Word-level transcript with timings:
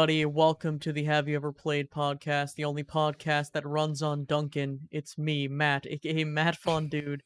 everybody. 0.00 0.24
Welcome 0.24 0.78
to 0.78 0.94
the 0.94 1.04
Have 1.04 1.28
You 1.28 1.36
Ever 1.36 1.52
Played 1.52 1.90
podcast, 1.90 2.54
the 2.54 2.64
only 2.64 2.82
podcast 2.82 3.52
that 3.52 3.66
runs 3.66 4.00
on 4.00 4.24
Dunkin'. 4.24 4.88
It's 4.90 5.18
me, 5.18 5.46
Matt, 5.46 5.86
aka 5.86 6.24
Matt 6.24 6.58
Fondude, 6.58 7.20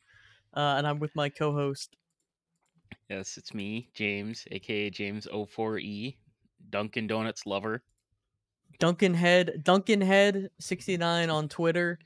uh, 0.55 0.75
and 0.77 0.85
I'm 0.85 0.99
with 0.99 1.15
my 1.15 1.29
co-host. 1.29 1.95
Yes, 3.09 3.37
it's 3.37 3.55
me, 3.55 3.91
James, 3.95 4.45
aka 4.51 4.91
James 4.91 5.29
04E, 5.33 6.17
Dunkin' 6.71 7.07
Donuts 7.07 7.47
lover. 7.47 7.85
Duncan 8.81 9.15
Head, 9.15 9.61
Duncan 9.63 10.01
Head 10.01 10.51
69 10.59 11.31
on 11.31 11.49
Twitter. 11.49 12.01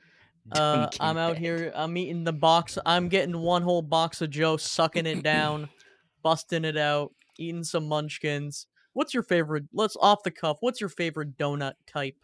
Uh, 0.52 0.88
I'm 1.00 1.16
out 1.16 1.36
Head. 1.36 1.42
here. 1.42 1.72
I'm 1.74 1.96
eating 1.96 2.24
the 2.24 2.34
box. 2.34 2.76
I'm 2.84 3.08
getting 3.08 3.38
one 3.38 3.62
whole 3.62 3.80
box 3.80 4.20
of 4.20 4.28
Joe, 4.28 4.58
sucking 4.58 5.06
it 5.06 5.22
down, 5.22 5.70
busting 6.22 6.66
it 6.66 6.76
out, 6.76 7.14
eating 7.38 7.64
some 7.64 7.88
munchkins. 7.88 8.66
What's 8.98 9.14
your 9.14 9.22
favorite? 9.22 9.66
Let's 9.72 9.96
off 10.00 10.24
the 10.24 10.32
cuff. 10.32 10.56
What's 10.58 10.80
your 10.80 10.90
favorite 10.90 11.38
donut 11.38 11.74
type? 11.86 12.16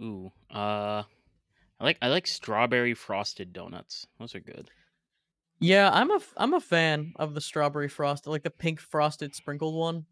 Ooh, 0.00 0.32
uh, 0.50 1.02
I 1.80 1.84
like 1.84 1.98
I 2.02 2.08
like 2.08 2.26
strawberry 2.26 2.94
frosted 2.94 3.52
donuts. 3.52 4.06
Those 4.18 4.34
are 4.34 4.40
good. 4.40 4.70
Yeah, 5.60 5.90
I'm 5.92 6.10
a 6.10 6.20
I'm 6.36 6.54
a 6.54 6.60
fan 6.60 7.12
of 7.16 7.34
the 7.34 7.40
strawberry 7.40 7.88
frosted, 7.88 8.30
like 8.30 8.42
the 8.42 8.50
pink 8.50 8.80
frosted 8.80 9.34
sprinkled 9.34 9.74
one. 9.74 10.06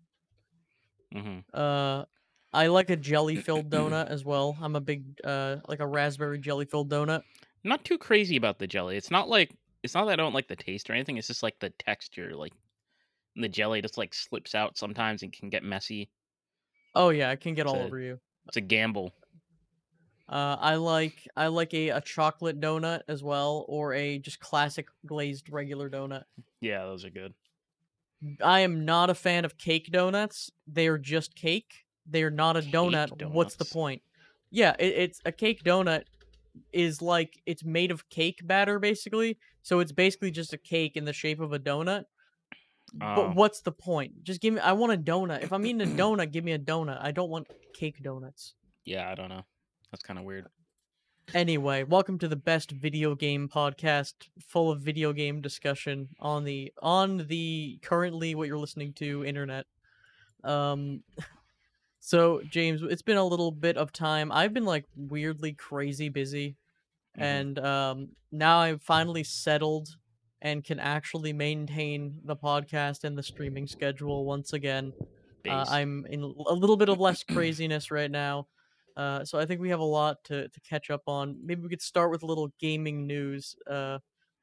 hmm 1.13 1.45
Uh, 1.53 2.05
I 2.53 2.69
like 2.69 2.91
a 2.91 2.97
jelly 2.97 3.37
filled 3.39 3.71
donut 3.71 4.09
as 4.09 4.25
well. 4.25 4.57
I'm 4.61 4.77
a 4.77 4.81
big 4.81 5.21
uh 5.25 5.59
like 5.69 5.81
a 5.81 5.87
raspberry 5.87 6.39
jelly 6.39 6.67
filled 6.67 6.91
donut. 6.91 7.23
Not 7.65 7.85
too 7.85 7.99
crazy 7.99 8.37
about 8.37 8.59
the 8.59 8.67
jelly. 8.69 8.97
It's 8.97 9.11
not 9.11 9.29
like 9.29 9.57
it's 9.83 9.95
not 9.95 10.05
that 10.07 10.13
I 10.13 10.23
don't 10.23 10.35
like 10.35 10.49
the 10.49 10.57
taste 10.57 10.89
or 10.89 10.93
anything. 10.93 11.17
It's 11.17 11.27
just 11.29 11.43
like 11.43 11.59
the 11.59 11.71
texture, 11.71 12.35
like 12.37 12.53
the 13.37 13.49
jelly 13.49 13.83
just 13.83 13.99
like 13.99 14.15
slips 14.15 14.55
out 14.55 14.77
sometimes 14.79 15.23
and 15.23 15.33
can 15.33 15.51
get 15.51 15.63
messy. 15.63 16.11
Oh 16.95 17.11
yeah, 17.11 17.31
it 17.33 17.41
can 17.41 17.55
get 17.55 17.67
all 17.67 17.77
a- 17.77 17.85
over 17.87 17.99
you. 17.99 18.21
It's 18.47 18.57
a 18.57 18.61
gamble. 18.61 19.13
Uh, 20.29 20.57
I 20.59 20.77
like 20.77 21.29
I 21.37 21.49
like 21.49 21.75
a, 21.75 21.91
a 21.91 22.01
chocolate 22.01 22.61
donut 22.61 23.03
as 23.09 23.23
well, 23.23 23.67
or 23.69 23.93
a 23.93 24.19
just 24.19 24.41
classic 24.41 24.89
glazed 25.07 25.51
regular 25.51 25.91
donut. 25.91 26.25
Yeah, 26.61 26.85
those 26.85 27.05
are 27.05 27.11
good. 27.11 27.35
I 28.43 28.61
am 28.61 28.85
not 28.85 29.11
a 29.11 29.15
fan 29.15 29.45
of 29.45 29.59
cake 29.59 29.89
donuts. 29.91 30.51
They 30.67 30.87
are 30.89 30.99
just 30.99 31.35
cake. 31.35 31.85
They 32.07 32.23
are 32.23 32.31
not 32.31 32.57
a 32.57 32.63
Cake 32.63 32.73
donut. 32.73 33.33
What's 33.33 33.57
the 33.57 33.65
point? 33.65 34.03
Yeah, 34.51 34.75
it, 34.79 34.95
it's 34.95 35.21
a 35.25 35.33
cake 35.33 35.63
donut 35.63 36.05
is 36.73 37.03
like 37.03 37.43
it's 37.47 37.65
made 37.65 37.91
of 37.91 38.09
cake 38.09 38.41
batter 38.47 38.79
basically. 38.79 39.39
So 39.63 39.81
it's 39.81 39.93
basically 39.93 40.31
just 40.31 40.53
a 40.53 40.59
cake 40.59 40.97
in 40.97 41.05
the 41.05 41.13
shape 41.13 41.41
of 41.41 41.53
a 41.53 41.59
donut. 41.59 42.05
Oh. 43.01 43.15
But 43.17 43.35
what's 43.35 43.61
the 43.61 43.73
point? 43.73 44.23
Just 44.23 44.41
give 44.41 44.55
me 44.55 44.61
I 44.61 44.73
want 44.73 44.93
a 44.93 44.97
donut. 44.97 45.43
If 45.43 45.53
I'm 45.53 45.67
eating 45.67 45.81
a 45.83 45.87
donut, 45.87 46.31
give 46.33 46.45
me 46.45 46.53
a 46.53 46.59
donut. 46.59 47.03
I 47.03 47.11
don't 47.11 47.31
want 47.31 47.49
cake 47.73 48.03
donuts. 48.03 48.55
Yeah, 48.85 49.11
I 49.11 49.15
don't 49.15 49.29
know. 49.29 49.43
That's 49.91 50.03
kind 50.03 50.19
of 50.19 50.25
weird. 50.25 50.47
Anyway, 51.33 51.83
welcome 51.85 52.19
to 52.19 52.29
the 52.29 52.37
best 52.37 52.71
video 52.71 53.15
game 53.15 53.49
podcast 53.49 54.13
full 54.47 54.71
of 54.71 54.81
video 54.81 55.13
game 55.13 55.41
discussion 55.41 56.09
on 56.21 56.45
the 56.45 56.73
on 56.83 57.27
the 57.29 57.79
currently 57.83 58.35
what 58.35 58.47
you're 58.47 58.59
listening 58.59 58.93
to 58.95 59.25
internet. 59.25 59.67
Um 60.45 61.03
so 62.01 62.43
James, 62.49 62.83
it's 62.83 63.03
been 63.03 63.17
a 63.17 63.25
little 63.25 63.51
bit 63.51 63.77
of 63.77 63.93
time. 63.93 64.31
I've 64.31 64.53
been 64.53 64.67
like 64.67 64.85
weirdly 64.97 65.53
crazy 65.53 66.09
busy 66.11 66.57
Mhm. 67.19 67.23
and 67.23 67.59
um 67.61 68.09
now 68.33 68.59
I've 68.59 68.83
finally 68.83 69.25
settled 69.25 69.97
and 70.45 70.63
can 70.63 70.79
actually 70.79 71.33
maintain 71.33 72.21
the 72.25 72.37
podcast 72.37 73.03
and 73.03 73.17
the 73.17 73.23
streaming 73.23 73.67
schedule 73.67 74.27
once 74.27 74.53
again. 74.53 74.93
Uh, 75.49 75.65
I'm 75.69 76.07
in 76.09 76.23
a 76.23 76.53
little 76.53 76.77
bit 76.77 76.89
of 76.89 77.01
less 77.01 77.23
craziness 77.25 77.91
right 77.91 78.11
now. 78.11 78.47
Uh, 78.97 79.25
so 79.25 79.39
I 79.39 79.47
think 79.47 79.61
we 79.61 79.71
have 79.71 79.81
a 79.81 79.85
lot 79.85 80.23
to, 80.25 80.49
to 80.49 80.61
catch 80.61 80.91
up 80.91 81.03
on. 81.07 81.37
Maybe 81.43 81.63
we 81.63 81.69
could 81.69 81.83
start 81.83 82.11
with 82.11 82.23
a 82.23 82.27
little 82.27 82.53
gaming 82.61 83.07
news 83.07 83.57
uh, 83.69 83.99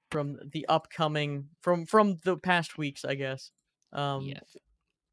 from 0.10 0.38
the 0.52 0.66
upcoming 0.68 1.48
from 1.62 1.86
from 1.86 2.20
the 2.26 2.36
past 2.36 2.78
weeks, 2.78 3.06
I 3.06 3.16
guess. 3.16 3.52
Um, 3.94 4.26
yes. 4.26 4.58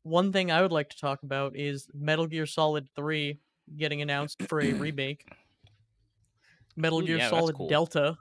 One 0.02 0.32
thing 0.32 0.50
I 0.50 0.62
would 0.62 0.72
like 0.72 0.88
to 0.90 0.98
talk 0.98 1.22
about 1.22 1.56
is 1.56 1.86
Metal 1.94 2.26
Gear 2.26 2.46
Solid 2.46 2.88
3 2.96 3.38
getting 3.76 4.02
announced 4.02 4.42
for 4.44 4.60
a 4.60 4.72
remake. 4.72 5.28
Metal 6.76 7.02
Ooh, 7.02 7.06
Gear 7.06 7.18
yeah, 7.18 7.30
Solid 7.30 7.56
cool. 7.56 7.68
Delta. 7.68 8.16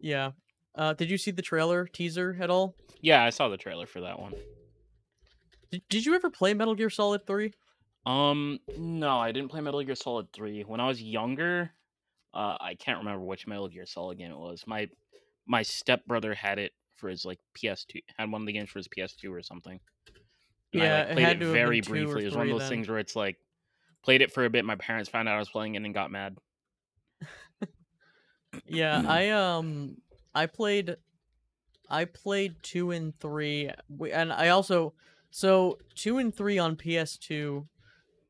Yeah. 0.00 0.32
Uh, 0.78 0.92
did 0.94 1.10
you 1.10 1.18
see 1.18 1.32
the 1.32 1.42
trailer 1.42 1.86
teaser 1.86 2.36
at 2.40 2.50
all? 2.50 2.76
Yeah, 3.00 3.24
I 3.24 3.30
saw 3.30 3.48
the 3.48 3.56
trailer 3.56 3.86
for 3.86 4.00
that 4.02 4.18
one. 4.20 4.32
Did, 5.70 5.82
did 5.88 6.06
you 6.06 6.14
ever 6.14 6.30
play 6.30 6.54
Metal 6.54 6.74
Gear 6.74 6.88
Solid 6.88 7.26
3? 7.26 7.52
Um, 8.06 8.60
no, 8.78 9.18
I 9.18 9.32
didn't 9.32 9.50
play 9.50 9.60
Metal 9.60 9.82
Gear 9.82 9.96
Solid 9.96 10.32
3. 10.32 10.62
When 10.62 10.80
I 10.80 10.86
was 10.86 11.02
younger, 11.02 11.70
uh, 12.32 12.56
I 12.60 12.76
can't 12.78 12.98
remember 13.00 13.24
which 13.24 13.46
Metal 13.46 13.68
Gear 13.68 13.86
Solid 13.86 14.18
game 14.18 14.30
it 14.30 14.38
was. 14.38 14.64
My 14.66 14.88
my 15.46 15.62
stepbrother 15.62 16.34
had 16.34 16.58
it 16.58 16.72
for 16.96 17.08
his 17.08 17.24
like 17.24 17.38
PS2, 17.56 18.02
had 18.16 18.30
one 18.30 18.42
of 18.42 18.46
the 18.46 18.52
games 18.52 18.70
for 18.70 18.78
his 18.78 18.88
PS2 18.88 19.30
or 19.32 19.42
something. 19.42 19.80
And 20.74 20.82
I 20.82 20.86
Yeah, 20.86 20.98
like, 20.98 21.08
it 21.08 21.12
played 21.14 21.26
had 21.26 21.36
it 21.36 21.40
to 21.40 21.46
very 21.46 21.80
briefly. 21.80 22.22
It 22.22 22.26
was 22.26 22.36
one 22.36 22.46
of 22.46 22.52
those 22.52 22.60
then. 22.60 22.68
things 22.70 22.88
where 22.88 22.98
it's 22.98 23.16
like 23.16 23.36
played 24.04 24.22
it 24.22 24.30
for 24.32 24.44
a 24.44 24.50
bit. 24.50 24.64
My 24.64 24.76
parents 24.76 25.08
found 25.10 25.28
out 25.28 25.36
I 25.36 25.38
was 25.38 25.48
playing 25.48 25.74
it 25.74 25.82
and 25.82 25.92
got 25.94 26.10
mad. 26.10 26.36
Yeah, 28.66 29.02
I 29.06 29.30
um 29.30 29.96
I 30.38 30.46
played 30.46 30.96
I 31.90 32.04
played 32.04 32.54
2 32.62 32.90
and 32.92 33.18
3 33.18 33.70
and 34.12 34.32
I 34.32 34.48
also 34.48 34.94
so 35.30 35.78
2 35.96 36.18
and 36.18 36.34
3 36.34 36.58
on 36.58 36.76
PS2 36.76 37.66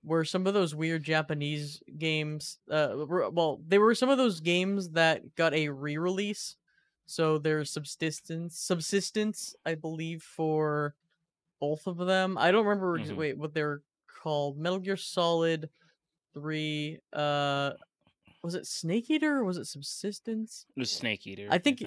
were 0.04 0.24
some 0.24 0.46
of 0.46 0.54
those 0.54 0.74
weird 0.74 1.02
Japanese 1.02 1.82
games 1.98 2.58
uh 2.70 2.94
well, 3.08 3.60
they 3.66 3.78
were 3.78 3.94
some 3.94 4.08
of 4.10 4.19
those 4.19 4.41
games 4.41 4.91
that 4.91 5.34
got 5.34 5.52
a 5.54 5.69
re-release. 5.69 6.56
So 7.06 7.38
there's 7.38 7.70
subsistence 7.70 8.58
subsistence 8.58 9.54
I 9.66 9.75
believe 9.75 10.22
for 10.22 10.94
both 11.60 11.86
of 11.86 11.98
them. 11.98 12.38
I 12.38 12.50
don't 12.52 12.64
remember 12.66 12.98
Mhm. 12.98 13.16
wait 13.16 13.36
what 13.38 13.52
they're 13.54 13.82
called. 14.22 14.56
Metal 14.58 14.78
Gear 14.78 14.96
Solid 14.96 15.69
3 16.34 16.98
uh 17.12 17.72
was 18.43 18.54
it 18.54 18.66
Snake 18.66 19.10
Eater 19.10 19.38
or 19.38 19.44
was 19.44 19.56
it 19.56 19.66
Subsistence? 19.66 20.65
It 20.76 20.81
was 20.81 20.91
Snake 20.91 21.26
Eater. 21.26 21.49
I 21.50 21.59
think- 21.59 21.82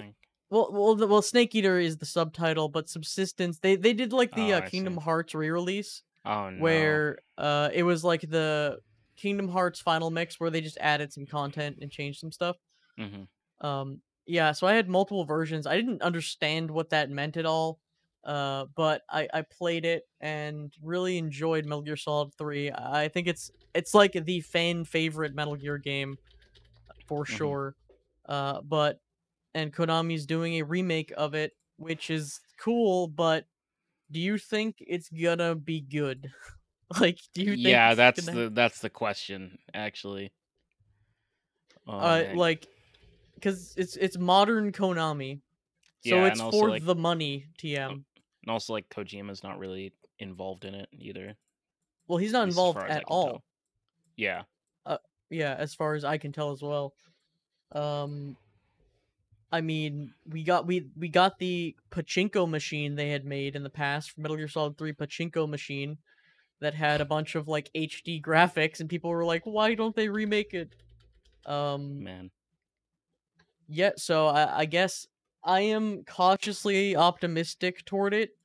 Well, 0.50 0.68
well, 0.70 0.94
the, 0.94 1.06
well, 1.06 1.22
Snake 1.22 1.54
Eater 1.54 1.78
is 1.78 1.96
the 1.96 2.04
subtitle, 2.04 2.68
but 2.68 2.88
Subsistence 2.88 3.58
they 3.58 3.74
they 3.76 3.94
did 3.94 4.12
like 4.12 4.34
the 4.34 4.52
Oh, 4.52 4.58
uh, 4.58 4.60
Kingdom 4.68 4.96
see. 4.96 5.00
Hearts 5.04 5.34
re-release 5.34 6.02
Oh 6.26 6.50
no. 6.50 6.60
where 6.62 7.18
uh 7.38 7.70
it 7.72 7.84
was 7.84 8.04
like 8.04 8.20
the 8.20 8.78
Kingdom 9.16 9.48
Hearts 9.48 9.80
final 9.80 10.10
mix 10.10 10.38
where 10.38 10.50
they 10.50 10.60
just 10.60 10.76
added 10.78 11.10
some 11.12 11.24
content 11.26 11.78
and 11.80 11.90
changed 11.90 12.20
some 12.20 12.32
stuff. 12.32 12.56
hmm 12.98 13.24
Um 13.66 14.02
yeah, 14.26 14.52
so 14.52 14.66
I 14.66 14.74
had 14.74 14.88
multiple 14.88 15.24
versions. 15.24 15.66
I 15.66 15.74
didn't 15.76 16.00
understand 16.02 16.70
what 16.70 16.90
that 16.90 17.08
meant 17.10 17.36
at 17.38 17.46
all. 17.46 17.80
Uh 18.22 18.66
but 18.76 19.02
I 19.08 19.28
I 19.32 19.42
played 19.42 19.84
it 19.86 20.02
and 20.20 20.70
really 20.82 21.16
enjoyed 21.16 21.64
Metal 21.64 21.82
Gear 21.82 21.96
Solid 21.96 22.34
3. 22.36 22.70
I 22.72 23.08
think 23.08 23.26
it's 23.26 23.50
it's 23.74 23.94
like 23.94 24.12
the 24.12 24.40
fan 24.42 24.84
favorite 24.84 25.34
Metal 25.34 25.56
Gear 25.56 25.78
game 25.78 26.18
for 27.16 27.24
Mhm. 27.24 27.36
sure. 27.36 27.76
Uh 28.26 28.60
but 28.62 29.00
and 29.54 29.72
Konami's 29.72 30.24
doing 30.26 30.54
a 30.54 30.62
remake 30.62 31.12
of 31.16 31.34
it, 31.34 31.52
which 31.76 32.10
is 32.10 32.40
cool, 32.58 33.08
but 33.08 33.44
do 34.10 34.18
you 34.20 34.38
think 34.38 34.76
it's 34.80 35.08
gonna 35.10 35.54
be 35.54 35.80
good? 35.80 36.30
like, 37.00 37.18
do 37.34 37.42
you 37.42 37.52
Yeah, 37.52 37.94
that's 37.94 38.24
gonna- 38.26 38.44
the 38.44 38.50
that's 38.50 38.80
the 38.80 38.90
question 38.90 39.58
actually. 39.74 40.32
Oh, 41.86 41.98
uh 41.98 42.18
man. 42.22 42.36
like 42.36 42.66
because 43.34 43.74
it's 43.76 43.96
it's 43.96 44.16
modern 44.16 44.72
Konami, 44.72 45.40
so 46.06 46.14
Yeah, 46.16 46.26
it's 46.28 46.40
for 46.40 46.70
like- 46.70 46.84
the 46.84 46.94
money. 46.94 47.46
TM. 47.58 47.90
and 48.44 48.48
also 48.48 48.72
like 48.72 48.88
Kojima's 48.88 49.42
not 49.42 49.58
really 49.58 49.92
involved 50.18 50.64
in 50.64 50.74
it 50.74 50.88
either. 50.92 51.36
Well, 52.08 52.18
he's 52.18 52.32
not 52.32 52.42
at 52.42 52.44
least 52.46 52.54
as 52.54 52.56
involved 52.58 52.78
far 52.78 52.86
as 52.88 52.92
I 52.94 52.98
at 52.98 53.04
all. 53.04 53.26
tell. 53.26 53.44
Yeah. 54.16 54.42
Yeah, 55.32 55.54
as 55.58 55.74
far 55.74 55.94
as 55.94 56.04
I 56.04 56.18
can 56.18 56.30
tell 56.32 56.52
as 56.52 56.62
well. 56.62 56.94
Um, 57.72 58.36
I 59.50 59.60
mean, 59.60 60.14
we 60.26 60.44
got 60.44 60.66
we 60.66 60.88
we 60.96 61.08
got 61.08 61.38
the 61.38 61.76
pachinko 61.90 62.48
machine 62.48 62.94
they 62.94 63.10
had 63.10 63.24
made 63.24 63.56
in 63.56 63.62
the 63.62 63.70
past 63.70 64.10
for 64.10 64.20
Metal 64.20 64.36
Gear 64.36 64.48
Solid 64.48 64.78
Three 64.78 64.92
pachinko 64.92 65.48
machine 65.48 65.98
that 66.60 66.74
had 66.74 67.00
a 67.00 67.06
bunch 67.06 67.34
of 67.34 67.48
like 67.48 67.70
HD 67.74 68.20
graphics, 68.22 68.80
and 68.80 68.90
people 68.90 69.10
were 69.10 69.24
like, 69.24 69.44
"Why 69.44 69.74
don't 69.74 69.96
they 69.96 70.08
remake 70.08 70.54
it?" 70.54 70.74
Um, 71.46 72.04
Man. 72.04 72.30
yeah, 73.68 73.92
so 73.96 74.26
I, 74.28 74.60
I 74.60 74.64
guess 74.66 75.06
I 75.44 75.60
am 75.62 76.04
cautiously 76.04 76.96
optimistic 76.96 77.84
toward 77.84 78.14
it. 78.14 78.36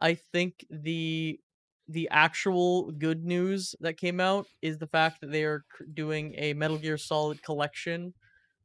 I 0.00 0.14
think 0.14 0.64
the 0.70 1.40
the 1.88 2.08
actual 2.10 2.92
good 2.92 3.24
news 3.24 3.74
that 3.80 3.96
came 3.96 4.20
out 4.20 4.46
is 4.62 4.78
the 4.78 4.86
fact 4.86 5.20
that 5.20 5.30
they 5.32 5.44
are 5.44 5.64
doing 5.94 6.34
a 6.36 6.54
Metal 6.54 6.78
Gear 6.78 6.98
Solid 6.98 7.42
collection 7.42 8.14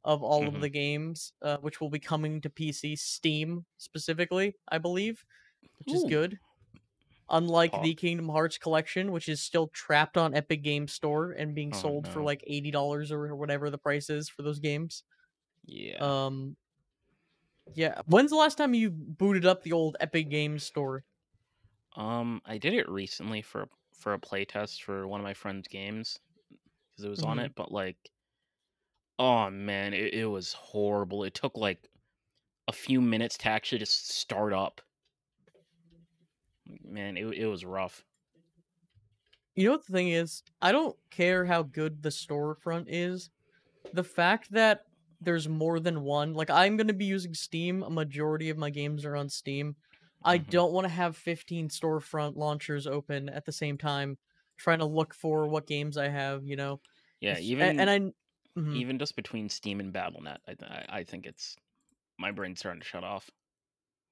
of 0.04 0.22
all 0.22 0.40
Mhm. 0.42 0.48
of 0.48 0.60
the 0.60 0.68
games, 0.68 1.32
uh, 1.42 1.58
which 1.58 1.80
will 1.80 1.90
be 1.90 2.00
coming 2.00 2.40
to 2.42 2.50
PC, 2.50 2.96
Steam 2.96 3.66
specifically, 3.78 4.56
I 4.68 4.78
believe, 4.78 5.24
which 5.78 5.94
is 5.94 6.04
good. 6.04 6.40
Unlike 7.30 7.72
Paw. 7.72 7.80
the 7.80 7.94
Kingdom 7.94 8.28
Hearts 8.28 8.58
collection, 8.58 9.10
which 9.12 9.28
is 9.28 9.40
still 9.42 9.68
trapped 9.68 10.16
on 10.18 10.34
Epic 10.34 10.62
Games 10.62 10.92
Store 10.92 11.32
and 11.32 11.54
being 11.54 11.72
Oh, 11.72 11.78
sold 11.80 12.06
for 12.08 12.22
like 12.22 12.44
eighty 12.46 12.70
dollars 12.70 13.10
or 13.12 13.34
whatever 13.36 13.70
the 13.70 13.78
price 13.78 14.10
is 14.10 14.28
for 14.28 14.42
those 14.42 14.60
games. 14.60 15.04
Yeah. 15.66 15.98
Um, 16.00 16.56
yeah. 17.74 18.00
When's 18.06 18.30
the 18.30 18.36
last 18.36 18.56
time 18.58 18.74
you 18.74 18.90
booted 18.90 19.46
up 19.46 19.62
the 19.62 19.72
old 19.72 19.96
Epic 20.00 20.28
Games 20.28 20.64
Store? 20.64 21.04
Um, 21.96 22.40
I 22.44 22.58
did 22.58 22.72
it 22.74 22.88
recently 22.88 23.42
for 23.42 23.68
for 23.92 24.14
a 24.14 24.18
playtest 24.20 24.82
for 24.82 25.06
one 25.08 25.20
of 25.20 25.24
my 25.24 25.34
friend's 25.34 25.66
games 25.68 26.18
because 26.92 27.04
it 27.04 27.10
was 27.10 27.22
on 27.24 27.38
Mhm. 27.38 27.40
it, 27.40 27.54
but 27.56 27.72
like, 27.72 28.12
oh 29.18 29.50
man, 29.50 29.92
it, 29.94 30.14
it 30.14 30.26
was 30.26 30.52
horrible. 30.52 31.24
It 31.24 31.34
took 31.34 31.56
like 31.56 31.88
a 32.68 32.72
few 32.72 33.00
minutes 33.00 33.38
to 33.38 33.48
actually 33.48 33.78
just 33.78 34.08
start 34.10 34.52
up. 34.54 34.82
Man, 36.66 37.16
it 37.16 37.24
it 37.38 37.46
was 37.46 37.64
rough. 37.64 38.04
You 39.54 39.66
know 39.66 39.72
what 39.72 39.86
the 39.86 39.92
thing 39.92 40.08
is? 40.08 40.42
I 40.60 40.72
don't 40.72 40.96
care 41.10 41.44
how 41.46 41.62
good 41.62 42.02
the 42.02 42.08
storefront 42.08 42.86
is. 42.88 43.30
The 43.92 44.04
fact 44.04 44.52
that 44.52 44.86
there's 45.20 45.48
more 45.48 45.80
than 45.80 46.02
one, 46.02 46.34
like 46.34 46.50
I'm 46.50 46.76
gonna 46.76 46.92
be 46.94 47.06
using 47.06 47.34
Steam. 47.34 47.82
A 47.82 47.90
majority 47.90 48.50
of 48.50 48.58
my 48.58 48.70
games 48.70 49.04
are 49.04 49.16
on 49.16 49.30
Steam. 49.30 49.76
I 50.24 50.38
Mhm. 50.38 50.38
don't 50.38 50.72
want 50.72 50.84
to 50.86 50.88
have 50.92 51.16
15 51.16 51.68
storefront 51.68 52.36
launchers 52.36 52.86
open 52.86 53.28
at 53.28 53.44
the 53.44 53.52
same 53.52 53.78
time, 53.78 54.18
trying 54.56 54.78
to 54.80 54.86
look 54.86 55.14
for 55.14 55.48
what 55.48 55.66
games 55.66 55.96
I 55.96 56.08
have. 56.08 56.44
You 56.46 56.56
know, 56.56 56.80
Yeah, 57.20 57.38
even 57.38 57.72
and 57.78 57.90
I. 57.90 58.12
mhm. 58.60 58.84
even 58.84 58.98
just 58.98 59.16
between 59.16 59.48
Steam 59.48 59.80
and 59.80 59.94
BattleNet, 59.94 60.38
I 60.48 60.54
th- 60.54 60.86
I, 60.90 61.04
think 61.04 61.26
it's 61.26 61.56
my 62.18 62.32
brain's 62.32 62.60
starting 62.60 62.80
to 62.82 62.86
shut 62.86 63.04
off. 63.04 63.30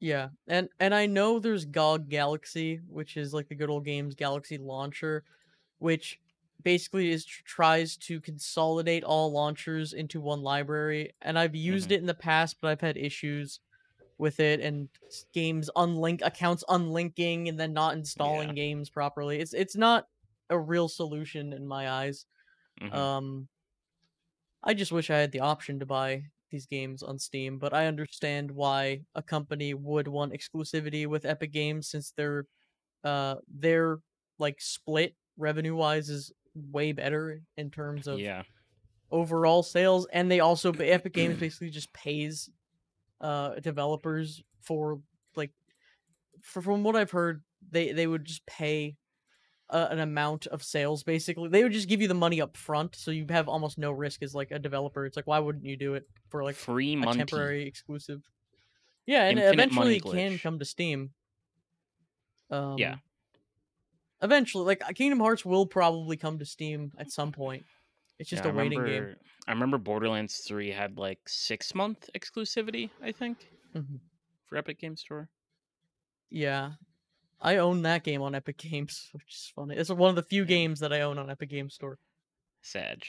Yeah, 0.00 0.30
and 0.48 0.68
and 0.80 0.94
I 0.94 1.06
know 1.06 1.38
there's 1.38 1.64
GOG 1.64 2.08
Galaxy, 2.08 2.76
which 2.88 3.16
is 3.16 3.32
like 3.32 3.48
the 3.48 3.54
good 3.54 3.70
old 3.70 3.84
games 3.84 4.14
Galaxy 4.14 4.58
launcher, 4.58 5.24
which 5.78 6.18
basically 6.62 7.10
is 7.10 7.24
tries 7.24 7.96
to 7.98 8.20
consolidate 8.20 9.04
all 9.04 9.32
launchers 9.32 9.92
into 9.92 10.20
one 10.20 10.42
library. 10.42 11.12
And 11.22 11.38
I've 11.38 11.54
used 11.54 11.90
Mhm. 11.90 11.92
it 11.92 12.00
in 12.00 12.06
the 12.06 12.14
past, 12.14 12.60
but 12.60 12.68
I've 12.70 12.80
had 12.80 12.96
issues 12.96 13.60
with 14.22 14.40
it 14.40 14.60
and 14.62 14.90
games 15.34 15.70
unlink 15.76 16.22
accounts 16.24 16.64
unlinking 16.70 17.50
and 17.50 17.60
then 17.60 17.74
not 17.74 17.94
installing 17.96 18.50
Yeah. 18.50 18.54
games 18.54 18.90
properly. 18.90 19.40
It's 19.40 19.54
it's 19.54 19.76
not 19.76 20.08
a 20.50 20.58
real 20.58 20.88
solution 20.88 21.52
in 21.54 21.68
my 21.68 21.90
eyes. 21.90 22.26
Mhm. 22.80 22.92
Um 22.92 23.48
I 24.62 24.74
just 24.74 24.92
wish 24.92 25.10
I 25.10 25.18
had 25.18 25.32
the 25.32 25.40
option 25.40 25.80
to 25.80 25.86
buy 25.86 26.24
these 26.50 26.66
games 26.66 27.02
on 27.02 27.18
Steam, 27.18 27.58
but 27.58 27.72
I 27.72 27.86
understand 27.86 28.50
why 28.50 29.04
a 29.14 29.22
company 29.22 29.74
would 29.74 30.06
want 30.08 30.32
exclusivity 30.32 31.06
with 31.06 31.24
Epic 31.24 31.52
Games 31.52 31.88
since 31.88 32.12
their 32.12 32.46
uh 33.04 33.36
their 33.48 34.00
like 34.38 34.60
split 34.60 35.16
revenue 35.38 35.76
wise 35.76 36.10
is 36.10 36.32
way 36.54 36.92
better 36.92 37.42
in 37.56 37.70
terms 37.70 38.08
of 38.08 38.18
yeah. 38.18 38.42
overall 39.10 39.62
sales 39.62 40.06
and 40.12 40.30
they 40.30 40.40
also 40.40 40.72
Epic 40.72 41.12
Games 41.14 41.38
basically 41.38 41.70
just 41.70 41.92
pays 41.92 42.50
uh 43.22 43.56
developers 43.60 44.42
for 44.62 45.02
like 45.36 45.52
for, 46.42 46.62
from 46.62 46.82
what 46.84 46.96
I've 46.96 47.10
heard 47.10 47.44
they 47.70 47.92
they 47.92 48.06
would 48.06 48.24
just 48.24 48.46
pay 48.46 48.98
uh, 49.70 49.88
an 49.90 50.00
amount 50.00 50.46
of 50.48 50.62
sales 50.62 51.02
basically. 51.04 51.48
They 51.48 51.62
would 51.62 51.72
just 51.72 51.88
give 51.88 52.02
you 52.02 52.08
the 52.08 52.14
money 52.14 52.40
up 52.40 52.56
front 52.56 52.96
so 52.96 53.10
you 53.10 53.26
have 53.30 53.48
almost 53.48 53.78
no 53.78 53.92
risk 53.92 54.22
as 54.22 54.34
like 54.34 54.50
a 54.50 54.58
developer. 54.58 55.06
It's 55.06 55.16
like 55.16 55.26
why 55.26 55.40
wouldn't 55.40 55.64
you 55.66 55.76
do 55.76 55.94
it 55.94 56.08
for 56.30 56.44
like 56.44 56.58
Free 56.58 56.94
a 57.02 57.06
money. 57.06 57.08
temporary 57.08 57.66
exclusive? 57.66 58.30
Yeah 59.06 59.24
and 59.24 59.38
Infinite 59.38 59.38
eventually 59.38 59.96
it 59.96 60.06
can 60.06 60.38
come 60.38 60.58
to 60.60 60.64
steam. 60.64 61.14
Um 62.50 62.76
Yeah. 62.76 62.98
eventually 64.22 64.64
like 64.64 64.82
kingdom 64.94 65.20
hearts 65.20 65.44
will 65.44 65.66
probably 65.66 66.16
come 66.16 66.38
to 66.38 66.44
steam 66.46 66.92
at 66.98 67.10
some 67.10 67.32
point 67.32 67.66
it's 68.22 68.30
just 68.30 68.44
yeah, 68.44 68.50
a 68.50 68.54
waiting 68.54 68.80
remember, 68.80 69.08
game 69.10 69.16
I 69.48 69.52
remember 69.52 69.76
Borderlands 69.78 70.38
3 70.46 70.70
had 70.70 70.96
like 70.96 71.18
six 71.28 71.74
month 71.74 72.08
exclusivity, 72.14 72.88
I 73.02 73.12
think, 73.12 73.50
Mhm. 73.74 73.98
for 74.46 74.56
Epic 74.56 74.78
Game 74.80 74.96
Store. 74.96 75.28
yeah 76.30 76.72
i 77.40 77.56
own 77.56 77.82
that 77.82 78.04
game 78.04 78.22
on 78.22 78.34
epic 78.34 78.56
games 78.56 79.08
which 79.12 79.28
is 79.34 79.52
funny 79.54 79.74
it's 79.76 79.90
one 79.90 80.08
of 80.08 80.14
the 80.16 80.22
few 80.22 80.44
games 80.44 80.78
that 80.80 80.92
i 80.92 81.00
own 81.02 81.18
on 81.18 81.28
epic 81.28 81.50
games 81.50 81.74
store 81.74 81.98
Sag. 82.62 83.02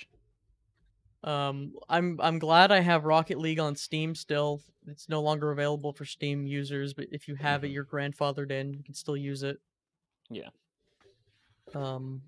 Um, 1.24 1.74
I'm 1.88 2.20
I'm 2.20 2.40
glad 2.40 2.72
I 2.72 2.80
have 2.82 3.06
Rocket 3.06 3.38
League 3.40 3.60
on 3.60 3.76
Steam 3.76 4.16
still. 4.16 4.62
It's 4.88 5.08
no 5.08 5.22
longer 5.22 5.52
available 5.52 5.94
for 5.94 6.06
Steam 6.06 6.46
users, 6.48 6.94
but 6.96 7.06
if 7.12 7.28
you 7.30 7.36
have 7.36 7.64
it, 7.64 7.68
Mhm. 7.70 7.74
you're 7.74 7.86
grandfathered 7.86 8.52
in. 8.52 8.74
You 8.74 8.84
can 8.84 8.94
still 8.96 9.16
use 9.16 9.44
it. 9.44 9.62
Yeah. 10.30 10.50
Um, 11.76 12.24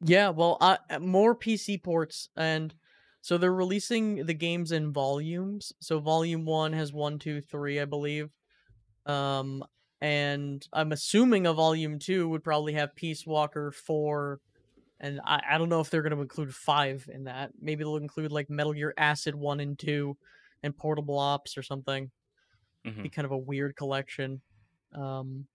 yeah. 0.00 0.30
Well, 0.30 0.58
I, 0.60 0.78
uh, 0.90 0.98
more 0.98 1.34
PC 1.34 1.78
ports, 1.78 2.28
and 2.36 2.74
so 3.20 3.38
they're 3.38 3.52
releasing 3.52 4.26
the 4.26 4.34
games 4.34 4.72
in 4.72 4.92
volumes. 4.92 5.72
So 5.80 5.98
volume 6.00 6.44
one 6.44 6.72
has 6.72 6.92
one, 6.92 7.18
two, 7.18 7.40
three, 7.40 7.80
I 7.80 7.84
believe. 7.84 8.30
Um, 9.06 9.64
and 10.00 10.66
I'm 10.72 10.92
assuming 10.92 11.46
a 11.46 11.52
volume 11.52 11.98
two 11.98 12.28
would 12.28 12.44
probably 12.44 12.74
have 12.74 12.94
Peace 12.94 13.26
Walker 13.26 13.72
four 13.72 14.40
and 15.00 15.20
I, 15.24 15.42
I 15.50 15.58
don't 15.58 15.68
know 15.68 15.80
if 15.80 15.90
they're 15.90 16.02
going 16.02 16.14
to 16.14 16.22
include 16.22 16.54
five 16.54 17.08
in 17.12 17.24
that. 17.24 17.52
Maybe 17.60 17.84
they'll 17.84 17.96
include 17.96 18.32
like 18.32 18.48
Metal 18.48 18.72
Gear 18.72 18.94
Acid 18.96 19.34
one 19.34 19.60
and 19.60 19.78
two, 19.78 20.16
and 20.62 20.76
Portable 20.76 21.18
Ops 21.18 21.58
or 21.58 21.62
something. 21.62 22.10
hmm 22.84 23.02
Be 23.02 23.10
kind 23.10 23.26
of 23.26 23.32
a 23.32 23.38
weird 23.38 23.76
collection. 23.76 24.40
Um, 24.94 25.46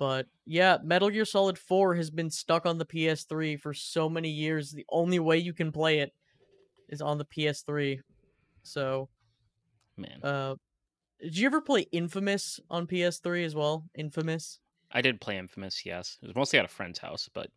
but 0.00 0.26
yeah, 0.46 0.78
Metal 0.82 1.10
Gear 1.10 1.26
Solid 1.26 1.58
Four 1.58 1.94
has 1.94 2.10
been 2.10 2.30
stuck 2.30 2.64
on 2.64 2.78
the 2.78 2.86
PS3 2.86 3.60
for 3.60 3.74
so 3.74 4.08
many 4.08 4.30
years. 4.30 4.72
The 4.72 4.86
only 4.88 5.18
way 5.18 5.36
you 5.36 5.52
can 5.52 5.70
play 5.70 5.98
it 5.98 6.14
is 6.88 7.02
on 7.02 7.18
the 7.18 7.26
PS3. 7.26 8.00
So, 8.62 9.10
Man, 9.98 10.18
uh, 10.22 10.54
did 11.20 11.36
you 11.36 11.44
ever 11.44 11.60
play 11.60 11.82
Infamous 11.92 12.58
on 12.70 12.86
PS3 12.86 13.44
as 13.44 13.54
well? 13.54 13.84
Infamous. 13.94 14.58
I 14.90 15.02
did 15.02 15.20
play 15.20 15.36
Infamous. 15.36 15.84
Yes, 15.84 16.16
it 16.22 16.28
was 16.28 16.34
mostly 16.34 16.58
at 16.58 16.64
a 16.64 16.68
friend's 16.68 16.98
house, 16.98 17.28
but 17.34 17.50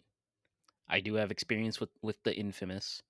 I 0.90 1.00
do 1.00 1.14
have 1.14 1.32
experience 1.32 1.80
with 1.80 1.92
with 2.02 2.22
the 2.24 2.36
Infamous. 2.36 3.02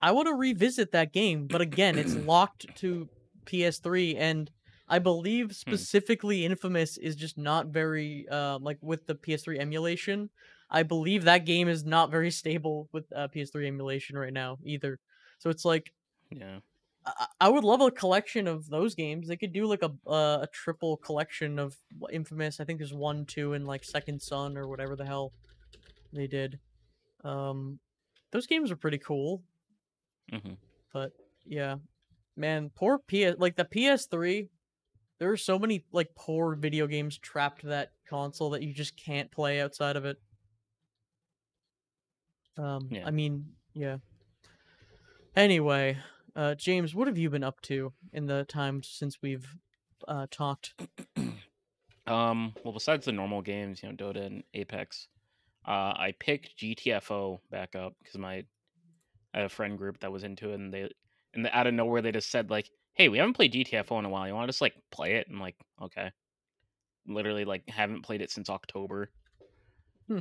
I 0.00 0.12
want 0.12 0.28
to 0.28 0.34
revisit 0.34 0.92
that 0.92 1.12
game, 1.12 1.48
but 1.48 1.60
again, 1.60 1.98
it's 1.98 2.14
locked 2.14 2.66
to 2.76 3.08
PS3, 3.46 4.14
and 4.16 4.48
I 4.90 4.98
believe 4.98 5.54
specifically 5.54 6.44
Infamous 6.44 6.98
is 6.98 7.16
just 7.16 7.38
not 7.38 7.68
very 7.68 8.28
uh 8.28 8.58
like 8.58 8.78
with 8.82 9.06
the 9.06 9.14
PS3 9.14 9.58
emulation. 9.58 10.30
I 10.70 10.82
believe 10.82 11.24
that 11.24 11.46
game 11.46 11.68
is 11.68 11.84
not 11.84 12.10
very 12.10 12.30
stable 12.30 12.88
with 12.92 13.04
uh, 13.14 13.28
PS3 13.28 13.66
emulation 13.66 14.18
right 14.18 14.32
now 14.32 14.58
either. 14.64 14.98
So 15.38 15.48
it's 15.50 15.64
like 15.64 15.92
Yeah. 16.30 16.58
I, 17.06 17.26
I 17.40 17.48
would 17.48 17.64
love 17.64 17.80
a 17.80 17.90
collection 17.90 18.46
of 18.46 18.68
those 18.68 18.94
games. 18.94 19.28
They 19.28 19.36
could 19.36 19.52
do 19.52 19.66
like 19.66 19.82
a 19.82 19.92
uh, 20.06 20.40
a 20.42 20.48
triple 20.52 20.96
collection 20.98 21.58
of 21.58 21.76
Infamous. 22.12 22.60
I 22.60 22.64
think 22.64 22.78
there's 22.78 22.92
one, 22.92 23.24
two, 23.24 23.54
and 23.54 23.66
like 23.66 23.84
Second 23.84 24.20
Son 24.20 24.58
or 24.58 24.68
whatever 24.68 24.96
the 24.96 25.06
hell 25.06 25.32
they 26.12 26.26
did. 26.26 26.58
Um, 27.24 27.78
those 28.32 28.46
games 28.46 28.70
are 28.70 28.76
pretty 28.76 28.98
cool. 28.98 29.42
Mm-hmm. 30.32 30.54
But 30.92 31.12
yeah, 31.46 31.76
man, 32.36 32.70
poor 32.74 32.98
PS 32.98 33.38
like 33.38 33.56
the 33.56 33.64
PS3. 33.64 34.48
There 35.20 35.30
are 35.30 35.36
so 35.36 35.58
many 35.58 35.84
like 35.92 36.14
poor 36.16 36.54
video 36.54 36.86
games 36.86 37.18
trapped 37.18 37.60
to 37.60 37.68
that 37.68 37.92
console 38.08 38.50
that 38.50 38.62
you 38.62 38.72
just 38.72 38.96
can't 38.96 39.30
play 39.30 39.60
outside 39.60 39.96
of 39.96 40.04
it. 40.06 40.16
Um, 42.58 42.88
Yeah. 42.90 43.06
I 43.06 43.10
mean, 43.10 43.52
yeah. 43.74 43.98
Anyway, 45.36 45.98
uh, 46.34 46.54
James, 46.54 46.94
what 46.94 47.06
have 47.06 47.18
you 47.18 47.30
been 47.30 47.44
up 47.44 47.60
to 47.62 47.92
in 48.12 48.26
the 48.26 48.44
time 48.44 48.82
since 48.82 49.22
we've 49.22 49.46
uh 50.08 50.26
talked? 50.30 50.74
Um. 52.06 52.54
Well, 52.64 52.72
besides 52.72 53.04
the 53.04 53.12
normal 53.12 53.40
games, 53.40 53.82
you 53.82 53.88
know, 53.88 53.94
Dota 53.94 54.26
and 54.26 54.42
Apex, 54.52 55.06
uh, 55.64 55.92
I 55.94 56.14
picked 56.18 56.58
GTFO 56.58 57.38
back 57.52 57.76
up 57.76 57.94
because 58.02 58.18
my 58.18 58.42
I 59.32 59.38
had 59.38 59.44
a 59.44 59.50
friend 59.50 59.78
group 59.78 60.00
that 60.00 60.10
was 60.10 60.24
into 60.24 60.50
it, 60.50 60.54
and 60.54 60.74
they 60.74 60.90
and 61.34 61.44
the, 61.44 61.56
out 61.56 61.68
of 61.68 61.74
nowhere 61.74 62.02
they 62.02 62.10
just 62.10 62.30
said 62.30 62.50
like, 62.50 62.68
"Hey, 62.94 63.08
we 63.08 63.18
haven't 63.18 63.34
played 63.34 63.52
GTFO 63.52 63.98
in 63.98 64.04
a 64.04 64.08
while. 64.08 64.26
You 64.26 64.34
want 64.34 64.48
to 64.48 64.52
just 64.52 64.60
like 64.60 64.74
play 64.90 65.16
it?" 65.16 65.28
And 65.28 65.40
like, 65.40 65.56
okay. 65.82 66.10
Literally, 67.06 67.44
like, 67.44 67.68
haven't 67.68 68.02
played 68.02 68.20
it 68.20 68.30
since 68.30 68.50
October. 68.50 69.10
Hmm. 70.06 70.20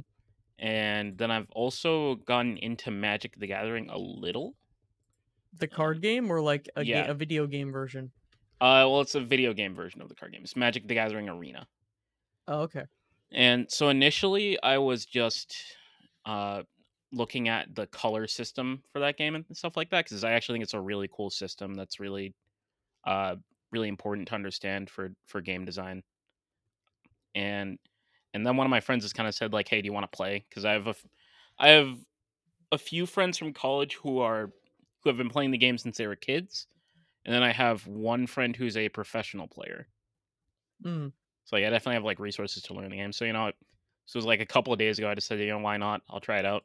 And 0.57 1.17
then 1.17 1.29
I've 1.29 1.49
also 1.51 2.15
gotten 2.15 2.57
into 2.57 2.91
Magic 2.91 3.37
the 3.37 3.47
Gathering 3.47 3.89
a 3.89 3.97
little. 3.97 4.55
The 5.57 5.67
card 5.67 6.01
game 6.01 6.31
or 6.31 6.41
like 6.41 6.69
a 6.75 6.83
yeah. 6.83 7.05
ga- 7.05 7.11
a 7.11 7.13
video 7.13 7.47
game 7.47 7.71
version? 7.71 8.11
Uh, 8.61 8.83
well, 8.89 9.01
it's 9.01 9.15
a 9.15 9.21
video 9.21 9.53
game 9.53 9.73
version 9.73 10.01
of 10.01 10.09
the 10.09 10.15
card 10.15 10.33
game. 10.33 10.41
It's 10.43 10.55
Magic 10.55 10.87
the 10.87 10.93
Gathering 10.93 11.29
Arena. 11.29 11.65
Oh, 12.47 12.61
okay. 12.61 12.83
And 13.31 13.69
so 13.71 13.89
initially, 13.89 14.61
I 14.61 14.79
was 14.79 15.05
just 15.05 15.55
uh, 16.25 16.63
looking 17.13 17.47
at 17.47 17.73
the 17.75 17.87
color 17.87 18.27
system 18.27 18.83
for 18.91 18.99
that 18.99 19.17
game 19.17 19.35
and 19.35 19.45
stuff 19.53 19.77
like 19.77 19.91
that 19.91 20.05
because 20.05 20.23
I 20.23 20.31
actually 20.31 20.55
think 20.55 20.63
it's 20.63 20.73
a 20.73 20.81
really 20.81 21.09
cool 21.15 21.29
system 21.29 21.73
that's 21.73 21.99
really, 21.99 22.33
uh, 23.05 23.35
really 23.71 23.87
important 23.87 24.27
to 24.29 24.35
understand 24.35 24.89
for 24.89 25.13
for 25.25 25.41
game 25.41 25.65
design. 25.65 26.03
And 27.35 27.77
and 28.33 28.45
then 28.45 28.57
one 28.57 28.67
of 28.67 28.71
my 28.71 28.79
friends 28.79 29.03
has 29.03 29.13
kind 29.13 29.27
of 29.27 29.35
said 29.35 29.53
like, 29.53 29.67
"Hey, 29.67 29.81
do 29.81 29.85
you 29.87 29.93
want 29.93 30.11
to 30.11 30.15
play?" 30.15 30.45
Because 30.49 30.65
I 30.65 30.73
have 30.73 30.87
a, 30.87 30.95
I 31.57 31.69
have 31.69 31.97
a 32.71 32.77
few 32.77 33.05
friends 33.05 33.37
from 33.37 33.53
college 33.53 33.95
who 33.95 34.19
are 34.19 34.51
who 35.01 35.09
have 35.09 35.17
been 35.17 35.29
playing 35.29 35.51
the 35.51 35.57
game 35.57 35.77
since 35.77 35.97
they 35.97 36.07
were 36.07 36.15
kids, 36.15 36.67
and 37.25 37.33
then 37.33 37.43
I 37.43 37.51
have 37.53 37.87
one 37.87 38.27
friend 38.27 38.55
who's 38.55 38.77
a 38.77 38.89
professional 38.89 39.47
player. 39.47 39.89
Mm. 40.83 41.11
So 41.45 41.55
like, 41.55 41.65
I 41.65 41.69
definitely 41.69 41.95
have 41.95 42.03
like 42.03 42.19
resources 42.19 42.63
to 42.63 42.73
learn 42.73 42.89
the 42.89 42.97
game. 42.97 43.11
So 43.11 43.25
you 43.25 43.33
know, 43.33 43.47
it, 43.47 43.55
so 44.05 44.17
it 44.17 44.19
was 44.19 44.25
like 44.25 44.41
a 44.41 44.45
couple 44.45 44.73
of 44.73 44.79
days 44.79 44.97
ago. 44.97 45.09
I 45.09 45.15
decided, 45.15 45.45
you 45.45 45.51
know, 45.51 45.59
why 45.59 45.77
not? 45.77 46.01
I'll 46.09 46.19
try 46.19 46.39
it 46.39 46.45
out. 46.45 46.63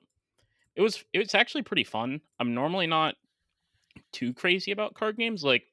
It 0.76 0.82
was 0.82 1.04
it 1.12 1.18
was 1.18 1.34
actually 1.34 1.62
pretty 1.62 1.84
fun. 1.84 2.20
I'm 2.40 2.54
normally 2.54 2.86
not 2.86 3.16
too 4.12 4.32
crazy 4.34 4.70
about 4.72 4.94
card 4.94 5.16
games. 5.16 5.44
Like, 5.44 5.64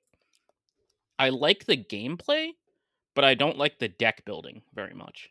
I 1.21 1.29
like 1.29 1.65
the 1.65 1.77
gameplay, 1.77 2.49
but 3.13 3.23
I 3.23 3.35
don't 3.35 3.57
like 3.57 3.77
the 3.77 3.87
deck 3.89 4.25
building 4.25 4.63
very 4.73 4.95
much. 4.95 5.29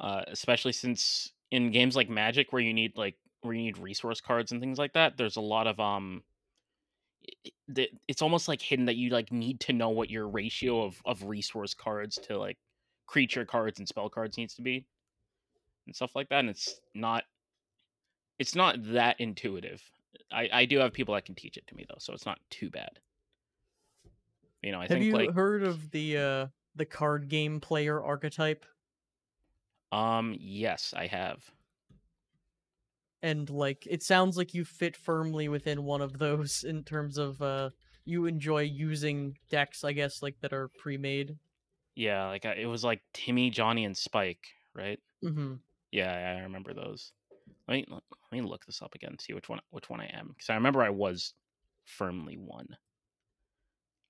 Uh, 0.00 0.22
especially 0.28 0.72
since 0.72 1.32
in 1.50 1.72
games 1.72 1.96
like 1.96 2.08
Magic, 2.08 2.52
where 2.52 2.62
you 2.62 2.72
need 2.72 2.96
like 2.96 3.16
where 3.42 3.54
you 3.54 3.62
need 3.62 3.76
resource 3.78 4.20
cards 4.20 4.52
and 4.52 4.60
things 4.60 4.78
like 4.78 4.92
that, 4.92 5.16
there's 5.16 5.36
a 5.36 5.40
lot 5.40 5.66
of 5.66 5.80
um. 5.80 6.22
i- 7.46 7.50
i- 7.78 7.88
It's 8.08 8.22
almost 8.22 8.46
like 8.48 8.62
hidden 8.62 8.86
that 8.86 8.96
you 8.96 9.10
like 9.10 9.32
need 9.32 9.58
to 9.62 9.72
know 9.72 9.88
what 9.90 10.10
your 10.10 10.28
ratio 10.28 10.84
of 10.84 11.02
of 11.04 11.24
resource 11.24 11.74
cards 11.74 12.16
to 12.28 12.38
like 12.38 12.58
creature 13.06 13.44
cards 13.44 13.80
and 13.80 13.88
spell 13.88 14.08
cards 14.08 14.36
needs 14.38 14.54
to 14.54 14.62
be, 14.62 14.86
and 15.86 15.94
stuff 15.96 16.14
like 16.14 16.28
that. 16.28 16.40
And 16.40 16.50
it's 16.50 16.80
not 16.94 17.24
it's 18.38 18.54
not 18.54 18.76
that 18.92 19.20
intuitive. 19.20 19.82
I 20.32 20.48
I 20.52 20.64
do 20.64 20.78
have 20.78 20.92
people 20.92 21.14
that 21.14 21.24
can 21.26 21.34
teach 21.34 21.56
it 21.56 21.66
to 21.68 21.74
me 21.74 21.84
though, 21.88 21.98
so 21.98 22.12
it's 22.12 22.26
not 22.26 22.40
too 22.50 22.70
bad. 22.70 22.98
You 24.62 24.72
know, 24.72 24.80
I 24.80 24.88
Have 24.88 25.00
think 25.00 25.02
you 25.02 25.12
like 25.12 25.32
heard 25.32 25.62
of 25.62 25.90
the 25.90 26.18
uh 26.18 26.46
the 26.74 26.84
card 26.84 27.28
game 27.28 27.60
player 27.60 28.02
archetype? 28.02 28.66
um 29.92 30.34
yes, 30.38 30.92
I 30.96 31.06
have. 31.06 31.50
And 33.22 33.48
like 33.50 33.86
it 33.86 34.02
sounds 34.02 34.36
like 34.36 34.52
you 34.54 34.64
fit 34.64 34.96
firmly 34.96 35.48
within 35.48 35.84
one 35.84 36.00
of 36.02 36.18
those 36.18 36.64
in 36.64 36.84
terms 36.84 37.16
of 37.18 37.40
uh 37.42 37.70
you 38.04 38.26
enjoy 38.26 38.62
using 38.62 39.38
decks, 39.48 39.84
I 39.84 39.92
guess, 39.92 40.22
like 40.22 40.40
that 40.40 40.52
are 40.52 40.68
pre-made. 40.68 41.38
Yeah, 41.94 42.26
like 42.28 42.44
I, 42.46 42.54
it 42.54 42.66
was 42.66 42.84
like 42.84 43.02
Timmy, 43.12 43.50
Johnny, 43.50 43.84
and 43.84 43.96
Spike, 43.96 44.48
right? 44.74 45.00
Mm-hmm. 45.24 45.54
Yeah, 45.92 46.12
I 46.38 46.42
remember 46.42 46.74
those. 46.74 47.12
Let 47.68 47.74
me 47.76 47.86
let 47.90 48.02
me 48.32 48.42
look 48.42 48.66
this 48.66 48.82
up 48.82 48.94
again, 48.94 49.18
see 49.18 49.34
which 49.34 49.48
one 49.48 49.60
which 49.70 49.90
one 49.90 50.00
I 50.00 50.06
am, 50.06 50.28
because 50.28 50.50
I 50.50 50.54
remember 50.56 50.82
I 50.82 50.90
was 50.90 51.34
firmly 51.84 52.36
one. 52.36 52.76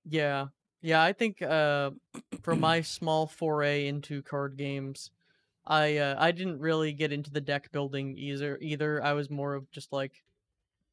Yeah. 0.05 0.47
Yeah, 0.81 1.03
I 1.03 1.13
think 1.13 1.41
uh 1.41 1.91
for 2.41 2.55
my 2.55 2.81
small 2.81 3.27
foray 3.27 3.87
into 3.87 4.21
card 4.23 4.57
games, 4.57 5.11
I 5.65 5.97
uh, 5.97 6.15
I 6.17 6.31
didn't 6.31 6.59
really 6.59 6.93
get 6.93 7.11
into 7.11 7.31
the 7.31 7.41
deck 7.41 7.71
building 7.71 8.17
either 8.17 8.57
either. 8.61 9.03
I 9.03 9.13
was 9.13 9.29
more 9.29 9.53
of 9.55 9.69
just 9.71 9.93
like 9.93 10.23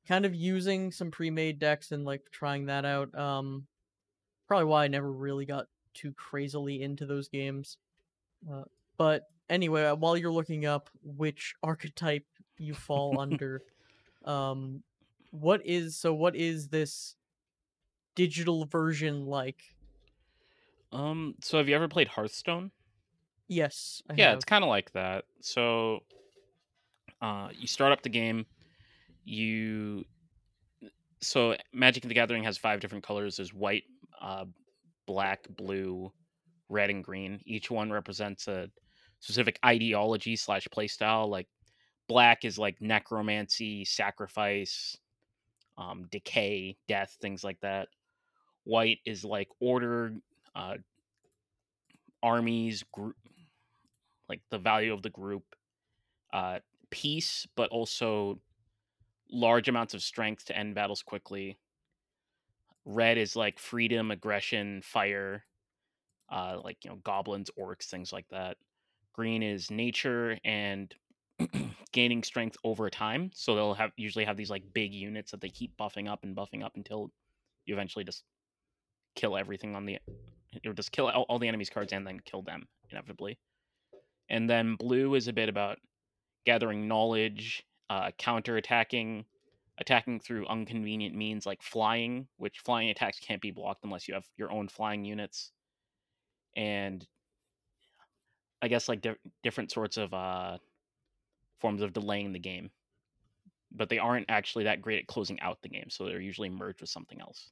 kind 0.07 0.27
of 0.27 0.35
using 0.35 0.93
some 0.93 1.11
pre-made 1.11 1.59
decks 1.59 1.93
and 1.93 2.05
like 2.05 2.23
trying 2.31 2.67
that 2.67 2.85
out. 2.85 3.17
Um 3.19 3.67
probably 4.47 4.67
why 4.67 4.85
I 4.85 4.89
never 4.89 5.11
really 5.13 5.47
got 5.47 5.69
too 5.95 6.13
crazily 6.13 6.83
into 6.83 7.07
those 7.07 7.29
games. 7.29 7.77
Uh, 8.51 8.65
but 8.99 9.25
anyway, 9.51 9.85
uh, 9.85 9.97
while 9.97 10.17
you're 10.17 10.33
looking 10.33 10.67
up 10.67 10.91
which 11.03 11.55
archetype 11.63 12.27
you 12.59 12.75
fall 12.75 13.21
under, 13.21 13.63
um 14.25 14.83
what 15.31 15.65
is 15.67 15.97
so 15.97 16.15
what 16.15 16.35
is 16.37 16.69
this 16.69 17.17
digital 18.19 18.65
version 18.67 19.25
like? 19.27 19.77
Um, 20.93 21.35
so 21.41 21.59
have 21.59 21.69
you 21.69 21.75
ever 21.75 21.89
played 21.89 22.09
Hearthstone? 22.09 22.73
Yes, 23.49 24.03
I 24.09 24.15
Yeah, 24.17 24.33
have. 24.33 24.35
it's 24.35 24.45
kind 24.45 24.65
of 24.65 24.69
like 24.69 24.93
that. 24.93 25.25
So, 25.41 26.01
uh, 27.21 27.51
you 27.53 27.67
start 27.67 27.93
up 27.93 28.03
the 28.03 28.09
game. 28.09 28.47
You 29.25 30.05
so 31.21 31.57
Magic 31.73 32.03
the 32.05 32.15
Gathering 32.15 32.45
has 32.45 32.59
five 32.59 32.81
different 32.81 33.05
colors. 33.05 33.37
There's 33.37 33.53
white, 33.53 33.85
uh, 34.21 34.47
black, 35.07 35.47
blue, 35.51 36.13
red, 36.69 36.91
and 36.91 37.05
green. 37.05 37.41
Each 37.47 37.71
one 37.71 37.91
represents 37.91 38.49
a 38.49 38.71
specific 39.21 39.59
ideology 39.65 40.37
slash 40.37 40.67
playstyle. 40.69 41.29
Like 41.29 41.49
black 42.09 42.45
is 42.45 42.59
like 42.59 42.81
necromancy, 42.81 43.85
sacrifice, 43.85 44.97
um, 45.79 46.07
decay, 46.11 46.79
death, 46.89 47.17
things 47.21 47.45
like 47.45 47.61
that. 47.61 47.89
White 48.69 48.99
is 49.07 49.25
like 49.25 49.49
order, 49.61 50.13
uh, 50.55 50.77
armies, 52.23 52.83
group, 52.93 53.17
like 54.29 54.41
the 54.51 54.59
value 54.59 54.93
of 54.93 55.03
the 55.03 55.11
group, 55.11 55.55
uh, 56.33 56.61
peace, 56.91 57.47
but 57.57 57.71
also 57.71 58.41
large 59.31 59.69
amounts 59.69 59.95
of 59.95 60.03
strength 60.03 60.47
to 60.47 60.57
end 60.57 60.75
battles 60.75 61.03
quickly. 61.03 61.59
Red 62.85 63.19
is 63.19 63.37
like 63.37 63.59
freedom, 63.59 64.11
aggression, 64.11 64.83
fire, 64.83 65.45
uh, 66.31 66.61
like 66.65 66.85
you 66.85 66.91
know 66.91 66.97
goblins, 67.05 67.51
orcs, 67.59 67.87
things 67.87 68.13
like 68.13 68.29
that. 68.31 68.59
Green 69.15 69.43
is 69.43 69.71
nature 69.71 70.39
and 70.45 70.95
gaining 71.93 72.23
strength 72.23 72.57
over 72.65 72.91
time. 72.91 73.31
So 73.35 73.55
they'll 73.55 73.75
have 73.75 73.93
usually 73.97 74.25
have 74.27 74.37
these 74.37 74.51
like 74.51 74.65
big 74.75 74.95
units 74.95 75.33
that 75.33 75.41
they 75.41 75.51
keep 75.51 75.77
buffing 75.79 76.09
up 76.09 76.25
and 76.25 76.37
buffing 76.37 76.65
up 76.65 76.77
until 76.77 77.11
you 77.67 77.75
eventually 77.75 78.05
just 78.05 78.25
kill 79.19 79.37
everything 79.37 79.75
on 79.75 79.85
the 79.85 79.99
or 80.65 80.73
just 80.73 80.93
kill 80.93 81.09
all, 81.09 81.27
all 81.29 81.39
the 81.39 81.49
enemy's 81.49 81.71
cards 81.71 81.93
and 81.93 82.07
then 82.07 82.21
kill 82.25 82.43
them 82.43 82.67
inevitably. 82.91 83.39
And 84.31 84.49
then 84.49 84.77
blue 84.77 85.15
is 85.15 85.27
a 85.27 85.33
bit 85.33 85.49
about 85.49 85.79
gathering 86.47 86.87
knowledge, 86.87 87.65
uh, 87.91 88.11
counter 88.17 88.57
attacking, 88.57 89.25
attacking 89.79 90.21
through 90.21 90.47
inconvenient 90.47 91.17
means 91.17 91.47
like 91.47 91.63
flying, 91.63 92.29
which 92.37 92.61
flying 92.61 92.91
attacks 92.91 93.19
can't 93.19 93.43
be 93.43 93.51
blocked 93.51 93.85
unless 93.85 94.07
you 94.07 94.15
have 94.15 94.27
your 94.37 94.53
own 94.53 94.69
flying 94.69 95.05
units, 95.05 95.51
and 96.57 97.07
I 98.63 98.69
guess 98.69 98.89
like 98.89 99.01
di- 99.01 99.17
different 99.43 99.73
sorts 99.73 99.97
of 99.97 100.15
uh, 100.15 100.59
forms 101.61 101.83
of 101.83 101.93
delaying 101.93 102.33
the 102.33 102.39
game. 102.39 102.71
But 103.71 103.89
they 103.89 103.99
aren't 103.99 104.27
actually 104.31 104.65
that 104.65 104.81
great 104.81 105.01
at 105.01 105.07
closing 105.07 105.41
out 105.41 105.61
the 105.61 105.69
game, 105.69 105.91
so 105.91 106.05
they're 106.05 106.21
usually 106.21 106.49
merged 106.49 106.81
with 106.81 106.91
something 106.91 107.21
else. 107.21 107.51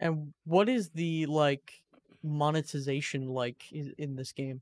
And 0.00 0.32
what 0.44 0.68
is 0.68 0.90
the 0.90 1.26
like 1.26 1.72
monetization 2.22 3.28
like 3.28 3.70
in 3.72 4.16
this 4.16 4.32
game? 4.32 4.60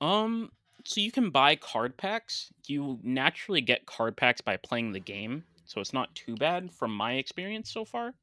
Um, 0.00 0.50
so 0.84 1.00
you 1.00 1.10
can 1.10 1.30
buy 1.30 1.56
card 1.56 1.96
packs. 1.96 2.52
You 2.66 2.98
naturally 3.02 3.60
get 3.60 3.86
card 3.86 4.16
packs 4.16 4.40
by 4.40 4.56
playing 4.56 4.92
the 4.92 5.00
game, 5.00 5.44
so 5.64 5.80
it's 5.80 5.92
not 5.92 6.14
too 6.14 6.36
bad 6.36 6.72
from 6.72 6.94
my 6.94 7.14
experience 7.14 7.72
so 7.72 7.84
far. 7.84 8.14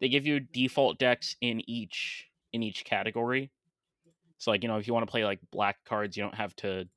They 0.00 0.08
give 0.08 0.26
you 0.26 0.40
default 0.40 0.98
decks 0.98 1.36
in 1.40 1.62
each 1.68 2.26
in 2.52 2.62
each 2.62 2.84
category. 2.84 3.50
So 4.38 4.50
like, 4.50 4.62
you 4.62 4.68
know, 4.68 4.78
if 4.78 4.86
you 4.86 4.94
want 4.94 5.06
to 5.06 5.10
play 5.10 5.24
like 5.24 5.40
black 5.50 5.76
cards, 5.84 6.16
you 6.16 6.22
don't 6.22 6.34
have 6.34 6.54
to 6.56 6.88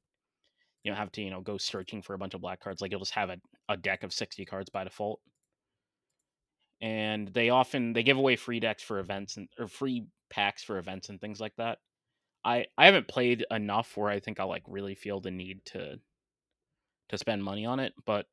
you 0.84 0.92
don't 0.92 0.98
have 0.98 1.12
to, 1.14 1.22
you 1.22 1.30
know, 1.30 1.42
go 1.42 1.58
searching 1.58 2.02
for 2.02 2.14
a 2.14 2.18
bunch 2.18 2.34
of 2.34 2.42
black 2.42 2.60
cards. 2.60 2.82
Like 2.82 2.92
you'll 2.92 3.00
just 3.00 3.14
have 3.14 3.30
a, 3.30 3.38
a 3.70 3.78
deck 3.78 4.04
of 4.04 4.14
60 4.14 4.46
cards 4.46 4.70
by 4.70 4.84
default. 4.84 5.20
And 6.82 7.28
they 7.28 7.50
often 7.50 7.94
they 7.94 8.04
give 8.04 8.18
away 8.18 8.36
free 8.36 8.60
decks 8.60 8.82
for 8.84 9.00
events 9.00 9.38
and 9.38 9.48
or 9.60 9.68
free 9.68 10.08
packs 10.30 10.64
for 10.64 10.78
events 10.78 11.10
and 11.10 11.22
things 11.22 11.40
like 11.40 11.56
that. 11.58 11.80
I 12.44 12.68
I 12.78 12.86
haven't 12.86 13.08
played 13.08 13.46
enough 13.52 13.96
where 13.98 14.10
I 14.10 14.20
think 14.20 14.40
I'll 14.40 14.50
like 14.50 14.64
really 14.68 14.96
feel 14.96 15.22
the 15.22 15.32
need 15.32 15.64
to 15.66 16.00
to 17.10 17.18
spend 17.18 17.44
money 17.44 17.66
on 17.66 17.80
it, 17.80 17.94
but 18.06 18.28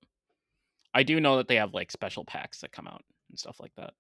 I 0.95 1.03
do 1.03 1.21
know 1.21 1.37
that 1.37 1.49
they 1.49 1.57
have 1.57 1.75
like 1.75 1.91
special 1.91 2.25
packs 2.25 2.61
that 2.61 2.73
come 2.73 2.89
out 2.89 3.05
and 3.29 3.39
stuff 3.39 3.61
like 3.61 3.75
that. 3.77 3.95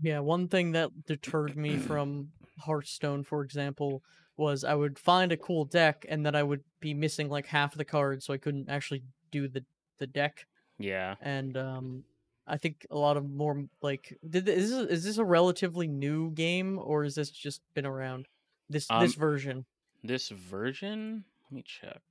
Yeah, 0.00 0.20
one 0.20 0.48
thing 0.48 0.72
that 0.72 1.06
deterred 1.06 1.56
me 1.56 1.76
from 1.76 2.32
Hearthstone, 2.58 3.24
for 3.24 3.42
example, 3.42 4.02
was 4.36 4.64
I 4.64 4.74
would 4.74 4.98
find 4.98 5.32
a 5.32 5.36
cool 5.36 5.64
deck 5.64 6.06
and 6.08 6.24
then 6.24 6.34
I 6.34 6.42
would 6.42 6.62
be 6.80 6.94
missing 6.94 7.28
like 7.28 7.46
half 7.46 7.74
the 7.74 7.84
cards, 7.84 8.24
so 8.24 8.32
I 8.32 8.38
couldn't 8.38 8.68
actually 8.68 9.02
do 9.30 9.48
the 9.48 9.64
the 9.98 10.06
deck. 10.06 10.46
Yeah. 10.78 11.16
And 11.20 11.56
um, 11.56 12.04
I 12.48 12.56
think 12.56 12.86
a 12.90 12.98
lot 12.98 13.16
of 13.16 13.28
more 13.28 13.64
like 13.82 14.18
did 14.28 14.46
th- 14.46 14.58
is 14.58 14.70
this, 14.70 14.90
is 14.90 15.04
this 15.04 15.18
a 15.18 15.24
relatively 15.24 15.86
new 15.86 16.30
game 16.30 16.78
or 16.82 17.04
is 17.04 17.14
this 17.14 17.30
just 17.30 17.60
been 17.74 17.86
around? 17.86 18.26
This 18.70 18.86
Um, 18.90 19.02
this 19.02 19.14
version. 19.14 19.66
This 20.02 20.28
version, 20.30 21.24
let 21.44 21.52
me 21.52 21.62
check. 21.62 22.02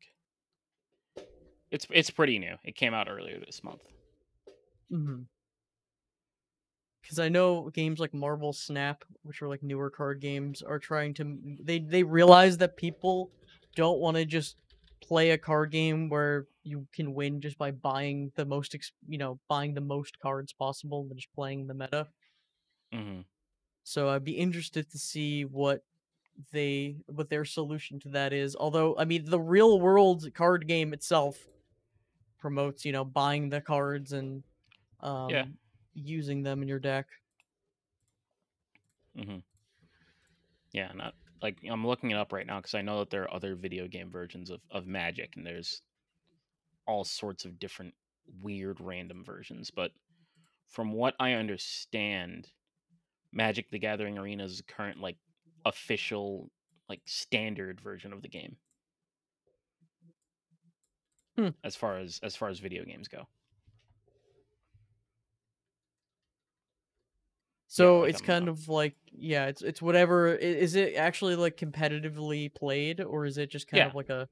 It's 1.71 1.87
it's 1.89 2.09
pretty 2.09 2.39
new. 2.39 2.55
It 2.63 2.75
came 2.75 2.93
out 2.93 3.09
earlier 3.09 3.39
this 3.39 3.63
month. 3.63 3.81
Mm-hmm. 4.91 5.23
Because 7.01 7.19
I 7.19 7.29
know 7.29 7.69
games 7.69 7.99
like 7.99 8.13
Marvel 8.13 8.53
Snap, 8.53 9.03
which 9.23 9.41
are 9.41 9.47
like 9.47 9.63
newer 9.63 9.89
card 9.89 10.19
games, 10.19 10.61
are 10.61 10.79
trying 10.79 11.13
to 11.15 11.37
they 11.61 11.79
they 11.79 12.03
realize 12.03 12.57
that 12.57 12.77
people 12.77 13.31
don't 13.75 13.99
want 13.99 14.17
to 14.17 14.25
just 14.25 14.57
play 15.01 15.31
a 15.31 15.37
card 15.37 15.71
game 15.71 16.09
where 16.09 16.47
you 16.63 16.87
can 16.93 17.13
win 17.13 17.41
just 17.41 17.57
by 17.57 17.71
buying 17.71 18.31
the 18.35 18.45
most 18.45 18.75
ex- 18.75 18.93
you 19.07 19.17
know 19.17 19.39
buying 19.47 19.73
the 19.73 19.81
most 19.81 20.19
cards 20.19 20.53
possible 20.53 21.07
and 21.09 21.15
just 21.17 21.33
playing 21.33 21.67
the 21.67 21.73
meta. 21.73 22.09
hmm 22.91 23.21
So 23.83 24.09
I'd 24.09 24.23
be 24.23 24.37
interested 24.37 24.89
to 24.91 24.97
see 24.97 25.45
what 25.45 25.83
they 26.51 26.97
what 27.07 27.29
their 27.29 27.45
solution 27.45 27.99
to 28.01 28.09
that 28.09 28.33
is. 28.33 28.55
Although, 28.55 28.97
I 28.97 29.05
mean, 29.05 29.25
the 29.25 29.39
real 29.39 29.79
world 29.79 30.31
card 30.33 30.67
game 30.67 30.93
itself 30.93 31.47
promotes, 32.39 32.85
you 32.85 32.91
know, 32.91 33.05
buying 33.05 33.49
the 33.49 33.61
cards 33.61 34.13
and 34.13 34.43
um 35.01 35.33
Yeah. 35.33 35.45
using 35.93 36.43
them 36.43 36.61
in 36.61 36.67
your 36.69 36.79
deck. 36.79 37.07
Mm-hmm. 39.15 39.39
Yeah, 40.71 40.91
not 40.93 41.15
like 41.41 41.57
I'm 41.69 41.85
looking 41.85 42.11
it 42.11 42.17
up 42.17 42.33
right 42.33 42.47
now 42.47 42.57
because 42.57 42.75
I 42.75 42.81
know 42.81 42.99
that 42.99 43.09
there 43.09 43.23
are 43.23 43.33
other 43.33 43.55
video 43.55 43.87
game 43.87 44.09
versions 44.09 44.49
of 44.49 44.61
of 44.71 44.87
Magic, 44.87 45.33
and 45.35 45.45
there's 45.45 45.81
all 46.87 47.03
sorts 47.03 47.45
of 47.45 47.59
different 47.59 47.93
weird 48.41 48.79
random 48.79 49.23
versions. 49.23 49.71
But 49.71 49.91
from 50.67 50.93
what 50.93 51.15
I 51.19 51.33
understand, 51.33 52.49
Magic: 53.31 53.69
The 53.69 53.79
Gathering 53.79 54.17
Arena 54.17 54.45
is 54.45 54.57
the 54.57 54.63
current 54.63 54.99
like 54.99 55.17
official 55.65 56.49
like 56.89 57.01
standard 57.05 57.81
version 57.81 58.13
of 58.13 58.21
the 58.21 58.29
game. 58.29 58.57
Hmm. 61.37 61.49
As 61.63 61.75
far 61.75 61.99
as 61.99 62.19
as 62.23 62.35
far 62.35 62.49
as 62.49 62.59
video 62.59 62.83
games 62.83 63.07
go. 63.07 63.27
So 67.77 67.99
like, 68.01 68.09
it's 68.11 68.21
kind 68.21 68.47
of 68.49 68.67
like 68.69 68.95
yeah, 69.11 69.45
it's 69.47 69.61
it's 69.61 69.81
whatever. 69.81 70.33
Is 70.35 70.75
it 70.75 70.95
actually 70.95 71.35
like 71.35 71.57
competitively 71.57 72.53
played, 72.53 73.01
or 73.01 73.25
is 73.25 73.37
it 73.37 73.49
just 73.49 73.67
kind 73.67 73.79
Yeah. 73.79 73.87
of 73.87 73.95
like 73.95 74.09
a 74.09 74.27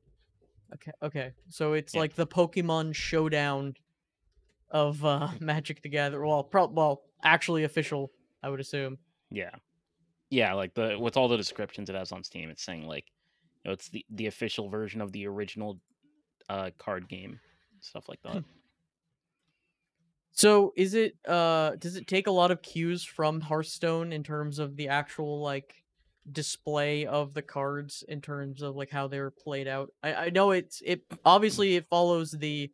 okay? 0.73 0.91
Okay, 1.03 1.31
so 1.49 1.73
it's 1.73 1.93
Yeah. 1.93 2.01
like 2.01 2.15
the 2.15 2.27
Pokemon 2.27 2.95
Showdown 2.95 3.75
of 4.69 5.03
uh 5.05 5.29
Magic 5.39 5.81
the 5.81 5.89
Gather. 5.89 6.25
Well, 6.25 6.43
pro- 6.43 6.67
well, 6.67 7.03
actually 7.23 7.63
official, 7.63 8.11
I 8.43 8.49
would 8.49 8.59
assume. 8.59 8.97
Yeah. 9.31 9.51
Yeah, 10.29 10.53
like 10.53 10.73
the 10.73 10.97
with 10.99 11.17
all 11.17 11.27
the 11.27 11.37
descriptions 11.37 11.89
it 11.89 11.95
has 11.95 12.11
on 12.11 12.23
Steam, 12.23 12.49
it's 12.49 12.63
saying 12.63 12.87
like 12.87 13.05
you 13.63 13.69
know, 13.69 13.73
it's 13.73 13.89
the 13.89 14.05
the 14.09 14.27
official 14.27 14.69
version 14.69 15.01
of 15.01 15.11
the 15.11 15.27
original 15.27 15.79
uh 16.49 16.71
card 16.77 17.07
game, 17.07 17.39
stuff 17.79 18.09
like 18.09 18.21
that. 18.23 18.43
So 20.35 20.73
is 20.75 20.93
it 20.93 21.17
uh 21.27 21.77
does 21.77 21.95
it 21.95 22.07
take 22.07 22.27
a 22.27 22.31
lot 22.31 22.51
of 22.51 22.61
cues 22.61 23.03
from 23.03 23.41
Hearthstone 23.41 24.11
in 24.13 24.23
terms 24.23 24.59
of 24.59 24.75
the 24.75 24.89
actual 24.89 25.41
like 25.41 25.83
display 26.31 27.05
of 27.05 27.33
the 27.33 27.41
cards 27.41 28.03
in 28.07 28.21
terms 28.21 28.61
of 28.61 28.75
like 28.75 28.89
how 28.91 29.07
they're 29.07 29.31
played 29.31 29.67
out? 29.67 29.91
I, 30.03 30.13
I 30.13 30.29
know 30.29 30.51
it's 30.51 30.81
it 30.85 31.03
obviously 31.23 31.77
it 31.77 31.87
follows 31.87 32.31
the 32.31 32.71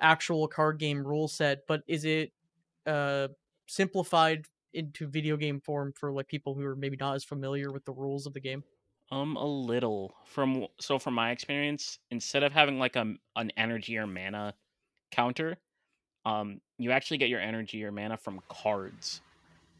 actual 0.00 0.48
card 0.48 0.78
game 0.78 1.06
rule 1.06 1.28
set, 1.28 1.60
but 1.68 1.82
is 1.86 2.04
it 2.04 2.32
uh 2.86 3.28
simplified 3.68 4.46
into 4.74 5.06
video 5.06 5.36
game 5.36 5.60
form 5.60 5.92
for 5.96 6.12
like 6.12 6.28
people 6.28 6.54
who 6.54 6.64
are 6.64 6.76
maybe 6.76 6.96
not 6.98 7.14
as 7.14 7.24
familiar 7.24 7.72
with 7.72 7.84
the 7.84 7.92
rules 7.92 8.26
of 8.26 8.32
the 8.34 8.40
game? 8.40 8.64
Um, 9.10 9.36
a 9.36 9.46
little 9.46 10.14
from 10.26 10.66
so 10.80 10.98
from 10.98 11.14
my 11.14 11.30
experience, 11.30 11.98
instead 12.10 12.42
of 12.42 12.52
having 12.52 12.78
like 12.78 12.96
a 12.96 13.14
an 13.36 13.52
energy 13.56 13.96
or 13.96 14.06
mana 14.06 14.54
counter, 15.10 15.58
um, 16.24 16.60
you 16.78 16.92
actually 16.92 17.18
get 17.18 17.28
your 17.28 17.40
energy 17.40 17.84
or 17.84 17.92
mana 17.92 18.16
from 18.16 18.40
cards. 18.48 19.20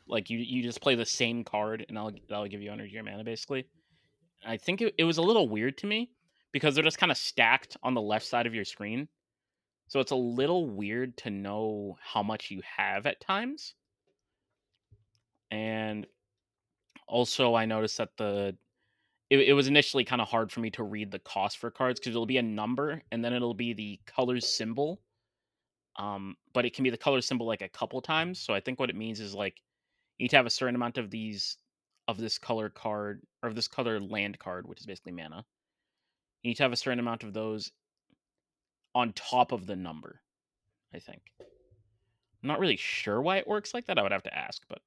Like 0.07 0.31
you 0.31 0.39
you 0.39 0.63
just 0.63 0.81
play 0.81 0.95
the 0.95 1.07
same 1.07 1.45
card, 1.45 1.85
and 1.89 1.97
that'll 1.97 2.13
that'll 2.29 2.49
give 2.49 2.63
you 2.63 2.73
energy 2.73 2.99
or 2.99 3.03
mana 3.03 3.25
basically. 3.25 3.67
I 4.45 4.57
think 4.57 4.81
it, 4.81 4.95
it 4.99 5.05
was 5.05 5.19
a 5.19 5.23
little 5.23 5.49
weird 5.49 5.79
to 5.79 5.87
me 5.87 6.11
because 6.53 6.75
they're 6.75 6.85
just 6.85 6.99
kind 6.99 7.13
of 7.13 7.19
stacked 7.19 7.77
on 7.83 7.95
the 7.95 8.01
left 8.01 8.27
side 8.27 8.47
of 8.47 8.55
your 8.55 8.65
screen, 8.65 9.09
so 9.89 10.01
it's 10.01 10.13
a 10.13 10.17
little 10.17 10.69
weird 10.69 11.17
to 11.19 11.31
know 11.31 11.97
how 12.01 12.23
much 12.23 12.51
you 12.51 12.63
have 12.77 13.07
at 13.07 13.21
times. 13.21 13.75
And 15.51 16.07
also, 17.07 17.55
I 17.55 17.67
noticed 17.67 17.99
that 17.99 18.17
the 18.17 18.57
it, 19.31 19.41
it 19.41 19.53
was 19.53 19.69
initially 19.69 20.05
kind 20.05 20.23
of 20.23 20.29
hard 20.29 20.51
for 20.51 20.61
me 20.61 20.71
to 20.71 20.83
read 20.83 21.11
the 21.11 21.19
cost 21.19 21.59
for 21.59 21.71
cards 21.71 22.01
because 22.01 22.11
it'll 22.11 22.27
be 22.27 22.39
a 22.39 22.43
number 22.43 23.03
and 23.13 23.25
then 23.25 23.35
it'll 23.35 23.55
be 23.55 23.73
the 23.73 24.01
color 24.07 24.41
symbol 24.41 25.01
um 25.99 26.37
but 26.53 26.65
it 26.65 26.75
can 26.75 26.85
be 26.85 26.91
the 26.91 26.97
color 26.97 27.21
symbol 27.21 27.47
like 27.47 27.63
a 27.63 27.69
couple 27.69 28.01
times 28.01 28.39
so 28.39 28.55
i 28.55 28.61
think 28.61 28.79
what 28.79 28.91
it 28.91 28.97
means 28.97 29.21
is 29.21 29.35
like 29.35 29.61
you 30.19 30.25
need 30.25 30.31
to 30.31 30.37
have 30.37 30.47
a 30.47 30.51
certain 30.51 30.75
amount 30.75 30.99
of 30.99 31.11
these 31.11 31.57
of 32.07 32.17
this 32.17 32.39
color 32.39 32.69
card 32.71 33.23
or 33.43 33.49
of 33.49 33.55
this 33.55 33.69
color 33.69 34.01
land 34.01 34.39
card 34.39 34.67
which 34.67 34.81
is 34.81 34.87
basically 34.87 35.13
mana. 35.13 35.45
You 36.43 36.51
need 36.51 36.57
to 36.57 36.63
have 36.63 36.73
a 36.73 36.77
certain 36.77 37.01
amount 37.01 37.23
of 37.25 37.33
those 37.35 37.71
on 38.95 39.13
top 39.13 39.53
of 39.53 39.67
the 39.67 39.77
number 39.77 40.21
i 40.95 40.99
think. 40.99 41.21
I'm 41.41 42.49
not 42.49 42.61
really 42.61 42.77
sure 42.77 43.21
why 43.21 43.37
it 43.39 43.49
works 43.49 43.75
like 43.75 43.87
that 43.87 43.99
i 43.99 44.03
would 44.03 44.13
have 44.13 44.23
to 44.23 44.37
ask 44.37 44.63
but 44.69 44.81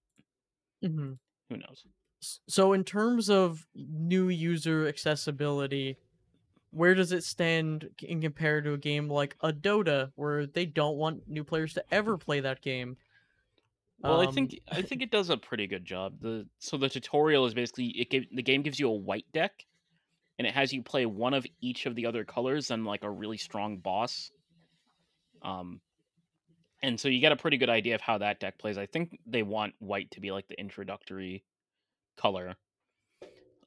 Mm-hmm. 0.84 1.13
who 1.50 1.58
knows? 1.58 1.86
So 2.47 2.74
in 2.74 2.84
terms 2.84 3.30
of 3.30 3.67
new 3.76 4.30
user 4.30 4.88
accessibility, 4.88 5.97
where 6.72 6.96
does 6.96 7.12
it 7.12 7.24
stand 7.24 7.90
in 8.02 8.22
compared 8.22 8.66
to 8.66 8.74
a 8.74 8.78
game 8.78 9.10
like 9.10 9.36
a 9.42 9.54
Dota, 9.54 10.12
where 10.16 10.48
they 10.48 10.66
don't 10.66 10.98
want 10.98 11.28
new 11.28 11.44
players 11.44 11.74
to 11.76 11.86
ever 11.94 12.18
play 12.18 12.40
that 12.42 12.62
game? 12.62 12.98
Well, 14.00 14.20
I 14.20 14.26
Um, 14.26 14.28
think 14.28 14.60
I 14.72 14.82
think 14.82 15.02
it 15.02 15.12
does 15.12 15.30
a 15.30 15.38
pretty 15.38 15.68
good 15.68 15.86
job. 15.86 16.20
The 16.22 16.48
so 16.60 16.78
the 16.78 16.90
tutorial 16.90 17.46
is 17.46 17.54
basically 17.54 17.88
it 18.00 18.10
give, 18.10 18.26
the 18.32 18.44
game 18.44 18.64
gives 18.64 18.80
you 18.80 18.88
a 18.90 18.96
white 18.96 19.32
deck, 19.32 19.66
and 20.40 20.48
it 20.48 20.54
has 20.56 20.74
you 20.74 20.84
play 20.84 21.06
one 21.08 21.34
of 21.36 21.46
each 21.62 21.86
of 21.88 21.96
the 21.96 22.08
other 22.08 22.26
colors 22.26 22.72
and 22.72 22.86
like 22.86 23.04
a 23.04 23.12
really 23.12 23.38
strong 23.38 23.80
boss. 23.80 24.32
Um, 25.42 25.82
and 26.82 27.00
so 27.00 27.08
you 27.10 27.20
get 27.20 27.32
a 27.32 27.36
pretty 27.36 27.58
good 27.58 27.70
idea 27.70 27.96
of 27.96 28.02
how 28.02 28.18
that 28.18 28.40
deck 28.40 28.58
plays. 28.58 28.78
I 28.78 28.86
think 28.86 29.20
they 29.26 29.44
want 29.44 29.76
white 29.80 30.12
to 30.12 30.20
be 30.20 30.32
like 30.32 30.48
the 30.48 30.60
introductory 30.60 31.46
color. 32.18 32.58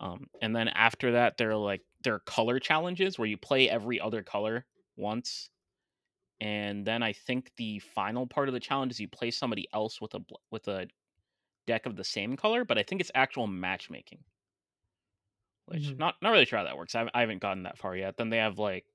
Um, 0.00 0.28
and 0.40 0.54
then 0.54 0.68
after 0.68 1.12
that, 1.12 1.36
they're 1.36 1.56
like 1.56 1.82
there 2.04 2.14
are 2.14 2.20
color 2.20 2.60
challenges 2.60 3.18
where 3.18 3.28
you 3.28 3.38
play 3.38 3.68
every 3.70 4.00
other 4.00 4.22
color 4.22 4.66
once, 4.96 5.50
and 6.40 6.86
then 6.86 7.02
I 7.02 7.12
think 7.12 7.52
the 7.56 7.80
final 7.80 8.26
part 8.26 8.48
of 8.48 8.54
the 8.54 8.60
challenge 8.60 8.92
is 8.92 9.00
you 9.00 9.08
play 9.08 9.30
somebody 9.30 9.68
else 9.74 10.00
with 10.00 10.14
a 10.14 10.20
with 10.50 10.68
a 10.68 10.88
deck 11.66 11.86
of 11.86 11.96
the 11.96 12.04
same 12.04 12.36
color, 12.36 12.64
but 12.64 12.78
I 12.78 12.84
think 12.84 13.00
it's 13.02 13.12
actual 13.14 13.46
matchmaking. 13.48 14.24
Which 15.66 15.94
Mhm. 15.94 15.98
not 15.98 16.20
not 16.22 16.30
really 16.30 16.44
sure 16.46 16.58
how 16.58 16.64
that 16.64 16.76
works. 16.78 16.94
I, 16.94 16.98
haven't- 17.00 17.16
I 17.16 17.20
haven't 17.20 17.38
gotten 17.40 17.62
that 17.64 17.76
far 17.78 17.94
yet. 17.96 18.16
Then 18.16 18.30
they 18.30 18.38
have 18.38 18.58
like 18.58 18.86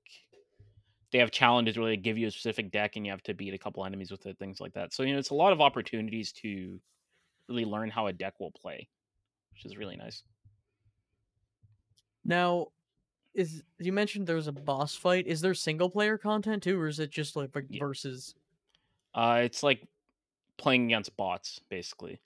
they 1.12 1.18
have 1.18 1.30
challenges 1.30 1.76
where 1.76 1.88
they 1.88 1.96
give 1.96 2.18
you 2.18 2.28
a 2.28 2.30
specific 2.30 2.70
deck 2.70 2.96
and 2.96 3.04
you 3.04 3.10
have 3.12 3.22
to 3.24 3.34
beat 3.34 3.54
a 3.54 3.58
couple 3.58 3.84
enemies 3.84 4.10
with 4.10 4.26
it, 4.26 4.38
things 4.38 4.60
like 4.60 4.74
that. 4.74 4.92
So 4.92 5.02
you 5.02 5.12
know, 5.12 5.18
it's 5.18 5.30
a 5.30 5.34
lot 5.34 5.52
of 5.52 5.60
opportunities 5.60 6.32
to 6.34 6.80
really 7.48 7.66
learn 7.66 7.90
how 7.90 8.08
a 8.08 8.12
deck 8.14 8.40
will 8.40 8.52
play, 8.52 8.90
which 9.52 9.66
is 9.66 9.76
really 9.78 9.96
nice. 9.96 10.24
now, 12.24 12.68
is 13.34 13.62
you 13.78 13.92
mentioned 13.92 14.26
there 14.26 14.36
was 14.36 14.46
a 14.48 14.52
boss 14.52 14.94
fight? 14.96 15.26
Is 15.26 15.40
there 15.40 15.54
single 15.54 15.90
player 15.90 16.18
content 16.18 16.62
too, 16.62 16.78
or 16.80 16.88
is 16.88 16.98
it 17.00 17.10
just 17.10 17.36
like, 17.36 17.54
like 17.54 17.68
Yeah. 17.68 17.80
versus? 17.80 18.34
Uh, 19.14 19.40
it's 19.44 19.62
like 19.62 19.88
playing 20.58 20.86
against 20.86 21.16
bots, 21.16 21.60
basically. 21.70 22.20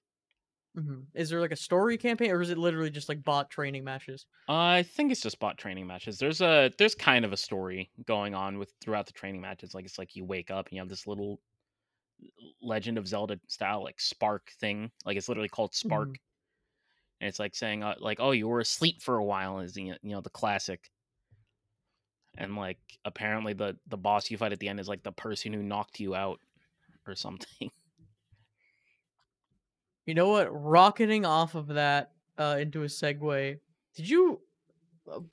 Mhm. 0.76 1.06
Is 1.14 1.30
there 1.30 1.40
like 1.40 1.52
a 1.52 1.56
story 1.56 1.96
campaign, 1.98 2.30
or 2.30 2.40
is 2.42 2.50
it 2.50 2.58
literally 2.58 2.90
just 2.90 3.08
like 3.08 3.22
bot 3.22 3.50
training 3.50 3.84
matches? 3.84 4.26
I 4.48 4.82
think 4.82 5.10
it's 5.12 5.20
just 5.22 5.38
bot 5.38 5.56
training 5.58 5.86
matches. 5.86 6.18
There's 6.18 6.40
a 6.42 6.70
there's 6.78 6.94
kind 6.94 7.24
of 7.24 7.32
a 7.32 7.36
story 7.36 7.90
going 8.06 8.34
on 8.34 8.58
with 8.58 8.74
throughout 8.80 9.06
the 9.06 9.12
training 9.12 9.40
matches. 9.40 9.74
Like 9.74 9.84
it's 9.86 9.98
like 9.98 10.16
you 10.16 10.24
wake 10.24 10.50
up 10.50 10.66
and 10.66 10.74
you 10.74 10.80
have 10.80 10.88
this 10.88 11.06
little 11.06 11.40
Legend 12.60 12.98
of 12.98 13.06
Zelda 13.06 13.40
style 13.48 13.82
like 13.82 14.00
spark 14.00 14.50
thing. 14.60 14.90
Like 15.04 15.16
it's 15.16 15.28
literally 15.28 15.48
called 15.48 15.74
spark, 15.74 16.10
Mhm. 16.10 16.18
and 17.20 17.28
it's 17.28 17.38
like 17.38 17.54
saying 17.54 17.82
uh, 17.82 17.94
like 17.98 18.18
oh 18.20 18.30
you 18.32 18.48
were 18.48 18.60
asleep 18.60 19.02
for 19.02 19.16
a 19.16 19.24
while 19.24 19.60
is 19.60 19.76
you 19.76 19.96
know 20.02 20.20
the 20.20 20.30
classic. 20.30 20.90
And 22.37 22.57
like 22.57 22.79
apparently 23.05 23.53
the 23.53 23.77
the 23.87 23.97
boss 23.97 24.31
you 24.31 24.37
fight 24.37 24.53
at 24.53 24.59
the 24.61 24.68
end 24.68 24.81
is 24.81 24.88
like 24.88 25.03
the 25.03 25.12
person 25.12 25.53
who 25.53 25.62
knocked 25.62 26.01
you 26.01 26.14
out 26.14 26.40
or 27.07 27.14
something. 27.14 27.70
You 30.07 30.14
know 30.14 30.29
what? 30.29 30.49
Rocketing 30.51 31.25
off 31.25 31.55
of 31.55 31.68
that 31.68 32.12
uh, 32.37 32.57
into 32.61 32.83
a 32.83 32.87
segue. 32.87 33.59
Did 33.97 34.09
you? 34.09 34.40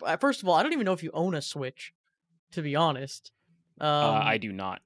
uh, 0.05 0.15
First 0.17 0.41
of 0.41 0.47
all, 0.47 0.55
I 0.55 0.63
don't 0.63 0.73
even 0.73 0.85
know 0.85 0.93
if 0.93 1.03
you 1.03 1.11
own 1.13 1.35
a 1.35 1.41
Switch. 1.41 1.93
To 2.53 2.61
be 2.61 2.75
honest, 2.75 3.31
um, 3.79 3.87
uh, 3.89 4.11
I 4.23 4.37
do 4.37 4.51
not. 4.51 4.81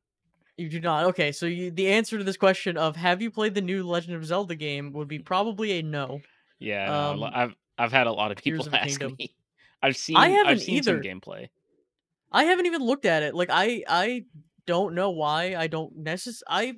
You 0.57 0.69
do 0.69 0.79
not. 0.79 1.05
Okay, 1.05 1.31
so 1.31 1.45
you, 1.47 1.71
the 1.71 1.87
answer 1.89 2.17
to 2.17 2.23
this 2.23 2.37
question 2.37 2.77
of 2.77 2.95
have 2.95 3.21
you 3.21 3.31
played 3.31 3.55
the 3.55 3.61
new 3.61 3.83
Legend 3.83 4.15
of 4.15 4.25
Zelda 4.25 4.55
game 4.55 4.93
would 4.93 5.07
be 5.07 5.17
probably 5.19 5.79
a 5.79 5.83
no. 5.83 6.21
Yeah, 6.59 6.85
no, 6.85 7.13
a 7.13 7.15
lo- 7.15 7.27
Um, 7.27 7.31
I've 7.35 7.55
I've 7.77 7.91
had 7.91 8.05
a 8.07 8.11
lot 8.11 8.31
of 8.31 8.37
people 8.37 8.67
ask 8.73 8.87
Kingdom. 8.99 9.15
me. 9.19 9.35
I've 9.81 9.97
seen 9.97 10.15
I 10.17 10.25
I've 10.25 10.31
haven't 10.33 10.59
seen 10.61 10.83
some 10.83 11.01
gameplay. 11.01 11.49
I 12.35 12.45
haven't 12.45 12.67
even 12.67 12.83
looked 12.83 13.05
at 13.05 13.23
it. 13.23 13.35
Like 13.35 13.49
I 13.51 13.83
I 13.87 14.25
don't 14.67 14.95
know 14.95 15.11
why 15.11 15.55
I 15.55 15.67
don't 15.67 15.97
necess 16.03 16.41
I 16.49 16.75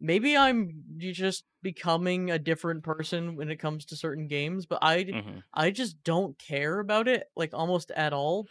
maybe 0.00 0.36
I'm 0.36 0.84
just 0.98 1.46
becoming 1.62 2.30
a 2.30 2.38
different 2.40 2.84
person 2.84 3.36
when 3.36 3.50
it 3.50 3.58
comes 3.58 3.86
to 3.86 3.96
certain 3.96 4.28
games, 4.28 4.66
but 4.66 4.80
I 4.82 5.04
d- 5.04 5.18
hmm 5.18 5.38
I 5.54 5.70
just 5.72 6.02
don't 6.04 6.38
care 6.38 6.80
about 6.80 7.08
it 7.08 7.28
like 7.36 7.54
almost 7.54 7.92
at 7.92 8.12
all. 8.14 8.50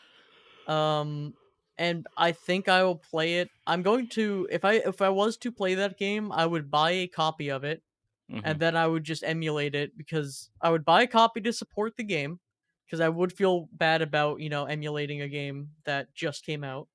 Um 0.68 1.36
and 1.78 2.08
I 2.18 2.32
think 2.34 2.70
I 2.70 2.84
will 2.84 2.98
play 2.98 3.40
it. 3.40 3.52
I'm 3.68 3.84
going 3.84 4.10
to 4.10 4.48
if 4.52 4.66
I 4.66 4.74
if 4.76 5.02
I 5.02 5.10
was 5.10 5.38
to 5.40 5.52
play 5.52 5.76
that 5.76 5.98
game, 5.98 6.32
I 6.32 6.46
would 6.46 6.72
buy 6.72 6.92
a 6.92 7.08
copy 7.08 7.50
of 7.52 7.64
it 7.64 7.84
hmm 8.30 8.42
and 8.44 8.60
then 8.60 8.76
I 8.76 8.88
would 8.88 9.04
just 9.04 9.24
emulate 9.24 9.76
it 9.76 9.98
because 9.98 10.50
I 10.62 10.70
would 10.72 10.86
buy 10.86 11.04
a 11.04 11.08
copy 11.08 11.42
to 11.42 11.54
support 11.54 11.98
the 11.98 12.04
game, 12.04 12.40
because 12.88 13.02
I 13.02 13.10
would 13.10 13.34
feel 13.34 13.68
bad 13.74 14.02
about 14.02 14.40
you 14.40 14.50
know 14.50 14.66
emulating 14.66 15.22
a 15.22 15.28
game 15.28 15.70
that 15.84 16.14
just 16.16 16.46
came 16.46 16.64
out. 16.64 16.88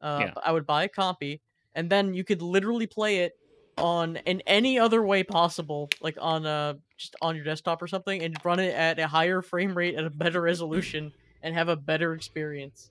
Uh, 0.00 0.18
Yeah. 0.20 0.34
I 0.42 0.52
would 0.52 0.66
buy 0.66 0.84
a 0.84 0.88
copy, 0.88 1.42
and 1.74 1.90
then 1.90 2.14
you 2.14 2.24
could 2.24 2.40
literally 2.42 2.86
play 2.86 3.18
it 3.18 3.32
on 3.76 4.16
in 4.18 4.40
any 4.46 4.78
other 4.78 5.04
way 5.04 5.24
possible, 5.24 5.88
like 6.00 6.16
on 6.20 6.46
uh 6.46 6.74
just 6.96 7.16
on 7.20 7.34
your 7.34 7.44
desktop 7.44 7.82
or 7.82 7.88
something, 7.88 8.22
and 8.22 8.36
run 8.44 8.60
it 8.60 8.74
at 8.74 8.98
a 8.98 9.06
higher 9.08 9.42
frame 9.42 9.76
rate 9.76 9.96
at 9.96 10.04
a 10.04 10.10
better 10.10 10.40
resolution, 10.40 11.12
and 11.42 11.54
have 11.54 11.68
a 11.68 11.76
better 11.76 12.14
experience 12.14 12.90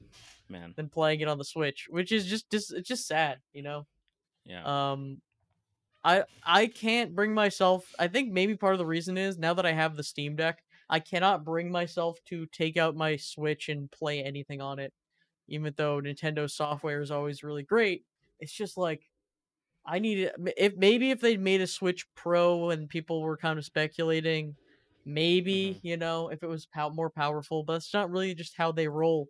Man. 0.50 0.74
than 0.76 0.90
playing 0.90 1.22
it 1.22 1.28
on 1.30 1.38
the 1.38 1.46
Switch, 1.46 1.88
which 1.90 2.12
is 2.12 2.26
just 2.26 2.50
just 2.52 2.74
it's 2.74 2.88
just 2.88 3.08
sad, 3.08 3.40
you 3.54 3.62
know. 3.64 3.88
Yeah. 4.46 4.92
Um, 4.92 5.22
I 6.04 6.26
I 6.46 6.68
can't 6.68 7.16
bring 7.16 7.34
myself. 7.34 7.86
I 7.98 8.10
think 8.10 8.34
maybe 8.34 8.58
part 8.58 8.74
of 8.74 8.80
the 8.80 8.86
reason 8.86 9.18
is 9.18 9.38
now 9.38 9.54
that 9.54 9.66
I 9.66 9.72
have 9.72 9.96
the 9.96 10.04
Steam 10.04 10.36
Deck, 10.36 10.62
I 10.90 11.00
cannot 11.00 11.44
bring 11.46 11.72
myself 11.72 12.24
to 12.26 12.46
take 12.48 12.78
out 12.78 12.96
my 12.96 13.16
Switch 13.18 13.70
and 13.70 13.92
play 13.92 14.24
anything 14.24 14.62
on 14.62 14.80
it. 14.80 14.94
Even 15.48 15.74
though 15.78 16.02
Nintendo 16.02 16.50
software 16.52 17.02
is 17.02 17.12
always 17.12 17.44
really 17.44 17.64
great, 17.64 18.06
it's 18.40 18.54
just 18.54 18.78
like 18.78 19.10
I 19.86 20.00
need 20.00 20.20
it. 20.20 20.36
If 20.58 20.76
maybe 20.78 21.12
if 21.12 21.20
they 21.22 21.38
made 21.38 21.62
a 21.62 21.68
Switch 21.68 22.06
Pro 22.16 22.70
and 22.70 22.90
people 22.90 23.22
were 23.22 23.38
kind 23.38 23.60
of 23.60 23.66
speculating, 23.66 24.56
maybe 25.06 25.80
Mhm. 25.80 25.84
you 25.84 25.98
know 25.98 26.30
if 26.30 26.42
it 26.44 26.48
was 26.48 26.66
pow- 26.66 26.90
more 26.90 27.10
powerful, 27.10 27.64
but 27.64 27.76
it's 27.78 27.94
not 27.94 28.10
really 28.10 28.34
just 28.36 28.56
how 28.56 28.72
they 28.72 28.88
roll. 28.88 29.30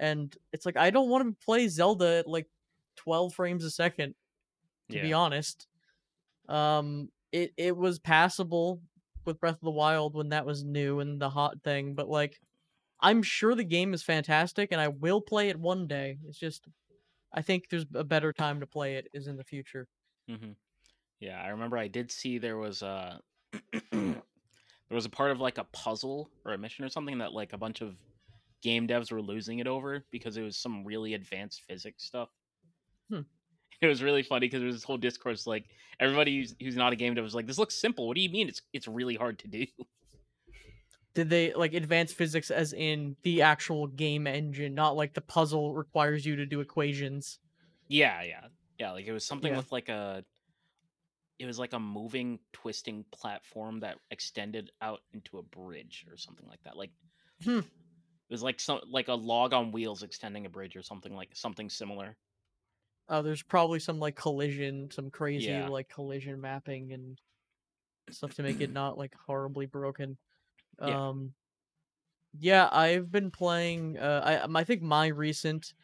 And 0.00 0.36
it's 0.52 0.66
like 0.66 0.76
I 0.76 0.90
don't 0.90 1.08
want 1.10 1.28
to 1.38 1.44
play 1.44 1.68
Zelda 1.68 2.18
at 2.20 2.26
like 2.28 2.48
12 2.96 3.34
frames 3.34 3.64
a 3.64 3.70
second 3.70 4.14
to 4.90 4.98
be 5.00 5.12
honest. 5.12 5.68
Um, 6.48 7.10
it 7.32 7.52
it 7.56 7.76
was 7.76 7.98
passable 7.98 8.82
with 9.26 9.40
Breath 9.40 9.56
of 9.56 9.60
the 9.60 9.70
Wild 9.70 10.14
when 10.14 10.30
that 10.30 10.46
was 10.46 10.64
new 10.64 11.00
and 11.00 11.20
the 11.20 11.30
hot 11.30 11.62
thing, 11.62 11.94
but 11.94 12.08
like, 12.08 12.40
I'm 13.00 13.22
sure 13.22 13.54
the 13.54 13.64
game 13.64 13.94
is 13.94 14.02
fantastic 14.02 14.72
and 14.72 14.80
I 14.80 14.88
will 14.88 15.20
play 15.22 15.50
it 15.50 15.58
one 15.60 15.88
day. 15.88 16.18
It's 16.26 16.38
just, 16.38 16.68
I 17.32 17.42
think 17.42 17.68
there's 17.70 17.86
a 17.94 18.04
better 18.04 18.32
time 18.32 18.60
to 18.60 18.66
play 18.68 18.96
it 18.96 19.08
is 19.14 19.28
in 19.28 19.36
the 19.36 19.44
future. 19.44 19.88
hmm 20.28 20.52
Yeah, 21.20 21.42
I 21.42 21.48
remember 21.48 21.78
I 21.78 21.88
did 21.88 22.10
see 22.10 22.38
there 22.38 22.58
was 22.58 22.82
a 22.82 23.22
there 23.92 24.22
was 24.90 25.06
a 25.06 25.10
part 25.10 25.30
of 25.32 25.40
like 25.40 25.58
a 25.58 25.64
puzzle 25.64 26.30
or 26.44 26.52
a 26.52 26.58
mission 26.58 26.84
or 26.84 26.88
something 26.88 27.18
that 27.18 27.32
like 27.32 27.52
a 27.52 27.58
bunch 27.58 27.80
of 27.80 27.98
game 28.62 28.88
devs 28.88 29.12
were 29.12 29.22
losing 29.22 29.60
it 29.60 29.68
over 29.68 30.06
because 30.10 30.36
it 30.36 30.42
was 30.42 30.58
some 30.58 30.84
really 30.84 31.14
advanced 31.14 31.62
physics 31.62 32.04
stuff. 32.04 32.30
Hmm. 33.08 33.22
It 33.82 33.88
was 33.88 34.00
really 34.02 34.22
funny 34.22 34.46
because 34.46 34.60
there 34.60 34.68
was 34.68 34.76
this 34.76 34.84
whole 34.84 34.96
discourse 34.96 35.44
like 35.46 35.64
everybody 35.98 36.38
who's, 36.38 36.54
who's 36.60 36.76
not 36.76 36.92
a 36.92 36.96
game 36.96 37.14
dev 37.14 37.24
was 37.24 37.34
like, 37.34 37.46
"This 37.46 37.58
looks 37.58 37.74
simple. 37.74 38.06
What 38.06 38.14
do 38.14 38.20
you 38.20 38.30
mean 38.30 38.48
it's 38.48 38.62
it's 38.72 38.86
really 38.86 39.16
hard 39.16 39.40
to 39.40 39.48
do?" 39.48 39.66
Did 41.14 41.28
they 41.28 41.52
like 41.52 41.74
advanced 41.74 42.14
physics 42.14 42.50
as 42.50 42.72
in 42.72 43.16
the 43.22 43.42
actual 43.42 43.86
game 43.86 44.26
engine, 44.26 44.74
not 44.74 44.96
like 44.96 45.12
the 45.12 45.20
puzzle 45.20 45.74
requires 45.74 46.24
you 46.24 46.36
to 46.36 46.46
do 46.46 46.60
equations? 46.60 47.38
Yeah, 47.88 48.22
yeah, 48.22 48.46
yeah. 48.78 48.92
Like 48.92 49.06
it 49.06 49.12
was 49.12 49.24
something 49.26 49.52
Yeah. 49.52 49.58
with 49.58 49.70
like 49.72 49.90
a, 49.90 50.24
it 51.38 51.46
was 51.46 51.58
like 51.58 51.72
a 51.74 51.78
moving, 51.80 52.38
twisting 52.52 53.04
platform 53.10 53.80
that 53.80 53.98
extended 54.10 54.70
out 54.80 55.00
into 55.12 55.38
a 55.38 55.42
bridge 55.42 56.06
or 56.10 56.16
something 56.16 56.46
like 56.48 56.62
that. 56.62 56.76
Like 56.76 56.92
Hmm. 57.42 57.58
it 57.58 58.30
was 58.30 58.42
like 58.42 58.60
some 58.60 58.80
like 58.88 59.08
a 59.08 59.14
log 59.14 59.52
on 59.52 59.72
wheels 59.72 60.02
extending 60.02 60.46
a 60.46 60.50
bridge 60.50 60.76
or 60.76 60.82
something 60.82 61.14
like 61.14 61.30
something 61.34 61.68
similar. 61.68 62.16
Oh, 63.12 63.20
there's 63.20 63.42
probably 63.42 63.78
some 63.78 63.98
like 63.98 64.16
collision, 64.16 64.90
some 64.90 65.10
crazy 65.10 65.48
Yeah. 65.48 65.68
like 65.68 65.90
collision 65.90 66.40
mapping 66.40 66.92
and 66.94 67.20
stuff 68.10 68.34
to 68.36 68.42
make 68.42 68.60
it 68.62 68.72
not 68.72 68.96
like 68.98 69.14
horribly 69.26 69.66
broken. 69.66 70.16
Yeah. 70.80 70.96
Um 70.98 71.34
yeah, 72.38 72.68
I've 72.72 73.10
been 73.12 73.30
playing 73.30 73.98
uh 73.98 74.22
I 74.24 74.36
um, 74.38 74.56
I 74.56 74.64
think 74.64 74.82
my 74.82 75.08
recent 75.08 75.74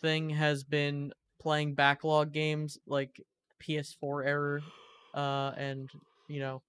thing 0.00 0.30
has 0.30 0.64
been 0.64 1.12
playing 1.40 1.74
backlog 1.74 2.32
games 2.32 2.78
like 2.86 3.20
PS4 3.58 4.24
error 4.24 4.62
uh 5.14 5.52
and 5.56 5.90
you 6.28 6.40
know 6.40 6.62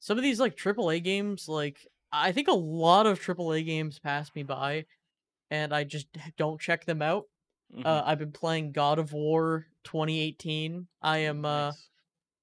some 0.00 0.18
of 0.18 0.24
these 0.24 0.40
like 0.40 0.56
AAA 0.56 1.00
games 1.00 1.48
like 1.48 1.86
I 2.12 2.32
think 2.32 2.48
a 2.48 2.52
lot 2.54 3.06
of 3.06 3.20
AAA 3.20 3.62
games 3.64 3.98
pass 3.98 4.34
me 4.34 4.42
by 4.44 4.86
and 5.50 5.74
I 5.74 5.84
just 5.84 6.08
don't 6.36 6.60
check 6.60 6.84
them 6.86 7.02
out. 7.02 7.26
Mhm. 7.70 7.84
Uh 7.84 8.02
I've 8.04 8.18
been 8.18 8.32
playing 8.32 8.72
God 8.72 8.98
of 8.98 9.12
War 9.12 9.66
2018. 9.84 10.88
I 11.02 11.18
am 11.18 11.44
uh 11.44 11.72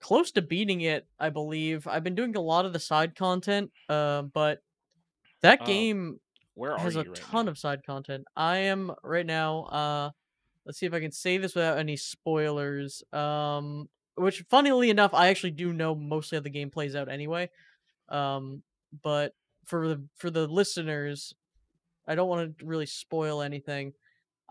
close 0.01 0.31
to 0.33 0.41
beating 0.41 0.81
it, 0.81 1.07
I 1.19 1.29
believe. 1.29 1.87
I've 1.87 2.03
been 2.03 2.15
doing 2.15 2.35
a 2.35 2.41
lot 2.41 2.65
of 2.65 2.73
the 2.73 2.79
side 2.79 3.15
content, 3.15 3.71
uh, 3.89 4.23
but 4.23 4.61
that 5.41 5.63
Oh, 5.63 5.65
game 5.65 6.19
Where 6.53 6.77
has 6.77 6.95
a 6.95 7.05
right 7.05 7.11
ton 7.13 7.47
now? 7.47 7.49
of 7.49 7.57
side 7.57 7.85
content. 7.85 8.25
I 8.35 8.57
am 8.57 8.93
right 9.03 9.25
now. 9.25 9.63
Uh, 9.65 10.11
let's 10.65 10.79
see 10.79 10.85
if 10.87 10.93
I 10.93 10.99
can 11.01 11.11
say 11.11 11.37
this 11.37 11.55
without 11.55 11.77
any 11.79 11.97
spoilers. 11.97 13.03
Um, 13.13 13.89
which, 14.15 14.45
funnily 14.49 14.89
enough, 14.89 15.13
I 15.13 15.29
actually 15.29 15.51
do 15.51 15.73
know 15.73 15.95
mostly 15.95 16.37
how 16.37 16.41
the 16.43 16.49
game 16.49 16.71
plays 16.71 16.95
out 16.95 17.09
anyway. 17.09 17.49
Um, 18.09 18.63
but 19.03 19.35
for 19.65 19.87
the 19.87 20.03
for 20.17 20.29
the 20.31 20.47
listeners, 20.47 21.33
I 22.07 22.15
don't 22.15 22.29
want 22.29 22.57
to 22.59 22.65
really 22.65 22.85
spoil 22.85 23.41
anything. 23.41 23.93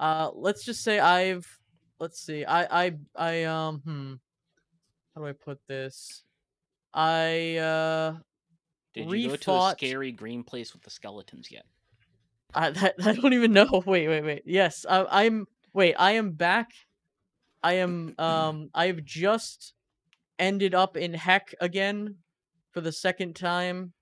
Uh, 0.01 0.31
let's 0.35 0.65
just 0.65 0.83
say 0.83 0.99
I've. 0.99 1.47
Let's 2.01 2.19
see. 2.19 2.45
I 2.47 2.87
I 2.87 2.93
I 3.15 3.45
um 3.45 3.83
hmm. 3.85 4.15
How 5.15 5.21
do 5.21 5.27
I 5.27 5.33
put 5.33 5.59
this? 5.69 6.25
I 6.95 7.57
uh 7.59 8.15
Did 8.95 9.11
you 9.11 9.29
go 9.29 9.37
to 9.37 9.53
a 9.53 9.71
scary 9.73 10.11
green 10.11 10.43
place 10.43 10.73
with 10.73 10.83
the 10.83 10.91
skeletons 10.91 11.51
yet? 11.51 11.67
I 12.55 12.71
that, 12.71 12.95
I 13.05 13.13
don't 13.13 13.35
even 13.35 13.53
know. 13.53 13.83
Wait, 13.87 14.09
wait, 14.09 14.25
wait. 14.25 14.43
Yes, 14.47 14.87
I, 14.89 15.25
I'm. 15.25 15.47
Wait, 15.75 15.95
I 15.99 16.13
am 16.13 16.33
back. 16.33 16.71
I 17.63 17.75
am. 17.75 18.15
Um, 18.19 18.71
I've 18.75 19.05
just 19.05 19.75
ended 20.39 20.75
up 20.75 20.97
in 20.97 21.13
heck 21.13 21.55
again 21.61 22.17
for 22.73 22.81
the 22.81 22.93
second 22.93 23.37
time 23.37 23.93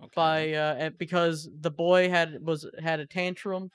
Okay. 0.00 0.12
by 0.14 0.52
uh 0.52 0.90
because 0.90 1.48
the 1.60 1.70
boy 1.70 2.10
had 2.10 2.36
was 2.44 2.68
had 2.78 3.00
a 3.00 3.06
tantrum 3.06 3.70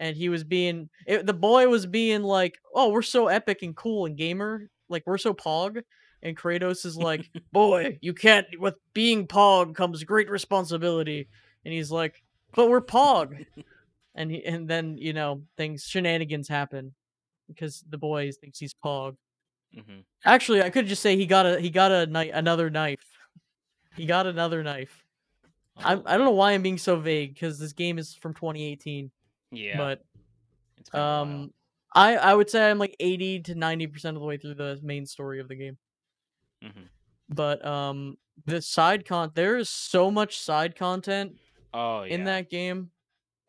and 0.00 0.16
he 0.16 0.30
was 0.30 0.44
being 0.44 0.90
it, 1.06 1.26
the 1.26 1.34
boy 1.34 1.68
was 1.68 1.86
being 1.86 2.24
like, 2.24 2.58
"Oh, 2.74 2.90
we're 2.90 3.02
so 3.02 3.28
epic 3.28 3.62
and 3.62 3.76
cool 3.76 4.06
and 4.06 4.16
gamer, 4.18 4.70
like 4.90 5.04
we're 5.06 5.18
so 5.18 5.34
pog." 5.34 5.82
And 6.22 6.36
Kratos 6.36 6.86
is 6.86 6.96
like, 6.98 7.30
"Boy, 7.52 7.98
you 8.02 8.14
can't 8.14 8.48
with 8.58 8.76
being 8.94 9.28
pog 9.28 9.76
comes 9.76 10.04
great 10.04 10.30
responsibility." 10.30 11.28
And 11.64 11.74
he's 11.74 11.92
like, 11.92 12.24
"But 12.56 12.70
we're 12.70 12.82
pog." 12.82 13.46
and 14.14 14.30
he, 14.30 14.44
and 14.44 14.68
then, 14.68 14.98
you 14.98 15.12
know, 15.12 15.44
things 15.56 15.84
shenanigans 15.84 16.48
happen 16.48 16.94
because 17.48 17.84
the 17.88 17.98
boy 17.98 18.32
thinks 18.32 18.58
he's 18.58 18.74
pog. 18.74 19.16
hmm 19.74 20.00
Actually, 20.24 20.62
I 20.62 20.70
could 20.70 20.86
just 20.86 21.02
say 21.02 21.16
he 21.16 21.26
got 21.26 21.46
a 21.46 21.60
he 21.60 21.70
got 21.70 21.92
a 21.92 22.06
knife, 22.06 22.32
another 22.34 22.70
knife. 22.70 23.04
He 23.96 24.06
got 24.06 24.26
another 24.26 24.62
knife. 24.62 25.04
I'm, 25.76 26.02
I 26.06 26.16
don't 26.16 26.26
know 26.26 26.32
why 26.32 26.52
I'm 26.52 26.62
being 26.62 26.78
so 26.78 26.96
vague 26.96 27.34
because 27.34 27.58
this 27.58 27.72
game 27.72 27.98
is 27.98 28.14
from 28.14 28.34
2018, 28.34 29.10
Yeah, 29.52 29.76
but 29.76 30.04
it's 30.78 30.90
been 30.90 31.00
a 31.00 31.04
while. 31.04 31.22
um, 31.22 31.54
I 31.94 32.16
I 32.16 32.34
would 32.34 32.48
say 32.50 32.70
I'm 32.70 32.78
like 32.78 32.96
80 33.00 33.40
to 33.42 33.54
90 33.54 33.86
percent 33.88 34.16
of 34.16 34.20
the 34.20 34.26
way 34.26 34.36
through 34.36 34.54
the 34.54 34.78
main 34.82 35.06
story 35.06 35.40
of 35.40 35.48
the 35.48 35.56
game. 35.56 35.78
Mhm. 36.62 36.88
But 37.28 37.64
um, 37.64 38.16
the 38.46 38.60
side 38.62 39.04
con 39.06 39.32
there 39.34 39.56
is 39.56 39.68
so 39.70 40.10
much 40.10 40.38
side 40.38 40.76
content 40.76 41.36
Oh 41.72 42.02
yeah. 42.02 42.14
in 42.14 42.24
that 42.24 42.50
game, 42.50 42.90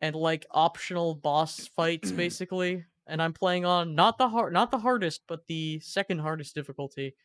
and 0.00 0.14
like 0.16 0.46
optional 0.50 1.14
boss 1.14 1.66
fights 1.68 2.10
basically. 2.12 2.84
And 3.08 3.20
I'm 3.20 3.32
playing 3.32 3.64
on 3.64 3.96
not 3.96 4.16
the 4.16 4.28
hard, 4.28 4.52
not 4.52 4.70
the 4.70 4.78
hardest, 4.78 5.22
but 5.26 5.46
the 5.48 5.80
second 5.80 6.20
hardest 6.20 6.54
difficulty. 6.54 7.16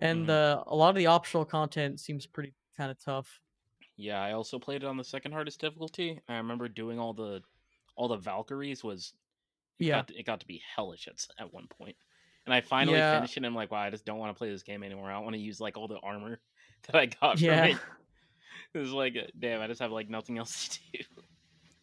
And 0.00 0.26
Mhm. 0.26 0.30
uh, 0.30 0.64
a 0.66 0.74
lot 0.74 0.88
of 0.88 0.96
the 0.96 1.06
optional 1.06 1.44
content 1.44 2.00
seems 2.00 2.26
pretty 2.26 2.54
kind 2.76 2.90
of 2.90 2.98
tough. 2.98 3.40
Yeah, 3.96 4.20
I 4.22 4.32
also 4.32 4.58
played 4.58 4.82
it 4.82 4.86
on 4.86 4.96
the 4.96 5.04
second 5.04 5.32
hardest 5.32 5.60
difficulty. 5.60 6.20
I 6.26 6.36
remember 6.38 6.68
doing 6.68 6.98
all 6.98 7.12
the 7.12 7.42
all 7.96 8.08
the 8.08 8.16
Valkyries 8.16 8.84
was 8.84 9.14
it 9.78 9.86
Yeah. 9.86 9.96
got 9.96 10.08
to, 10.08 10.18
it 10.18 10.26
got 10.26 10.40
to 10.40 10.46
be 10.46 10.62
hellish 10.76 11.08
at 11.08 11.26
at 11.38 11.52
one 11.52 11.68
point. 11.68 11.96
And 12.46 12.54
I 12.54 12.60
finally 12.60 13.00
Yeah. 13.00 13.10
finished 13.10 13.34
it 13.34 13.38
and 13.38 13.46
I'm 13.46 13.54
like, 13.54 13.70
wow, 13.70 13.80
I 13.80 13.90
just 13.90 14.04
don't 14.04 14.18
want 14.18 14.34
to 14.34 14.38
play 14.38 14.50
this 14.50 14.62
game 14.62 14.82
anymore. 14.82 15.10
I 15.10 15.14
don't 15.14 15.24
want 15.24 15.34
to 15.34 15.40
use 15.42 15.60
like 15.60 15.76
all 15.76 15.88
the 15.88 15.98
armor 16.00 16.40
that 16.86 16.96
I 16.96 17.06
got 17.06 17.38
Yeah. 17.40 17.60
from 17.60 17.70
it. 17.70 17.78
It 18.74 18.78
was 18.78 18.92
like, 18.92 19.16
uh, 19.16 19.26
damn, 19.38 19.60
I 19.60 19.66
just 19.68 19.80
have 19.80 19.92
like 19.92 20.08
nothing 20.10 20.38
else 20.38 20.68
to 20.68 20.98
do. 20.98 21.04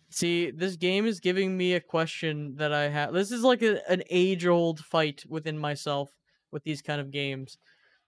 See, 0.09 0.51
this 0.51 0.75
game 0.75 1.05
is 1.05 1.19
giving 1.21 1.55
me 1.57 1.73
a 1.73 1.79
question 1.79 2.55
that 2.57 2.73
I 2.73 2.89
have. 2.89 3.13
This 3.13 3.31
is 3.31 3.43
like 3.43 3.61
a, 3.61 3.87
an 3.89 4.03
age 4.09 4.45
old 4.45 4.79
fight 4.79 5.23
within 5.27 5.57
myself 5.57 6.11
with 6.51 6.63
these 6.63 6.81
kind 6.81 6.99
of 6.99 7.11
games. 7.11 7.57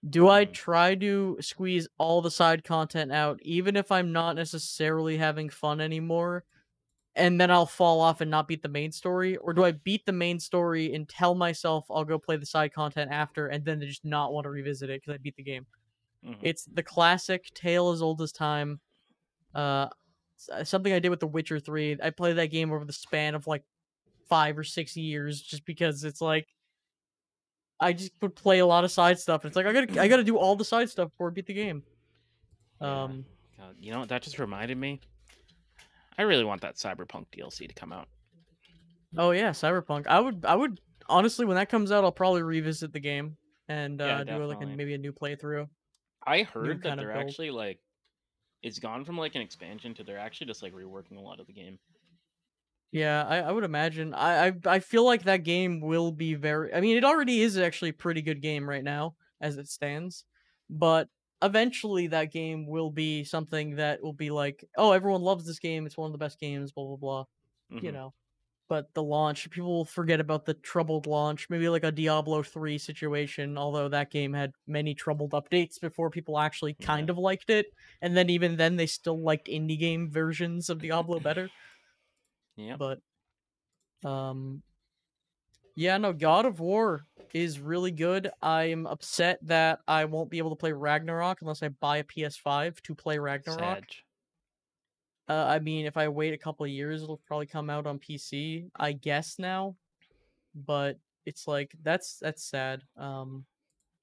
Do 0.10 0.30
I 0.30 0.46
Mhm. 0.46 0.54
try 0.54 0.96
to 0.96 1.38
squeeze 1.42 1.88
all 2.00 2.22
the 2.22 2.32
side 2.32 2.64
content 2.64 3.12
out, 3.12 3.40
even 3.44 3.76
if 3.78 3.92
I'm 3.92 4.14
not 4.14 4.36
necessarily 4.36 5.18
having 5.18 5.50
fun 5.50 5.82
anymore, 5.82 6.46
and 7.16 7.40
then 7.40 7.52
I'll 7.52 7.66
fall 7.66 8.02
off 8.02 8.22
and 8.22 8.32
not 8.32 8.48
beat 8.48 8.62
the 8.64 8.70
main 8.70 8.92
story? 8.92 9.38
Or 9.38 9.54
do 9.54 9.64
I 9.64 9.72
beat 9.72 10.06
the 10.06 10.12
main 10.12 10.40
story 10.40 10.94
and 10.94 11.08
tell 11.08 11.36
myself 11.36 11.86
I'll 11.90 12.06
go 12.06 12.18
play 12.20 12.38
the 12.38 12.46
side 12.46 12.74
content 12.74 13.12
after, 13.12 13.48
and 13.48 13.64
then 13.66 13.82
just 13.82 14.06
not 14.06 14.34
want 14.34 14.46
to 14.46 14.50
revisit 14.50 14.90
it 14.90 15.02
because 15.02 15.14
I 15.14 15.18
beat 15.18 15.36
the 15.36 15.44
game? 15.44 15.66
Mhm. 16.26 16.38
It's 16.42 16.66
the 16.66 16.84
classic 16.84 17.54
tale 17.54 17.92
as 17.92 18.02
old 18.02 18.22
as 18.22 18.32
time. 18.32 18.80
Uh, 19.54 19.90
uh, 20.52 20.64
something 20.64 20.92
I 20.94 21.00
did 21.00 21.10
with 21.10 21.20
The 21.20 21.28
Witcher 21.28 21.60
3. 21.60 21.98
I 22.02 22.10
played 22.10 22.38
that 22.38 22.48
game 22.48 22.72
over 22.72 22.86
the 22.86 22.94
span 22.94 23.36
of 23.36 23.48
like 23.48 23.64
5 24.28 24.58
or 24.58 24.64
6 24.64 24.98
years 24.98 25.42
just 25.42 25.66
because 25.66 26.04
it's 26.04 26.22
like 26.22 26.48
I 27.80 27.94
just 27.94 28.14
would 28.22 28.36
play 28.36 28.60
a 28.60 28.66
lot 28.66 28.84
of 28.84 28.92
side 28.92 29.20
stuff. 29.20 29.46
It's 29.46 29.56
like 29.56 29.66
I 29.66 29.74
got 29.74 29.88
to 29.90 30.02
I 30.02 30.08
got 30.08 30.18
to 30.18 30.24
do 30.24 30.38
all 30.38 30.56
the 30.56 30.66
side 30.66 30.90
stuff 30.90 31.10
before 31.10 31.28
I 31.30 31.32
beat 31.32 31.46
the 31.48 31.54
game. 31.54 31.84
Um 32.82 33.26
God, 33.58 33.76
you 33.80 33.92
know? 33.92 34.06
That 34.06 34.22
just 34.24 34.40
reminded 34.40 34.78
me. 34.78 35.00
I 36.18 36.24
really 36.24 36.44
want 36.44 36.62
that 36.62 36.76
Cyberpunk 36.76 37.26
DLC 37.36 37.68
to 37.68 37.74
come 37.74 37.92
out. 37.92 38.08
oh 39.18 39.32
yeah, 39.32 39.52
Cyberpunk. 39.52 40.08
I 40.08 40.20
would 40.20 40.46
I 40.46 40.56
would 40.56 40.80
honestly 41.10 41.46
when 41.46 41.56
that 41.56 41.70
comes 41.70 41.92
out 41.92 42.04
I'll 42.04 42.12
probably 42.12 42.44
revisit 42.44 42.94
the 42.94 43.00
game 43.00 43.38
and 43.68 44.00
Yeah, 44.00 44.20
uh 44.20 44.24
do 44.24 44.46
like 44.46 44.62
a, 44.62 44.66
maybe 44.66 44.94
a 44.94 44.98
new 44.98 45.12
playthrough. 45.12 45.68
I 46.26 46.44
heard 46.44 46.84
that 46.84 46.98
they're 46.98 47.14
build. 47.14 47.28
actually 47.28 47.52
like, 47.52 47.80
it's 48.62 48.80
gone 48.80 49.04
from 49.04 49.18
like 49.18 49.36
an 49.36 49.42
expansion 49.42 49.94
to 49.96 50.04
they're 50.04 50.20
actually 50.20 50.48
just 50.48 50.64
like 50.64 50.74
reworking 50.74 51.18
a 51.18 51.22
lot 51.22 51.40
of 51.40 51.48
the 51.48 51.54
game. 51.54 51.80
Yeah, 52.92 53.26
I, 53.28 53.38
I 53.40 53.52
would 53.52 53.64
imagine. 53.64 54.14
I, 54.14 54.48
I 54.48 54.54
I 54.66 54.80
feel 54.80 55.04
like 55.04 55.24
that 55.24 55.44
game 55.44 55.82
will 55.82 56.12
be 56.12 56.36
very. 56.36 56.74
I 56.74 56.80
mean, 56.80 56.96
it 56.96 57.04
already 57.04 57.42
is 57.42 57.58
actually 57.58 57.90
a 57.90 57.94
pretty 57.94 58.22
good 58.22 58.42
game 58.42 58.70
right 58.70 58.84
now 58.84 59.16
as 59.42 59.58
it 59.58 59.68
stands, 59.68 60.26
but 60.70 61.10
eventually 61.44 62.08
that 62.08 62.32
game 62.32 62.68
will 62.68 62.92
be 62.92 63.24
something 63.26 63.76
that 63.78 64.02
will 64.04 64.14
be 64.14 64.32
like, 64.32 64.66
oh, 64.78 64.92
everyone 64.94 65.22
loves 65.22 65.46
this 65.46 65.60
game. 65.60 65.86
It's 65.86 65.98
one 65.98 66.08
of 66.08 66.14
the 66.14 66.18
best 66.20 66.40
games. 66.40 66.72
Blah 66.72 66.86
blah 66.88 66.98
blah. 66.98 67.26
You 67.80 67.92
Mhm. 67.92 67.94
know. 67.94 68.16
But 68.70 68.94
the 68.96 69.04
launch, 69.04 69.50
people 69.52 69.72
will 69.74 69.86
forget 69.86 70.20
about 70.22 70.46
the 70.46 70.54
troubled 70.56 71.08
launch. 71.08 71.50
Maybe 71.50 71.70
like 71.70 71.84
a 71.84 71.92
Diablo 71.92 72.44
three 72.44 72.78
situation. 72.80 73.58
Although 73.58 73.90
that 73.90 74.12
game 74.12 74.34
had 74.34 74.54
many 74.68 74.96
troubled 74.96 75.32
updates 75.34 75.80
before 75.82 76.10
people 76.10 76.40
actually 76.40 76.76
kind 76.76 77.10
Yeah. 77.10 77.12
of 77.12 77.18
liked 77.18 77.50
it, 77.50 77.68
and 78.02 78.18
then 78.18 78.30
even 78.30 78.58
then 78.58 78.78
they 78.78 78.88
still 78.88 79.22
liked 79.22 79.48
indie 79.48 79.80
game 79.80 80.12
versions 80.12 80.70
of 80.70 80.82
Diablo 80.82 81.20
better 81.20 81.52
Yeah. 82.56 82.78
but 82.78 83.00
um 84.04 84.64
yeah 85.76 85.98
no 85.98 86.14
god 86.14 86.46
of 86.46 86.60
war 86.60 87.08
is 87.34 87.60
really 87.60 87.90
good. 87.90 88.30
I'm 88.44 88.86
upset 88.86 89.40
that 89.42 89.80
i 89.88 90.06
won't 90.06 90.30
be 90.30 90.38
able 90.38 90.52
to 90.52 90.56
play 90.56 90.72
ragnarok 90.72 91.42
unless 91.42 91.64
i 91.64 91.70
buy 91.70 91.98
a 91.98 92.04
ps5 92.04 92.82
to 92.84 92.96
play 92.96 93.18
ragnarok. 93.18 93.84
Sad. 93.86 93.96
uh, 95.30 95.46
i 95.48 95.60
mean 95.60 95.86
if 95.86 95.98
i 95.98 96.08
wait 96.08 96.34
a 96.34 96.38
couple 96.38 96.66
of 96.66 96.72
years 96.72 97.04
it'll 97.04 97.18
probably 97.18 97.46
come 97.46 97.70
out 97.70 97.88
on 97.88 98.00
pc 98.00 98.70
i 98.76 98.92
guess 98.92 99.40
now. 99.40 99.76
But 100.56 101.00
it's 101.26 101.48
like 101.48 101.76
that's 101.84 102.20
that's 102.20 102.44
sad 102.44 102.84
um 102.98 103.46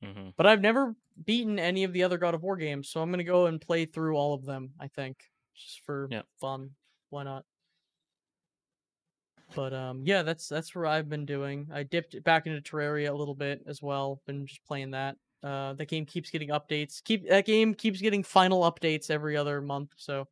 hmm 0.02 0.30
but 0.36 0.46
i've 0.46 0.60
never 0.62 0.96
beaten 1.24 1.58
any 1.58 1.84
of 1.84 1.92
the 1.92 2.02
other 2.04 2.18
god 2.18 2.34
of 2.34 2.42
war 2.42 2.56
games 2.56 2.88
so 2.90 3.02
i'm 3.02 3.10
gonna 3.10 3.24
go 3.24 3.46
and 3.46 3.60
play 3.60 3.86
through 3.86 4.16
all 4.16 4.34
of 4.34 4.44
them 4.44 4.74
i 4.80 4.88
think 4.88 5.30
just 5.54 5.80
for 5.82 6.10
Yep. 6.10 6.26
fun. 6.40 6.74
Why 7.10 7.24
not 7.24 7.44
but 9.54 9.72
um 9.72 10.02
yeah 10.04 10.22
that's 10.22 10.48
that's 10.48 10.74
where 10.74 10.86
i've 10.86 11.08
been 11.08 11.26
doing 11.26 11.68
i 11.72 11.82
dipped 11.82 12.22
back 12.24 12.46
into 12.46 12.60
terraria 12.60 13.08
a 13.10 13.14
little 13.14 13.34
bit 13.34 13.62
as 13.66 13.82
well 13.82 14.20
been 14.26 14.46
just 14.46 14.64
playing 14.64 14.90
that 14.90 15.16
uh 15.42 15.72
the 15.74 15.84
game 15.84 16.04
keeps 16.06 16.30
getting 16.30 16.50
updates 16.50 17.02
keep 17.02 17.28
that 17.28 17.46
game 17.46 17.74
keeps 17.74 18.00
getting 18.00 18.22
final 18.22 18.70
updates 18.70 19.10
every 19.10 19.36
other 19.36 19.60
month 19.60 19.90
so 19.96 20.26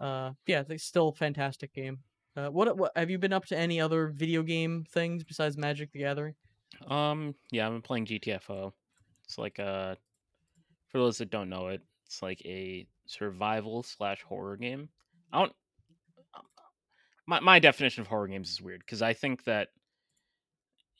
uh 0.00 0.32
yeah 0.46 0.62
it's 0.68 0.84
still 0.84 1.08
a 1.08 1.14
fantastic 1.14 1.72
game 1.72 1.98
uh 2.36 2.48
what, 2.48 2.76
what 2.76 2.92
have 2.96 3.10
you 3.10 3.18
been 3.18 3.32
up 3.32 3.46
to 3.46 3.56
any 3.56 3.80
other 3.80 4.08
video 4.08 4.42
game 4.42 4.84
things 4.90 5.22
besides 5.24 5.56
magic 5.56 5.92
the 5.92 5.98
gathering 6.00 6.34
Um, 6.88 7.36
yeah, 7.52 7.66
I've 7.66 7.72
been 7.72 7.82
playing 7.82 8.06
GTFO. 8.06 8.72
It's 9.24 9.38
like 9.38 9.60
a, 9.60 9.96
for 10.88 10.98
those 10.98 11.18
that 11.18 11.30
don't 11.30 11.48
know 11.48 11.68
it, 11.68 11.80
it's 12.04 12.20
like 12.20 12.42
a 12.44 12.84
survival 13.06 13.84
slash 13.84 14.22
horror 14.22 14.56
game. 14.56 14.88
I 15.32 15.38
don't. 15.38 15.52
My 17.26 17.40
my 17.40 17.58
definition 17.58 18.02
of 18.02 18.06
horror 18.06 18.28
games 18.28 18.50
is 18.50 18.60
weird 18.60 18.80
because 18.80 19.02
I 19.02 19.14
think 19.14 19.44
that 19.44 19.68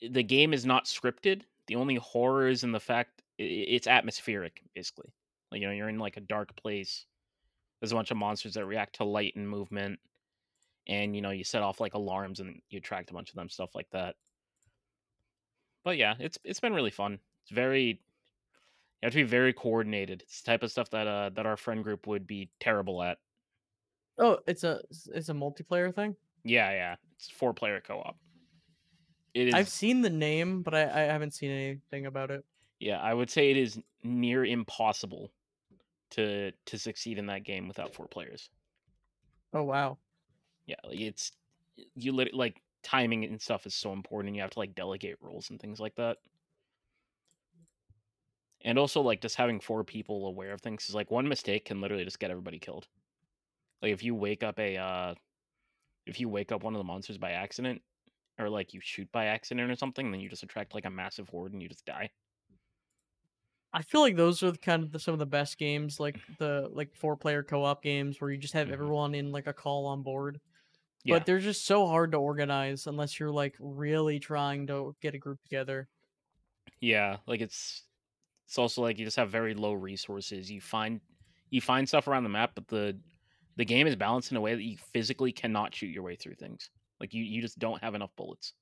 the 0.01 0.23
game 0.23 0.53
is 0.53 0.65
not 0.67 0.87
scripted. 0.87 1.43
The 1.67 1.77
only 1.77 1.97
horror 1.97 2.49
is 2.49 2.65
in 2.65 2.73
the 2.73 2.81
fact 2.81 3.23
it's 3.39 3.87
atmospheric, 3.87 4.63
basically. 4.75 5.13
Like 5.51 5.61
you 5.61 5.67
know, 5.67 5.73
you're 5.73 5.89
in 5.89 5.99
like 5.99 6.17
a 6.17 6.21
dark 6.21 6.55
place. 6.57 7.07
There's 7.81 7.93
a 7.93 7.97
bunch 7.97 8.11
of 8.11 8.17
monsters 8.17 8.55
that 8.55 8.67
react 8.67 8.97
to 8.97 9.05
light 9.05 9.37
and 9.37 9.49
movement, 9.49 9.99
and 10.87 11.15
you 11.15 11.23
know, 11.23 11.31
you 11.31 11.45
set 11.45 11.63
off 11.63 11.81
like 11.81 11.95
alarms 11.95 12.41
and 12.41 12.61
you 12.71 12.79
attract 12.79 13.11
a 13.11 13.15
bunch 13.15 13.31
of 13.31 13.37
them, 13.37 13.49
stuff 13.49 13.75
like 13.75 13.89
that. 13.91 14.17
But 15.85 15.99
yeah, 15.99 16.15
it's 16.19 16.39
it's 16.45 16.61
been 16.61 16.73
really 16.75 16.91
fun. 16.91 17.19
It's 17.43 17.53
very 17.53 18.01
you 19.03 19.07
have 19.07 19.13
to 19.13 19.19
be 19.19 19.23
very 19.23 19.53
coordinated. 19.53 20.23
It's 20.23 20.41
the 20.41 20.51
type 20.53 20.63
of 20.63 20.71
stuff 20.71 20.91
that 20.91 21.07
uh 21.07 21.31
that 21.35 21.47
our 21.47 21.57
friend 21.57 21.85
group 21.85 22.07
would 22.07 22.27
be 22.27 22.51
terrible 22.61 23.03
at. 23.03 23.19
Oh 24.19 24.39
it's 24.47 24.65
a 24.65 24.81
it's 25.15 25.29
a 25.29 25.35
multiplayer 25.35 25.95
thing 25.95 26.17
Yeah, 26.45 26.71
yeah. 26.71 26.97
It's 27.17 27.31
four 27.31 27.55
player 27.55 27.81
co 27.81 27.99
op. 28.01 28.17
It 29.35 29.49
is 29.49 29.55
i've 29.55 29.69
seen 29.69 30.01
the 30.01 30.11
name 30.11 30.63
but 30.63 30.75
I, 30.75 30.83
I 30.83 31.01
haven't 31.13 31.35
seen 31.35 31.51
anything 31.51 32.07
about 32.07 32.31
it 32.31 32.45
yeah, 32.81 33.01
I 33.01 33.15
would 33.15 33.31
say 33.31 33.51
it 33.51 33.57
is 33.57 33.81
near 34.03 34.45
impossible 34.45 35.33
to 36.11 36.53
to 36.67 36.79
succeed 36.79 37.19
in 37.19 37.27
that 37.27 37.45
game 37.45 37.67
without 37.67 37.95
four 37.95 38.07
players. 38.07 38.51
oh 39.53 39.63
wow 39.63 39.97
Yeah, 40.67 40.77
like 40.85 41.01
it's 41.01 41.33
you 41.95 42.13
lit 42.13 42.35
like 42.35 42.61
timing 42.83 43.25
and 43.25 43.41
stuff 43.41 43.67
is 43.67 43.75
so 43.75 43.93
important 43.93 44.29
and 44.29 44.37
you 44.37 44.43
have 44.43 44.51
to 44.51 44.59
like 44.59 44.75
delegate 44.75 45.17
roles 45.21 45.51
and 45.51 45.59
things 45.61 45.81
like 45.81 45.95
that. 45.97 46.19
And 48.61 48.79
also 48.79 49.01
like 49.01 49.21
just 49.21 49.37
having 49.37 49.61
four 49.61 49.83
people 49.85 50.27
aware 50.27 50.53
of 50.53 50.61
things 50.61 50.89
is 50.89 50.95
like 50.95 51.11
one 51.11 51.29
mistake 51.29 51.65
can 51.65 51.81
literally 51.81 52.05
just 52.05 52.19
get 52.19 52.31
everybody 52.31 52.59
killed. 52.59 52.87
Like 53.83 53.93
if 53.93 54.03
you 54.03 54.15
wake 54.15 54.43
up 54.43 54.59
a 54.59 54.77
uh 54.77 55.15
if 56.07 56.21
you 56.21 56.29
wake 56.29 56.53
up 56.53 56.63
one 56.65 56.75
of 56.75 56.79
the 56.79 56.85
monsters 56.85 57.19
by 57.19 57.33
accident 57.33 57.83
or 58.39 58.51
like 58.51 58.75
you 58.75 58.81
shoot 58.81 59.11
by 59.13 59.27
accident 59.27 59.71
or 59.71 59.77
something, 59.77 60.13
then 60.13 60.21
you 60.21 60.29
just 60.31 60.45
attract 60.45 60.75
like 60.75 60.87
a 60.87 60.91
massive 60.91 61.29
horde 61.31 61.53
and 61.55 61.63
you 61.63 61.69
just 61.69 61.87
die. 61.87 62.11
I 63.73 63.83
feel 63.83 64.01
like 64.03 64.17
those 64.17 64.43
are 64.43 64.53
the 64.53 64.59
kind 64.59 64.85
of 64.85 64.93
the, 64.93 65.01
some 65.01 65.15
of 65.15 65.19
the 65.19 65.27
best 65.27 65.59
games, 65.59 65.99
like 65.99 66.21
the 66.39 66.69
like 66.73 66.95
four 66.95 67.17
player 67.17 67.43
co 67.43 67.65
op 67.65 67.83
games 67.83 68.21
where 68.21 68.31
you 68.31 68.39
just 68.39 68.55
have 68.55 68.71
Mhm. 68.71 68.71
everyone 68.71 69.15
in 69.15 69.33
like 69.33 69.47
a 69.49 69.53
call 69.53 69.87
on 69.87 70.03
board. 70.03 70.41
Yeah. 71.05 71.21
But 71.21 71.27
they're 71.27 71.41
just 71.41 71.67
so 71.67 71.87
hard 71.87 72.13
to 72.13 72.19
organize 72.19 72.87
unless 72.87 73.21
you're 73.21 73.33
like 73.33 73.57
really 73.61 74.21
trying 74.21 74.69
to 74.69 74.97
get 75.01 75.15
a 75.15 75.19
group 75.19 75.43
together. 75.45 75.89
Yeah, 76.81 77.19
like 77.27 77.41
it's 77.41 77.85
it's 78.47 78.59
also 78.59 78.83
like 78.83 78.99
you 78.99 79.05
just 79.05 79.17
have 79.17 79.31
very 79.31 79.55
low 79.55 79.73
resources. 79.73 80.51
You 80.51 80.61
find 80.61 81.01
you 81.51 81.61
find 81.61 81.89
stuff 81.89 82.09
around 82.09 82.25
the 82.25 82.31
map, 82.31 82.53
but 82.55 82.69
the 82.69 83.01
the 83.57 83.65
game 83.65 83.87
is 83.87 83.97
balanced 83.97 84.31
in 84.31 84.37
a 84.37 84.41
way 84.41 84.55
that 84.55 84.63
you 84.63 84.77
physically 84.93 85.33
cannot 85.33 85.75
shoot 85.75 85.87
your 85.89 86.03
way 86.03 86.17
through 86.17 86.35
things. 86.35 86.71
Like 87.01 87.15
you 87.15 87.23
you 87.23 87.41
just 87.41 87.59
don't 87.59 87.83
have 87.83 87.95
enough 87.95 88.11
bullets. 88.17 88.53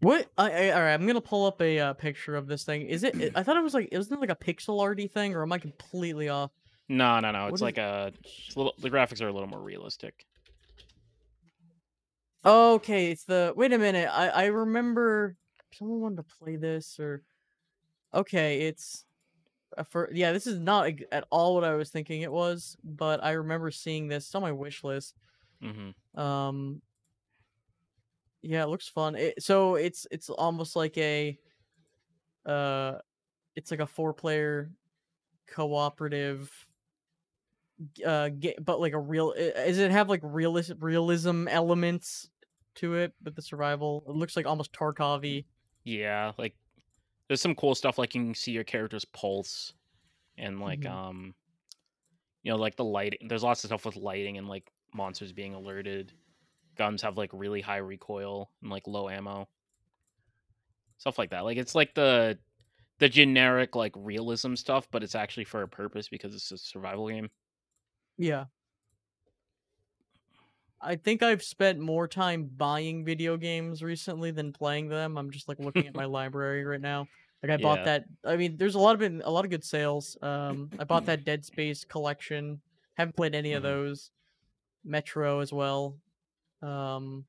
What? 0.00 0.28
I, 0.36 0.50
I 0.68 0.70
all 0.72 0.82
right. 0.82 0.92
I'm 0.94 1.06
gonna 1.06 1.20
pull 1.20 1.46
up 1.46 1.60
a 1.62 1.78
uh, 1.78 1.92
picture 1.94 2.36
of 2.36 2.46
this 2.46 2.64
thing. 2.64 2.82
Is 2.82 3.04
it? 3.04 3.14
I 3.36 3.42
thought 3.42 3.56
it 3.56 3.62
was 3.62 3.74
like 3.74 3.88
it 3.90 3.96
wasn't 3.96 4.18
it 4.18 4.28
like 4.28 4.30
a 4.30 4.36
pixel 4.44 4.80
arty 4.82 5.06
thing, 5.06 5.34
or 5.34 5.42
am 5.42 5.52
I 5.52 5.58
completely 5.58 6.28
off? 6.28 6.50
No, 6.88 7.20
no, 7.20 7.30
no. 7.30 7.44
What 7.44 7.48
It's 7.48 7.56
is- 7.56 7.62
like 7.62 7.78
a 7.78 8.12
it's 8.46 8.54
a 8.54 8.58
little 8.58 8.74
the 8.78 8.90
graphics 8.90 9.22
are 9.22 9.28
a 9.28 9.32
little 9.32 9.48
more 9.48 9.60
realistic. 9.62 10.26
Okay, 12.44 13.10
it's 13.10 13.24
the. 13.24 13.54
Wait 13.56 13.72
a 13.72 13.78
minute. 13.78 14.08
I 14.12 14.28
I 14.28 14.44
remember 14.46 15.36
someone 15.72 16.00
wanted 16.00 16.16
to 16.16 16.24
play 16.38 16.56
this 16.56 16.98
or. 17.00 17.22
Okay, 18.12 18.62
it's. 18.62 19.04
For 19.88 20.08
yeah, 20.12 20.32
this 20.32 20.46
is 20.46 20.58
not 20.58 20.90
at 21.10 21.26
all 21.30 21.54
what 21.54 21.64
I 21.64 21.74
was 21.74 21.90
thinking 21.90 22.22
it 22.22 22.32
was, 22.32 22.76
but 22.84 23.22
I 23.24 23.32
remember 23.32 23.70
seeing 23.70 24.08
this. 24.08 24.26
It's 24.26 24.34
on 24.34 24.42
my 24.42 24.52
wish 24.52 24.84
list. 24.84 25.14
hmm 25.60 25.90
Um. 26.14 26.82
Yeah, 28.42 28.62
it 28.64 28.68
looks 28.68 28.88
fun. 28.88 29.16
It, 29.16 29.42
so 29.42 29.74
it's 29.76 30.06
it's 30.10 30.28
almost 30.28 30.76
like 30.76 30.96
a. 30.98 31.38
Uh, 32.44 32.98
it's 33.56 33.70
like 33.70 33.80
a 33.80 33.86
four-player 33.86 34.70
cooperative. 35.46 36.52
Uh, 38.04 38.30
but 38.60 38.80
like 38.80 38.92
a 38.92 38.98
real. 38.98 39.34
i- 39.36 39.66
Does 39.66 39.78
it 39.78 39.90
have 39.90 40.08
like 40.08 40.20
realism 40.22 40.74
realism 40.78 41.48
elements 41.48 42.30
to 42.76 42.94
it 42.94 43.14
but 43.20 43.34
the 43.34 43.42
survival? 43.42 44.04
It 44.08 44.12
looks 44.12 44.36
like 44.36 44.46
almost 44.46 44.72
Tarkov-y. 44.72 45.44
Yeah, 45.84 46.32
like 46.38 46.54
there's 47.28 47.40
some 47.42 47.54
cool 47.54 47.74
stuff 47.74 47.98
like 47.98 48.14
you 48.14 48.22
can 48.22 48.34
see 48.34 48.52
your 48.52 48.64
character's 48.64 49.04
pulse 49.06 49.74
and 50.38 50.60
like 50.60 50.86
Mhm. 50.86 50.86
um 50.86 51.34
you 52.42 52.50
know 52.50 52.56
like 52.58 52.76
the 52.76 52.84
lighting. 52.84 53.28
There's 53.28 53.42
lots 53.42 53.64
of 53.64 53.68
stuff 53.68 53.84
with 53.86 53.96
lighting 53.96 54.38
and 54.38 54.48
like 54.48 54.70
monsters 54.92 55.32
being 55.32 55.54
alerted. 55.54 56.12
Guns 56.76 57.02
have 57.02 57.18
like 57.18 57.30
really 57.32 57.60
high 57.60 57.78
recoil 57.78 58.52
and 58.62 58.70
like 58.70 58.86
low 58.86 59.08
ammo. 59.08 59.48
Stuff 60.98 61.18
like 61.18 61.30
that. 61.30 61.40
Like 61.44 61.58
it's 61.58 61.74
like 61.74 61.94
the 61.94 62.38
the 62.98 63.08
generic 63.08 63.76
like 63.76 63.92
realism 63.96 64.54
stuff, 64.56 64.88
but 64.90 65.02
it's 65.04 65.14
actually 65.16 65.44
for 65.44 65.62
a 65.62 65.68
purpose 65.68 66.08
because 66.08 66.34
it's 66.34 66.52
a 66.52 66.58
survival 66.58 67.08
game. 67.08 67.30
Yeah. 68.16 68.46
I 70.84 70.96
think 70.96 71.22
I've 71.22 71.42
spent 71.42 71.78
more 71.80 72.06
time 72.06 72.50
buying 72.56 73.04
video 73.04 73.36
games 73.36 73.82
recently 73.82 74.30
than 74.30 74.52
playing 74.52 74.88
them. 74.88 75.16
I'm 75.16 75.30
just 75.30 75.48
like 75.48 75.58
looking 75.58 75.86
at 75.86 75.94
my 75.94 76.04
library 76.18 76.64
right 76.64 76.80
now. 76.80 77.08
Like 77.42 77.50
I 77.52 77.56
bought 77.56 77.78
Yeah. 77.80 77.84
that. 77.84 78.04
I 78.24 78.36
mean, 78.36 78.56
there's 78.56 78.74
a 78.74 78.78
lot 78.78 78.92
of 78.94 79.00
been 79.00 79.22
a 79.24 79.30
lot 79.30 79.44
of 79.44 79.50
good 79.50 79.64
sales. 79.64 80.16
Um, 80.22 80.70
I 80.78 80.84
bought 80.84 81.06
that 81.06 81.24
Dead 81.24 81.44
Space 81.44 81.84
collection. 81.84 82.60
Haven't 82.94 83.16
played 83.16 83.34
any 83.34 83.54
of 83.54 83.62
Mhm. 83.62 83.66
those. 83.66 84.10
Metro 84.84 85.40
as 85.40 85.52
well. 85.52 85.96
Um, 86.62 87.24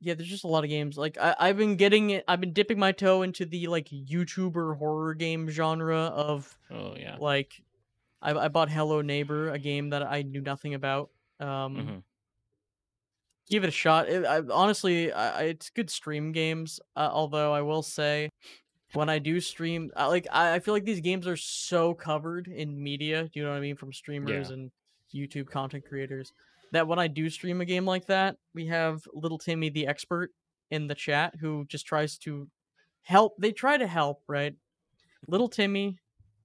yeah, 0.00 0.14
there's 0.14 0.28
just 0.28 0.44
a 0.44 0.48
lot 0.48 0.64
of 0.64 0.70
games. 0.70 0.98
Like 0.98 1.16
I, 1.18 1.34
I've 1.38 1.56
been 1.56 1.76
getting 1.76 2.10
it. 2.10 2.24
I've 2.28 2.40
been 2.40 2.52
dipping 2.52 2.78
my 2.78 2.92
toe 2.92 3.22
into 3.22 3.46
the 3.46 3.66
like 3.66 3.88
YouTuber 3.88 4.76
horror 4.78 5.14
game 5.14 5.48
genre 5.48 5.98
of 6.00 6.56
Oh 6.70 6.94
yeah. 6.96 7.16
like 7.18 7.62
I, 8.20 8.34
I 8.34 8.48
bought 8.48 8.70
Hello 8.70 9.00
Neighbor, 9.00 9.50
a 9.50 9.58
game 9.58 9.90
that 9.90 10.02
I 10.02 10.22
knew 10.22 10.40
nothing 10.42 10.74
about. 10.74 11.10
Um, 11.40 11.76
hmm 11.76 11.98
give 13.48 13.64
it 13.64 13.68
a 13.68 13.72
shot. 13.72 14.08
It, 14.08 14.24
I, 14.24 14.42
honestly, 14.50 15.12
I, 15.12 15.44
it's 15.44 15.70
good 15.70 15.90
stream 15.90 16.32
games. 16.32 16.80
Uh, 16.94 17.08
although 17.12 17.52
I 17.52 17.62
will 17.62 17.82
say, 17.82 18.30
when 18.92 19.08
I 19.08 19.18
do 19.18 19.40
stream, 19.40 19.90
I, 19.96 20.06
like 20.06 20.26
I, 20.30 20.54
I 20.54 20.58
feel 20.60 20.74
like 20.74 20.84
these 20.84 21.00
games 21.00 21.26
are 21.26 21.36
so 21.36 21.94
covered 21.94 22.48
in 22.48 22.82
media. 22.82 23.24
Do 23.24 23.30
you 23.34 23.44
know 23.44 23.50
what 23.50 23.58
I 23.58 23.60
mean? 23.60 23.76
From 23.76 23.92
streamers 23.92 24.48
Yeah. 24.48 24.54
and 24.54 24.70
YouTube 25.14 25.48
content 25.50 25.84
creators, 25.88 26.32
that 26.72 26.86
when 26.88 26.98
I 26.98 27.06
do 27.06 27.30
stream 27.30 27.60
a 27.60 27.64
game 27.64 27.84
like 27.84 28.06
that, 28.06 28.36
we 28.54 28.66
have 28.66 29.02
little 29.12 29.38
Timmy 29.38 29.70
the 29.70 29.86
expert 29.86 30.30
in 30.70 30.86
the 30.86 30.94
chat 30.94 31.34
who 31.40 31.64
just 31.68 31.86
tries 31.86 32.18
to 32.18 32.48
help. 33.02 33.34
They 33.38 33.52
try 33.52 33.76
to 33.76 33.86
help, 33.86 34.22
right? 34.26 34.54
Little 35.28 35.48
Timmy 35.48 35.98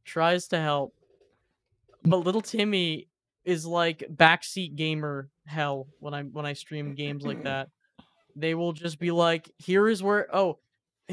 tries 0.06 0.48
to 0.50 0.60
help, 0.60 0.94
but 2.04 2.18
little 2.18 2.42
Timmy 2.42 3.08
is 3.43 3.65
like 3.65 4.04
backseat 4.13 4.75
gamer 4.75 5.30
hell 5.45 5.88
when 5.99 6.13
I 6.13 6.23
when 6.23 6.45
I 6.45 6.54
stream 6.54 6.95
games 6.95 7.25
like 7.25 7.43
that. 7.43 7.69
They 8.36 8.56
will 8.56 8.73
just 8.73 8.99
be 8.99 9.12
like, 9.12 9.51
"Here 9.58 9.88
is 9.89 10.01
where 10.01 10.34
oh, 10.36 10.60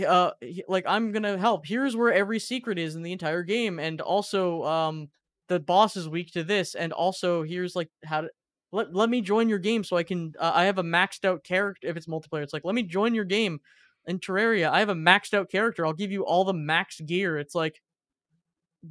uh, 0.07 0.33
like 0.69 0.85
I'm 0.87 1.13
gonna 1.13 1.39
help. 1.39 1.67
Here's 1.67 1.97
where 1.97 2.13
every 2.13 2.39
secret 2.39 2.79
is 2.79 2.95
in 2.95 3.03
the 3.03 3.13
entire 3.13 3.43
game, 3.43 3.79
and 3.79 4.01
also 4.01 4.63
um, 4.65 5.09
the 5.49 5.59
boss 5.59 5.97
is 5.97 6.09
weak 6.09 6.33
to 6.33 6.45
this, 6.45 6.75
and 6.75 6.93
also 6.93 7.43
here's 7.43 7.75
like 7.75 7.91
how 8.05 8.23
to." 8.23 8.31
Let, 8.71 8.95
let 8.95 9.09
me 9.09 9.23
join 9.23 9.49
your 9.49 9.59
game 9.59 9.83
so 9.83 9.97
I 9.97 10.03
can. 10.03 10.35
Uh, 10.39 10.53
I 10.55 10.65
have 10.65 10.77
a 10.77 10.83
maxed 10.83 11.25
out 11.25 11.43
character. 11.43 11.89
If 11.89 11.97
it's 11.97 12.07
multiplayer, 12.07 12.43
it's 12.43 12.53
like 12.53 12.67
let 12.67 12.75
me 12.75 12.83
join 12.83 13.15
your 13.15 13.25
game 13.25 13.61
in 14.07 14.19
Terraria. 14.19 14.69
I 14.71 14.81
have 14.81 14.91
a 14.91 14.95
maxed 14.95 15.33
out 15.33 15.51
character. 15.51 15.87
I'll 15.87 15.95
give 15.95 16.13
you 16.13 16.27
all 16.27 16.45
the 16.45 16.53
max 16.53 17.01
gear. 17.01 17.39
It's 17.39 17.55
like, 17.55 17.81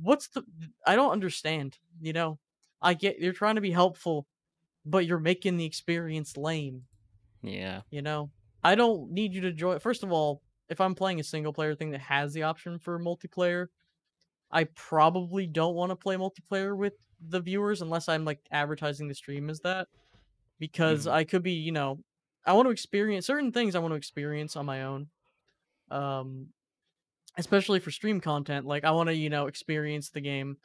what's 0.02 0.30
the? 0.30 0.44
I 0.86 0.96
don't 0.96 1.12
understand. 1.12 1.78
You 2.02 2.14
know, 2.14 2.40
I 2.82 2.94
get 2.96 3.20
you're 3.20 3.34
trying 3.34 3.56
to 3.56 3.62
be 3.62 3.72
helpful, 3.72 4.28
but 4.86 5.06
you're 5.08 5.20
making 5.20 5.58
the 5.58 5.66
experience 5.66 6.38
lame. 6.38 6.88
Yeah. 7.42 7.84
You 7.90 8.02
know, 8.02 8.32
I 8.64 8.76
don't 8.76 9.12
need 9.12 9.34
you 9.34 9.42
to 9.42 9.54
join. 9.54 9.80
First 9.80 10.04
of 10.04 10.12
all, 10.12 10.44
if 10.70 10.82
I'm 10.82 10.96
playing 10.96 11.20
a 11.20 11.24
single 11.24 11.54
player 11.54 11.76
thing 11.76 11.92
that 11.92 12.02
has 12.02 12.34
the 12.34 12.44
option 12.44 12.80
for 12.80 13.00
multiplayer, 13.00 13.68
I 14.52 14.66
probably 14.66 15.48
don't 15.48 15.76
want 15.76 15.92
to 15.92 15.98
play 15.98 16.18
multiplayer 16.18 16.78
with 16.78 16.94
the 17.22 17.42
viewers 17.42 17.82
unless 17.82 18.10
I'm 18.10 18.26
like 18.26 18.42
advertising 18.52 19.08
the 19.10 19.16
stream 19.16 19.50
as 19.50 19.62
that, 19.62 19.90
because 20.60 21.08
Mhm. 21.08 21.08
I 21.08 21.26
could 21.26 21.44
be, 21.44 21.54
you 21.54 21.72
know, 21.74 22.04
I 22.46 22.54
want 22.54 22.68
to 22.68 22.72
experience 22.72 23.28
certain 23.28 23.52
things. 23.54 23.76
I 23.76 23.80
want 23.80 23.94
to 23.94 23.98
experience 23.98 24.56
on 24.56 24.66
my 24.68 24.84
own. 24.84 25.10
Um, 25.92 26.50
especially 27.38 27.80
for 27.80 27.92
stream 27.92 28.20
content, 28.22 28.66
like 28.66 28.84
I 28.84 28.92
want 28.92 29.08
to, 29.08 29.16
you 29.16 29.30
know, 29.30 29.48
experience 29.48 30.10
the 30.10 30.22
game. 30.22 30.58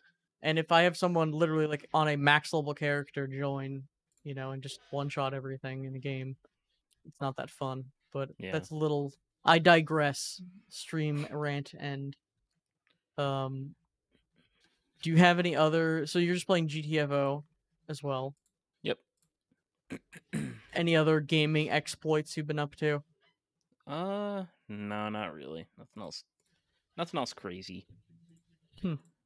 And 0.43 0.59
if 0.59 0.73
I 0.73 0.83
have 0.83 0.97
someone 0.97 1.31
literally 1.33 1.67
like 1.67 1.89
on 1.95 2.09
a 2.09 2.17
max 2.17 2.53
level 2.53 2.75
character 2.75 3.27
join, 3.27 3.85
you 4.25 4.35
know, 4.35 4.51
and 4.51 4.63
just 4.63 4.81
one 4.91 5.09
shot 5.09 5.35
everything 5.35 5.85
in 5.85 5.93
the 5.93 5.99
game, 6.01 6.37
it's 7.05 7.21
not 7.21 7.37
that 7.37 7.51
fun. 7.51 7.85
But 8.13 8.31
Yeah. 8.39 8.53
that's 8.53 8.71
a 8.71 8.75
little. 8.75 9.13
I 9.45 9.59
digress. 9.59 10.41
Stream 10.69 11.27
rant 11.31 11.75
and. 11.79 12.17
Um. 13.19 13.75
Do 15.03 15.11
you 15.11 15.17
have 15.17 15.39
any 15.41 15.57
other? 15.57 16.07
So 16.07 16.19
you're 16.21 16.35
just 16.35 16.47
playing 16.47 16.69
GTFO, 16.69 17.43
as 17.89 18.03
well. 18.03 18.37
Yep. 18.83 18.99
Any 20.75 20.95
other 20.97 21.19
gaming 21.21 21.71
exploits 21.71 22.37
you've 22.37 22.47
been 22.47 22.59
up 22.61 22.75
to? 22.77 23.03
uh, 23.87 24.45
no, 24.69 25.09
not 25.09 25.35
really. 25.35 25.67
Nothing 25.77 26.03
else. 26.03 26.25
Nothing 26.97 27.19
else 27.19 27.33
crazy. 27.33 27.85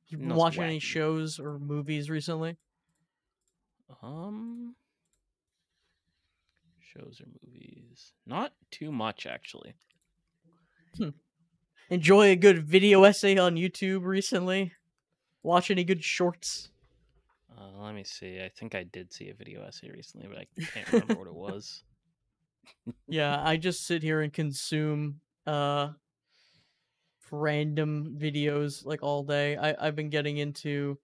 You've 0.08 0.20
been 0.20 0.34
watching 0.34 0.62
any 0.62 0.78
shows 0.78 1.38
or 1.38 1.58
movies 1.58 2.08
recently? 2.08 2.56
Um, 4.02 4.74
shows 6.80 7.20
or 7.20 7.26
movies? 7.42 8.12
Not 8.26 8.52
too 8.70 8.92
much 8.92 9.26
actually. 9.26 9.74
Enjoy 11.90 12.30
a 12.30 12.36
good 12.36 12.66
video 12.66 13.04
essay 13.04 13.36
on 13.36 13.54
YouTube 13.56 14.04
recently? 14.04 14.72
Watch 15.42 15.70
any 15.70 15.84
good 15.84 16.02
shorts? 16.02 16.70
Uh, 17.56 17.82
let 17.82 17.94
me 17.94 18.02
see. 18.04 18.40
I 18.40 18.48
think 18.48 18.74
I 18.74 18.82
did 18.82 19.12
see 19.12 19.28
a 19.28 19.34
video 19.34 19.62
essay 19.64 19.90
recently, 19.90 20.28
but 20.28 20.38
I 20.38 20.46
can't 20.72 20.92
remember 20.92 21.14
what 21.14 21.28
it 21.28 21.34
was. 21.54 21.82
Yeah, 23.08 23.40
I 23.44 23.56
just 23.58 23.86
sit 23.86 24.02
here 24.02 24.20
and 24.22 24.32
consume 24.32 25.20
uh 25.46 25.90
random 27.30 28.16
videos 28.18 28.84
like 28.84 29.02
all 29.02 29.22
day. 29.24 29.56
I 29.56 29.74
I've 29.86 29.96
been 29.96 30.10
getting 30.10 30.38
into 30.38 30.98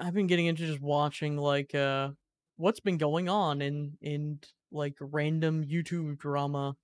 I've 0.00 0.14
been 0.14 0.26
getting 0.26 0.46
into 0.46 0.66
just 0.66 0.80
watching 0.80 1.36
like 1.36 1.74
uh 1.74 2.10
what's 2.56 2.80
been 2.80 2.98
going 2.98 3.28
on 3.28 3.62
in 3.62 3.96
in 4.00 4.40
like 4.72 4.96
random 5.00 5.64
YouTube 5.64 6.18
drama 6.18 6.76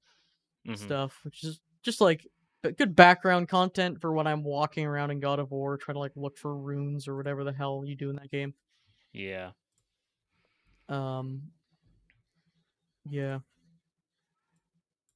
Mhm. 0.66 0.76
stuff, 0.76 1.20
which 1.24 1.44
is 1.44 1.60
just 1.82 2.00
like 2.00 2.26
good 2.78 2.94
background 2.94 3.48
content 3.48 4.00
for 4.00 4.12
when 4.12 4.26
I'm 4.26 4.44
walking 4.44 4.86
around 4.86 5.10
in 5.10 5.20
God 5.20 5.40
of 5.40 5.50
War 5.50 5.76
trying 5.76 5.96
to 5.96 6.00
like 6.00 6.12
look 6.16 6.38
for 6.38 6.56
runes 6.56 7.08
or 7.08 7.16
whatever 7.16 7.44
the 7.44 7.52
hell 7.52 7.84
you 7.84 7.96
do 7.96 8.10
in 8.10 8.16
that 8.16 8.30
game. 8.30 8.54
Yeah. 9.12 9.52
Um 10.88 11.52
yeah. 13.10 13.40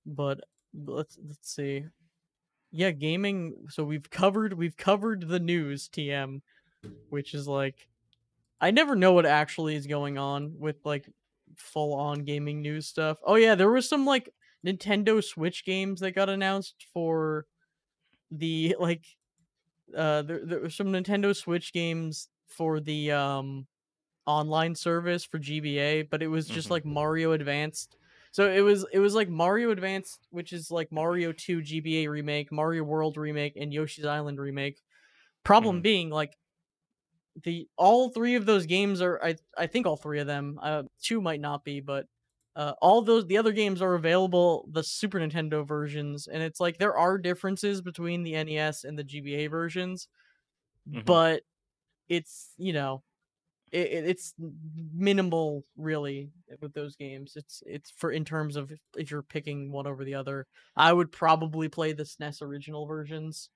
But 0.06 0.40
let's 0.74 1.18
let's 1.26 1.50
see. 1.54 1.84
Yeah, 2.76 2.90
gaming 2.90 3.66
so 3.70 3.84
we've 3.84 4.08
covered 4.10 4.52
we've 4.54 4.76
covered 4.76 5.28
the 5.28 5.40
news 5.40 5.88
TM, 5.88 6.42
which 7.08 7.34
is 7.34 7.48
like 7.48 7.88
I 8.60 8.70
never 8.72 8.96
know 8.96 9.12
what 9.14 9.26
actually 9.26 9.76
is 9.76 9.86
going 9.86 10.18
on 10.18 10.58
with 10.58 10.78
like 10.84 11.08
full 11.56 11.94
on 11.94 12.24
gaming 12.24 12.62
news 12.62 12.86
stuff. 12.88 13.18
Oh 13.24 13.36
yeah, 13.36 13.54
there 13.56 13.70
was 13.70 13.88
some 13.88 14.06
like 14.06 14.30
Nintendo 14.66 15.22
Switch 15.24 15.64
games 15.64 16.00
that 16.00 16.12
got 16.12 16.28
announced 16.30 16.86
for 16.92 17.46
the 18.30 18.76
like 18.80 19.06
uh 19.96 20.22
there, 20.22 20.44
there 20.44 20.60
were 20.60 20.70
some 20.70 20.88
Nintendo 20.88 21.34
Switch 21.34 21.72
games 21.72 22.28
for 22.46 22.80
the 22.80 23.12
um 23.12 23.66
online 24.26 24.74
service 24.74 25.24
for 25.24 25.38
GBA, 25.38 26.02
but 26.04 26.22
it 26.22 26.28
was 26.28 26.48
just 26.48 26.68
Mhm. 26.68 26.72
like 26.72 26.84
Mario 26.86 27.32
Advanced. 27.32 27.96
So 28.37 28.51
it 28.53 28.61
was 28.61 28.85
it 28.92 28.99
was 28.99 29.14
like 29.14 29.31
Mario 29.31 29.70
Advance, 29.70 30.18
which 30.29 30.53
is 30.53 30.70
like 30.70 30.92
Mario 30.92 31.33
2 31.33 31.62
GBA 31.62 32.11
remake, 32.11 32.53
Mario 32.53 32.83
World 32.85 33.16
remake, 33.16 33.55
and 33.57 33.72
Yoshi's 33.72 34.05
Island 34.05 34.38
remake. 34.38 34.83
Problem 35.44 35.81
Mhm. 35.81 35.83
being 35.83 36.11
like 36.11 36.37
the 37.42 37.68
all 37.77 38.09
three 38.11 38.35
of 38.35 38.46
those 38.46 38.66
games 38.66 39.01
are 39.03 39.22
I 39.22 39.37
I 39.57 39.66
think 39.66 39.87
all 39.87 39.96
three 39.96 40.20
of 40.20 40.27
them. 40.27 40.59
Uh 40.62 40.85
two 41.03 41.20
might 41.20 41.40
not 41.40 41.64
be, 41.64 41.81
but 41.81 42.07
uh 42.55 42.72
all 42.81 43.03
those 43.03 43.27
the 43.27 43.37
other 43.38 43.53
games 43.53 43.83
are 43.83 43.94
available 43.94 44.68
the 44.72 44.83
Super 44.83 45.18
Nintendo 45.18 45.66
versions 45.66 46.27
and 46.29 46.42
it's 46.42 46.61
like 46.61 46.79
there 46.79 46.96
are 46.96 47.18
differences 47.18 47.83
between 47.83 48.22
the 48.22 48.34
NES 48.34 48.84
and 48.84 48.99
the 48.99 49.05
GBA 49.05 49.49
versions, 49.51 50.09
Mhm. 50.93 51.16
but 51.16 51.43
it's, 52.09 52.55
you 52.59 52.72
know, 52.72 53.05
it, 53.72 53.86
it- 53.88 54.04
it's 54.08 54.34
minimal 54.38 55.64
really 55.76 56.30
with 56.60 56.72
those 56.74 56.96
games. 56.96 57.34
It's 57.36 57.62
it's 57.66 57.90
for 57.90 58.10
in 58.12 58.24
terms 58.24 58.56
of 58.56 58.72
if, 58.96 59.10
you're 59.10 59.22
picking 59.22 59.72
one 59.72 59.86
over 59.86 60.04
the 60.04 60.14
other. 60.14 60.46
I 60.76 60.92
would 60.92 61.12
probably 61.12 61.68
play 61.68 61.92
the 61.92 62.04
SNES 62.04 62.42
original 62.42 62.86
versions 62.86 63.50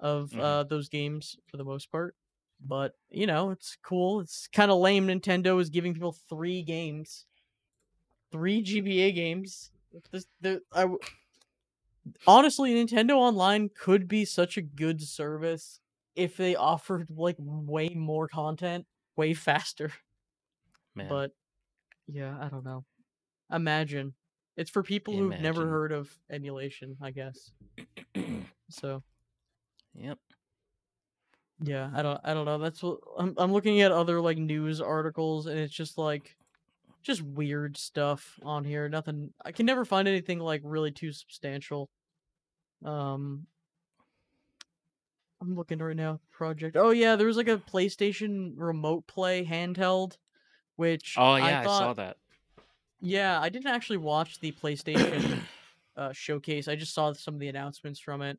of 0.00 0.30
Mhm. 0.32 0.40
uh 0.40 0.64
those 0.64 0.88
games 0.88 1.36
for 1.46 1.56
the 1.58 1.64
most 1.64 1.90
part. 1.92 2.16
But 2.60 2.94
you 3.10 3.26
know, 3.26 3.50
it's 3.50 3.76
cool. 3.82 4.20
It's 4.20 4.48
kind 4.48 4.70
of 4.70 4.78
lame. 4.78 5.08
Nintendo 5.08 5.60
is 5.60 5.70
giving 5.70 5.94
people 5.94 6.12
three 6.12 6.62
games, 6.62 7.26
three 8.30 8.62
GBA 8.62 9.12
games. 9.12 9.70
This, 10.10 10.26
the, 10.40 10.62
I 10.72 10.82
w- 10.82 10.98
honestly, 12.26 12.72
Nintendo 12.74 13.12
Online 13.16 13.68
could 13.68 14.08
be 14.08 14.24
such 14.24 14.56
a 14.56 14.62
good 14.62 15.00
service 15.02 15.80
if 16.14 16.36
they 16.36 16.54
offered 16.56 17.08
like 17.10 17.36
way 17.38 17.88
more 17.90 18.28
content, 18.28 18.86
way 19.16 19.34
faster. 19.34 19.92
Man. 20.94 21.08
But 21.08 21.32
yeah, 22.06 22.36
I 22.40 22.48
don't 22.48 22.64
know. 22.64 22.84
Imagine. 23.50 24.14
It's 24.56 24.70
for 24.70 24.82
people 24.82 25.16
who've 25.16 25.40
never 25.40 25.66
heard 25.66 25.92
of 25.92 26.10
emulation, 26.30 26.96
I 27.00 27.10
guess. 27.10 27.50
So 28.72 29.02
yep. 29.94 30.18
yeah, 31.62 31.90
I 31.94 32.00
don't 32.00 32.20
I 32.24 32.32
don't 32.32 32.46
know. 32.46 32.56
That's 32.56 32.82
what 32.82 33.00
I'm 33.18 33.34
I'm 33.36 33.52
looking 33.52 33.82
at 33.82 33.92
other 33.92 34.18
like 34.20 34.38
news 34.38 34.80
articles 34.80 35.46
and 35.46 35.58
it's 35.58 35.74
just 35.74 35.98
like 35.98 36.34
just 37.02 37.20
weird 37.20 37.76
stuff 37.76 38.40
on 38.42 38.64
here. 38.64 38.88
Nothing 38.88 39.34
I 39.44 39.52
can 39.52 39.66
never 39.66 39.84
find 39.84 40.08
anything 40.08 40.38
like 40.38 40.62
really 40.64 40.90
too 40.90 41.12
substantial. 41.12 41.90
Um 42.82 43.46
I'm 45.42 45.56
looking 45.56 45.78
right 45.78 45.96
now. 45.96 46.20
Project. 46.30 46.76
Oh 46.76 46.90
yeah, 46.90 47.16
there 47.16 47.26
was 47.26 47.36
like 47.36 47.48
a 47.48 47.58
PlayStation 47.58 48.52
Remote 48.56 49.06
Play 49.08 49.44
handheld, 49.44 50.16
which 50.76 51.16
Oh 51.18 51.34
yeah, 51.36 51.60
I 51.60 51.62
I, 51.62 51.64
saw 51.64 51.92
that. 51.94 52.16
Yeah, 53.00 53.40
I 53.40 53.48
didn't 53.48 53.66
actually 53.74 53.96
watch 53.96 54.38
the 54.38 54.52
PlayStation 54.52 55.40
uh, 55.96 56.12
showcase. 56.12 56.68
I 56.68 56.76
just 56.76 56.94
saw 56.94 57.12
some 57.12 57.34
of 57.34 57.40
the 57.40 57.48
announcements 57.48 57.98
from 57.98 58.22
it. 58.22 58.38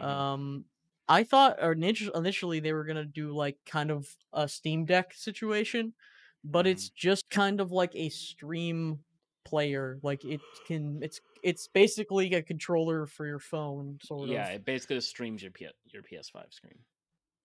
Mhm. 0.00 0.04
Um, 0.04 0.64
I 1.08 1.22
thought 1.24 1.58
or 1.60 1.72
initially 1.72 2.60
they 2.60 2.72
were 2.72 2.84
gonna 2.84 3.04
do 3.04 3.32
like 3.32 3.56
kind 3.64 3.90
of 3.90 4.08
a 4.32 4.48
Steam 4.48 4.84
Deck 4.84 5.14
situation, 5.14 5.94
but 6.42 6.66
it's 6.66 6.88
Mhm. 6.90 6.94
just 6.94 7.30
kind 7.30 7.60
of 7.60 7.70
like 7.70 7.94
a 7.94 8.08
stream 8.08 9.04
player. 9.44 9.98
Like 10.02 10.24
it 10.24 10.40
can, 10.66 11.00
it's 11.02 11.20
it's 11.42 11.68
basically 11.68 12.34
a 12.34 12.42
controller 12.42 13.06
for 13.06 13.26
your 13.26 13.38
phone, 13.38 13.98
sort 14.02 14.28
yeah, 14.28 14.42
of. 14.42 14.48
Yeah, 14.48 14.54
it 14.54 14.64
basically 14.64 15.00
streams 15.00 15.42
your 15.42 15.52
P- 15.52 15.68
your 15.86 16.02
PS5 16.02 16.52
screen. 16.52 16.78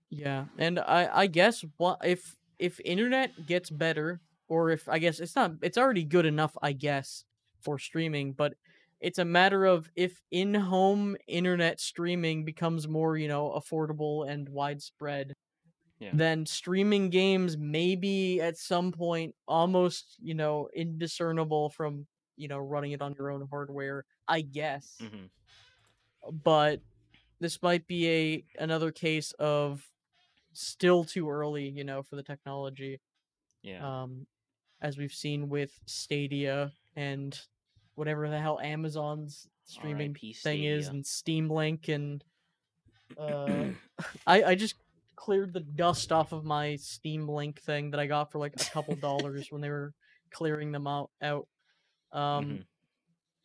Yeah, 0.09 0.45
and 0.57 0.79
I 0.79 1.09
I 1.11 1.27
guess 1.27 1.63
what 1.77 1.99
if 2.03 2.35
if 2.59 2.79
internet 2.83 3.45
gets 3.45 3.69
better, 3.69 4.21
or 4.47 4.69
if 4.71 4.87
I 4.87 4.99
guess 4.99 5.19
it's 5.19 5.35
not, 5.35 5.53
it's 5.61 5.77
already 5.77 6.03
good 6.03 6.25
enough, 6.25 6.55
I 6.61 6.73
guess, 6.73 7.25
for 7.61 7.79
streaming, 7.79 8.33
but 8.33 8.53
it's 9.01 9.19
a 9.19 9.25
matter 9.25 9.65
of 9.65 9.89
if 9.95 10.21
in-home 10.31 11.17
internet 11.27 11.79
streaming 11.79 12.45
becomes 12.45 12.87
more, 12.87 13.17
you 13.17 13.27
know, 13.27 13.49
affordable 13.51 14.27
and 14.27 14.47
widespread, 14.49 15.33
Yeah. 15.99 16.11
then 16.13 16.45
streaming 16.45 17.09
games 17.09 17.57
may 17.57 17.95
be 17.95 18.41
at 18.41 18.57
some 18.57 18.91
point 18.91 19.33
almost, 19.47 20.17
you 20.21 20.33
know, 20.33 20.67
indiscernible 20.75 21.69
from, 21.69 22.05
you 22.35 22.47
know, 22.47 22.57
running 22.57 22.91
it 22.91 23.01
on 23.01 23.15
your 23.17 23.31
own 23.31 23.47
hardware, 23.49 24.05
I 24.27 24.41
guess. 24.41 24.97
hmm 24.99 25.27
But 26.31 26.81
this 27.39 27.61
might 27.61 27.87
be 27.87 28.09
a 28.09 28.45
another 28.59 28.91
case 28.91 29.31
of 29.39 29.85
still 30.53 31.03
too 31.03 31.29
early, 31.29 31.69
you 31.69 31.83
know, 31.83 32.03
for 32.03 32.15
the 32.15 32.23
technology. 32.23 32.99
Yeah. 33.61 34.03
Um, 34.03 34.27
as 34.81 34.97
we've 34.97 35.13
seen 35.13 35.49
with 35.49 35.71
Stadia 35.85 36.71
and 36.95 37.39
whatever 37.95 38.29
the 38.29 38.39
hell 38.39 38.59
Amazon's 38.59 39.47
streaming 39.65 40.13
thing 40.43 40.63
is, 40.63 40.87
and 40.87 41.05
Steam 41.05 41.49
Link, 41.49 41.87
and 41.87 42.23
uh, 43.17 43.65
I 44.27 44.43
I 44.43 44.55
just 44.55 44.75
cleared 45.15 45.53
the 45.53 45.59
dust 45.61 46.11
off 46.11 46.31
of 46.31 46.43
my 46.43 46.75
Steam 46.75 47.27
Link 47.27 47.61
thing 47.61 47.91
that 47.91 47.99
I 47.99 48.07
got 48.07 48.31
for 48.31 48.39
like 48.39 48.53
a 48.55 48.65
couple 48.65 48.95
dollars 48.95 49.51
when 49.51 49.61
they 49.61 49.69
were 49.69 49.93
clearing 50.31 50.71
them 50.71 50.87
out. 50.87 51.11
Out. 51.21 51.47
Um, 52.11 52.45
Mhm. 52.45 52.65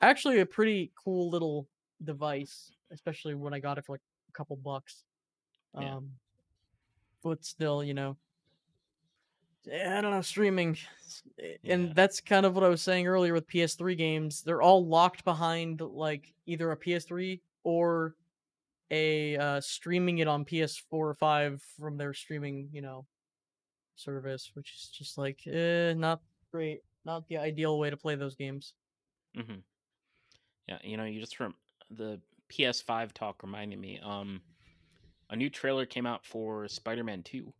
actually, 0.01 0.41
a 0.41 0.47
pretty 0.47 0.93
cool 0.95 1.31
little 1.31 1.69
device, 2.03 2.73
especially 2.91 3.35
when 3.35 3.55
I 3.55 3.61
got 3.61 3.79
it 3.79 3.85
for 3.85 3.93
like 3.95 4.03
a 4.29 4.33
couple 4.33 4.57
bucks. 4.57 5.05
Yeah. 5.75 5.97
Um, 5.97 6.19
but 7.23 7.45
still, 7.45 7.85
you 7.85 7.95
know, 7.95 8.17
eh, 9.69 9.99
I 9.99 10.01
don't 10.01 10.11
know, 10.11 10.23
streaming, 10.23 10.79
eh, 11.39 11.57
and 11.65 11.89
Yeah. 11.89 11.93
that's 11.95 12.21
kind 12.21 12.47
of 12.47 12.55
what 12.55 12.65
I 12.65 12.69
was 12.69 12.83
saying 12.83 13.07
earlier 13.07 13.35
with 13.35 13.47
PS3 13.47 13.95
games. 13.95 14.43
They're 14.43 14.63
all 14.63 14.87
locked 14.87 15.25
behind 15.25 15.81
like 15.81 16.35
either 16.47 16.71
a 16.73 16.77
PS3 16.77 17.41
or 17.63 18.17
a 18.91 19.37
uh, 19.37 19.61
streaming 19.61 20.19
it 20.19 20.29
on 20.29 20.45
PS4 20.45 20.83
or 20.91 21.15
5 21.15 21.63
from 21.79 21.97
their 21.97 22.13
streaming, 22.13 22.69
you 22.73 22.83
know, 22.83 23.07
service, 23.97 24.51
which 24.55 24.73
is 24.75 24.89
just 24.89 25.19
like, 25.19 25.41
eh, 25.47 25.95
not 25.95 26.21
great, 26.51 26.81
not 27.05 27.27
the 27.29 27.39
ideal 27.39 27.79
way 27.79 27.91
to 27.91 27.97
play 27.97 28.15
those 28.15 28.35
games. 28.35 28.75
Mm-hmm. 29.37 29.61
Yeah, 30.69 30.79
you 30.83 30.97
know, 30.97 31.05
you 31.05 31.21
just 31.21 31.37
from 31.37 31.55
the 31.91 32.21
PS5 32.51 33.13
talk 33.13 33.43
reminded 33.43 33.79
me. 33.79 34.01
Um, 34.03 34.41
a 35.31 35.37
new 35.37 35.51
trailer 35.51 35.87
came 35.87 36.07
out 36.07 36.25
for 36.25 36.67
Spider-Man 36.69 37.23
Two. 37.23 37.53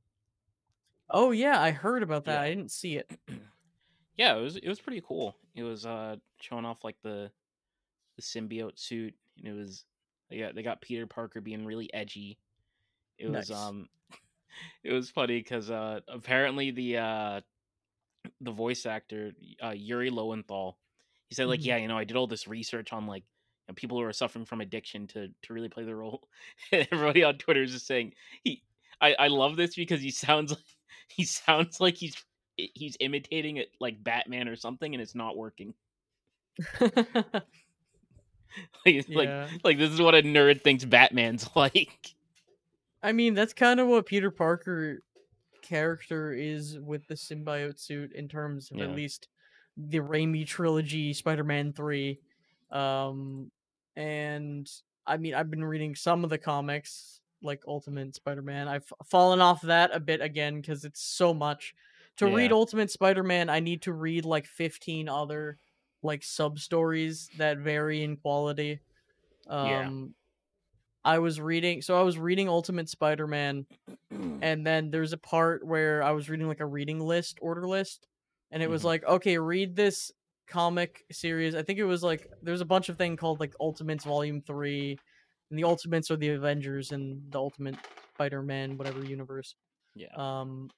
Oh 1.09 1.31
yeah, 1.31 1.61
I 1.61 1.71
heard 1.71 2.03
about 2.03 2.25
that. 2.25 2.35
Yeah. 2.35 2.43
I 2.43 2.49
didn't 2.49 2.71
see 2.71 2.97
it. 2.97 3.11
yeah, 4.17 4.37
it 4.37 4.41
was 4.41 4.57
it 4.57 4.69
was 4.69 4.81
pretty 4.81 5.03
cool. 5.07 5.37
It 5.55 5.63
was 5.63 5.87
uh 5.87 6.17
showing 6.41 6.65
off 6.65 6.85
like 6.85 6.97
the 7.03 7.31
the 8.17 8.23
symbiote 8.23 8.79
suit, 8.79 9.15
and 9.39 9.47
it 9.47 9.57
was 9.57 9.85
they 10.31 10.39
got 10.39 10.55
they 10.55 10.63
got 10.63 10.81
Peter 10.81 11.07
Parker 11.07 11.41
being 11.41 11.65
really 11.65 11.93
edgy. 11.93 12.39
It 13.19 13.29
was 13.29 13.51
Nice. 13.51 13.59
um 13.61 13.89
it 14.85 14.93
was 14.93 15.11
funny 15.11 15.39
because 15.39 15.71
uh 15.71 16.01
apparently 16.09 16.71
the 16.71 16.99
uh 16.99 17.41
the 18.41 18.51
voice 18.53 18.87
actor 18.87 19.33
uh 19.63 19.71
Yuri 19.71 20.11
Lowenthal 20.11 20.79
he 21.29 21.35
said 21.35 21.47
like 21.49 21.61
Mhm. 21.61 21.67
yeah 21.67 21.77
you 21.77 21.89
know 21.89 21.99
I 21.99 22.05
did 22.05 22.17
all 22.17 22.27
this 22.27 22.47
research 22.49 22.93
on 22.93 23.07
like 23.07 23.23
you 23.23 23.73
know, 23.73 23.75
people 23.75 23.99
who 23.99 24.05
are 24.05 24.13
suffering 24.13 24.45
from 24.45 24.61
addiction 24.61 25.07
to 25.09 25.29
to 25.43 25.53
really 25.55 25.69
play 25.69 25.85
the 25.85 25.95
role. 25.97 26.29
And 26.73 26.87
Everybody 26.93 27.25
on 27.25 27.39
Twitter 27.39 27.63
is 27.63 27.73
just 27.73 27.87
saying 27.87 28.15
he 28.45 28.63
I 29.01 29.15
I 29.15 29.27
love 29.29 29.57
this 29.57 29.75
because 29.75 30.01
he 30.01 30.11
sounds 30.11 30.53
like 30.53 30.65
he 31.09 31.25
sounds 31.25 31.81
like 31.81 31.97
he's 31.97 32.17
he's 32.57 32.97
imitating 33.01 33.57
it 33.57 33.71
like 33.81 34.03
Batman 34.05 34.49
or 34.49 34.57
something 34.57 34.95
and 34.95 35.01
it's 35.03 35.15
not 35.15 35.37
working. 35.37 35.75
like, 38.87 39.07
like 39.09 39.29
yeah. 39.29 39.49
like 39.65 39.79
this 39.79 39.91
is 39.91 40.01
what 40.01 40.15
a 40.15 40.23
nerd 40.23 40.63
thinks 40.63 40.85
Batman's 40.85 41.49
like. 41.55 42.15
I 43.03 43.13
mean, 43.13 43.35
that's 43.35 43.55
kind 43.55 43.81
of 43.81 43.89
what 43.89 44.07
Peter 44.07 44.31
Parker 44.31 45.03
character 45.63 46.33
is 46.33 46.79
with 46.79 47.07
the 47.07 47.15
symbiote 47.15 47.79
suit 47.79 48.13
in 48.13 48.29
terms 48.29 48.71
of 48.71 48.79
Yeah. 48.79 48.85
at 48.85 48.91
least 48.95 49.29
the 49.77 49.99
Raimi 49.99 50.47
trilogy, 50.47 51.13
Spider-Man 51.13 51.73
3. 51.73 52.19
Um 52.71 53.51
and 53.97 54.71
I 55.07 55.17
mean, 55.17 55.35
I've 55.35 55.51
been 55.51 55.65
reading 55.65 55.95
some 55.95 56.25
of 56.25 56.31
the 56.31 56.39
comics 56.39 57.21
like 57.43 57.63
Ultimate 57.67 58.15
Spider-Man. 58.15 58.69
I've 58.69 58.93
fallen 59.07 59.41
off 59.41 59.63
that 59.63 59.91
a 59.95 60.01
bit 60.01 60.21
again 60.21 60.63
cuz 60.63 60.85
it's 60.85 61.03
so 61.03 61.33
much. 61.33 61.75
To 62.17 62.27
read 62.27 62.53
Ultimate 62.53 62.91
Spider-Man, 62.91 63.49
I 63.49 63.61
need 63.61 63.83
to 63.83 63.95
read 63.95 64.27
like 64.27 64.47
15 64.47 65.09
other 65.09 65.59
like 66.03 66.23
sub-stories 66.25 67.29
that 67.39 67.59
vary 67.59 68.03
in 68.03 68.17
quality. 68.17 68.81
Yeah. 69.49 69.81
Um 69.87 70.15
I 71.05 71.19
was 71.19 71.41
reading 71.41 71.81
so 71.83 71.99
I 71.99 72.03
was 72.03 72.19
reading 72.19 72.49
Ultimate 72.49 72.89
Spider-Man 72.89 73.67
and 74.43 74.67
then 74.67 74.91
there's 74.91 75.13
a 75.13 75.19
part 75.19 75.65
where 75.67 76.03
I 76.03 76.11
was 76.13 76.29
reading 76.29 76.47
like 76.49 76.61
a 76.61 76.67
reading 76.67 77.01
list, 77.01 77.39
order 77.41 77.67
list, 77.67 78.07
and 78.51 78.63
it 78.63 78.69
was 78.71 78.83
Mhm. 78.83 78.87
like, 78.87 79.05
okay, 79.05 79.39
read 79.39 79.77
this 79.77 80.13
comic 80.47 81.05
series. 81.13 81.55
I 81.55 81.63
think 81.63 81.79
it 81.79 81.85
was 81.85 82.03
like 82.03 82.27
there's 82.43 82.61
a 82.61 82.67
bunch 82.67 82.89
of 82.89 82.99
thing 82.99 83.17
called 83.17 83.41
like 83.41 83.55
Ultimates 83.61 84.05
Volume 84.05 84.43
Three, 84.43 84.99
and 85.49 85.59
the 85.59 85.65
Ultimates 85.65 86.11
are 86.11 86.17
the 86.17 86.31
Avengers 86.31 86.93
and 86.93 87.23
the 87.33 87.39
Ultimate 87.39 87.77
Spider-Man, 88.15 88.77
whatever 88.77 89.03
universe. 89.05 89.55
yeah. 89.95 90.09
Um, 90.15 90.71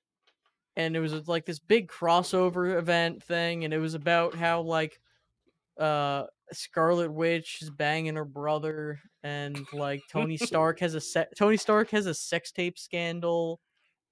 and 0.77 0.95
it 0.97 1.01
was 1.01 1.27
like 1.29 1.45
this 1.45 1.59
big 1.59 1.89
crossover 1.89 2.79
event 2.79 3.23
thing, 3.25 3.65
and 3.65 3.75
it 3.75 3.79
was 3.79 3.95
about 3.95 4.35
how 4.37 4.61
like 4.63 5.01
uh 5.79 6.25
Scarlet 6.53 7.11
Witch 7.11 7.61
is 7.63 7.71
banging 7.71 8.17
her 8.17 8.25
brother, 8.25 9.01
and 9.23 9.59
like 9.73 10.03
Tony 10.11 10.37
Stark 10.49 10.81
has 10.81 10.95
a 10.95 11.01
se- 11.01 11.29
Tony 11.37 11.57
Stark 11.57 11.91
has 11.91 12.07
a 12.07 12.15
sex 12.15 12.53
tape 12.53 12.79
scandal, 12.79 13.61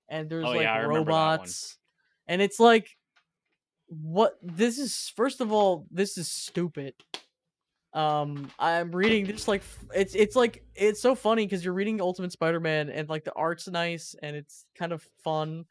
and 0.08 0.28
there's 0.30 0.46
Oh, 0.46 0.50
like 0.52 0.62
yeah, 0.62 0.72
I 0.72 0.78
remember 0.78 1.10
that 1.10 1.12
one. 1.12 1.30
robots, 1.38 1.76
and 2.26 2.40
it's 2.40 2.58
like, 2.58 2.88
what? 3.88 4.38
This 4.42 4.78
is 4.78 5.12
first 5.16 5.40
of 5.40 5.52
all, 5.52 5.86
this 5.90 6.16
is 6.16 6.30
stupid. 6.30 6.94
Um, 7.92 8.48
I'm 8.58 8.92
reading 8.94 9.26
this 9.26 9.48
like 9.48 9.62
it's 9.94 10.14
it's 10.14 10.36
like 10.36 10.62
it's 10.76 11.02
so 11.02 11.14
funny 11.16 11.44
because 11.44 11.64
you're 11.64 11.74
reading 11.74 12.00
Ultimate 12.00 12.30
Spider-Man 12.32 12.88
and 12.88 13.08
like 13.08 13.24
the 13.24 13.34
art's 13.34 13.66
nice 13.66 14.14
and 14.22 14.36
it's 14.36 14.64
kind 14.78 14.92
of 14.92 15.02
fun, 15.24 15.64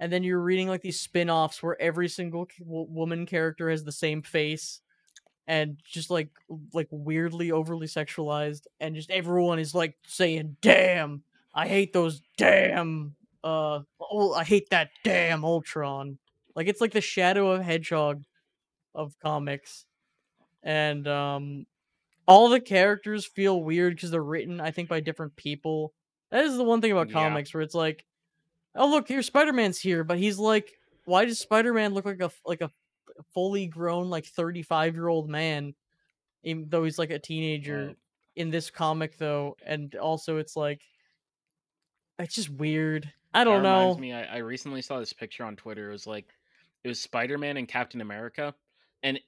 and 0.00 0.12
then 0.12 0.24
you're 0.24 0.40
reading 0.42 0.66
like 0.68 0.82
these 0.82 0.98
spin-offs 1.00 1.62
where 1.62 1.80
every 1.80 2.08
single 2.08 2.48
wo- 2.58 2.88
woman 2.90 3.24
character 3.24 3.70
has 3.70 3.84
the 3.84 3.92
same 3.92 4.20
face 4.20 4.80
and 5.46 5.78
just 5.84 6.10
like 6.10 6.28
like 6.72 6.88
weirdly 6.90 7.50
overly 7.52 7.86
sexualized 7.86 8.66
and 8.80 8.94
just 8.94 9.10
everyone 9.10 9.58
is 9.58 9.74
like 9.74 9.94
saying 10.06 10.56
damn 10.60 11.22
i 11.54 11.66
hate 11.66 11.92
those 11.92 12.22
damn 12.36 13.14
uh 13.42 13.80
oh 14.00 14.32
i 14.34 14.44
hate 14.44 14.68
that 14.70 14.90
damn 15.04 15.44
ultron 15.44 16.18
like 16.54 16.68
it's 16.68 16.80
like 16.80 16.92
the 16.92 17.00
shadow 17.00 17.50
of 17.50 17.62
hedgehog 17.62 18.22
of 18.94 19.14
comics 19.20 19.86
and 20.62 21.08
um 21.08 21.66
all 22.28 22.48
the 22.48 22.60
characters 22.60 23.26
feel 23.26 23.62
weird 23.62 23.94
because 23.94 24.10
they're 24.10 24.22
written 24.22 24.60
i 24.60 24.70
think 24.70 24.88
by 24.88 25.00
different 25.00 25.34
people 25.36 25.92
that 26.30 26.44
is 26.44 26.56
the 26.56 26.64
one 26.64 26.80
thing 26.80 26.92
about 26.92 27.08
Yeah. 27.08 27.14
comics 27.14 27.52
where 27.54 27.62
it's 27.62 27.74
like 27.74 28.04
oh 28.76 28.88
look 28.90 29.08
here 29.08 29.22
spider-man's 29.22 29.80
here 29.80 30.04
but 30.04 30.18
he's 30.18 30.38
like 30.38 30.70
why 31.06 31.24
does 31.24 31.40
spider-man 31.40 31.94
look 31.94 32.04
like 32.04 32.20
a 32.20 32.30
like 32.44 32.60
a 32.60 32.70
fully 33.34 33.66
grown 33.66 34.10
like 34.10 34.26
35 34.26 34.94
year 34.94 35.08
old 35.08 35.28
man 35.28 35.74
even 36.44 36.68
though 36.68 36.84
he's 36.84 36.98
like 36.98 37.10
a 37.10 37.18
teenager 37.18 37.86
Well, 37.86 37.96
in 38.36 38.50
this 38.50 38.70
comic 38.70 39.18
though 39.18 39.56
and 39.64 39.94
also 39.96 40.38
it's 40.38 40.56
like 40.56 40.82
it's 42.18 42.34
just 42.34 42.50
weird 42.50 43.12
i 43.34 43.44
don't 43.44 43.62
reminds 43.62 43.96
know 43.96 43.98
me. 43.98 44.12
I, 44.12 44.24
I 44.24 44.36
recently 44.38 44.82
saw 44.82 44.98
this 44.98 45.12
picture 45.12 45.44
on 45.44 45.56
Twitter. 45.56 45.88
It 45.88 45.92
was 45.92 46.06
like 46.06 46.34
it 46.84 46.88
was 46.88 47.00
Spider 47.00 47.38
Man 47.38 47.56
and 47.56 47.68
Captain 47.68 48.00
America, 48.00 48.54
and 49.02 49.20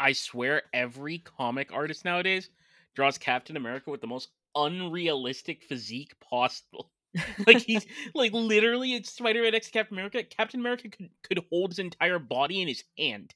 I 0.00 0.12
swear 0.12 0.62
every 0.72 1.18
comic 1.18 1.72
artist 1.72 2.04
nowadays 2.04 2.50
draws 2.94 3.18
Captain 3.18 3.56
America 3.56 3.90
with 3.90 4.00
the 4.00 4.06
most 4.06 4.30
unrealistic 4.54 5.64
physique 5.64 6.18
possible. 6.20 6.92
like 7.46 7.58
he's 7.66 7.86
like 8.14 8.32
literally 8.32 8.94
it's 8.94 9.10
Spider-Man 9.12 9.54
X 9.54 9.68
Captain 9.70 9.96
America. 9.96 10.22
Captain 10.24 10.60
America 10.60 10.88
could, 10.88 11.08
could 11.22 11.40
hold 11.50 11.70
his 11.70 11.78
entire 11.78 12.18
body 12.18 12.60
in 12.62 12.68
his 12.68 12.84
hand. 12.98 13.34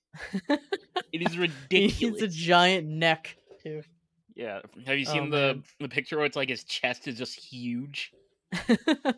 It 1.12 1.26
is 1.26 1.36
ridiculous. 1.38 2.00
needs 2.00 2.22
a 2.22 2.28
giant 2.28 2.86
neck 2.86 3.36
too. 3.62 3.82
yeah. 4.34 4.60
Have 4.86 4.98
you 4.98 5.06
Oh, 5.08 5.12
seen 5.12 5.30
the 5.30 5.54
man. 5.54 5.64
the 5.80 5.88
picture 5.88 6.16
where 6.16 6.26
it's 6.26 6.36
like 6.36 6.48
his 6.48 6.64
chest 6.64 7.08
is 7.08 7.16
just 7.18 7.34
huge? 7.38 8.12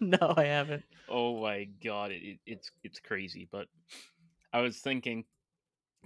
no, 0.00 0.34
I 0.36 0.44
haven't. 0.44 0.84
Oh 1.08 1.40
my 1.42 1.64
god, 1.84 2.12
it, 2.12 2.22
it, 2.22 2.38
it's 2.46 2.70
it's 2.84 3.00
crazy. 3.00 3.48
But 3.50 3.66
I 4.52 4.60
was 4.60 4.78
thinking, 4.78 5.24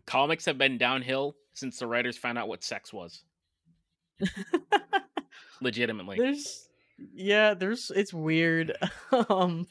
comics 0.06 0.46
have 0.46 0.56
been 0.56 0.78
downhill 0.78 1.36
since 1.52 1.78
the 1.78 1.86
writers 1.86 2.16
found 2.16 2.38
out 2.38 2.48
what 2.48 2.64
sex 2.64 2.90
was. 2.92 3.22
Legitimately, 5.60 6.16
There's 6.18 6.67
yeah, 7.14 7.54
there's 7.54 7.90
it's 7.94 8.12
weird. 8.12 8.76
um 9.30 9.66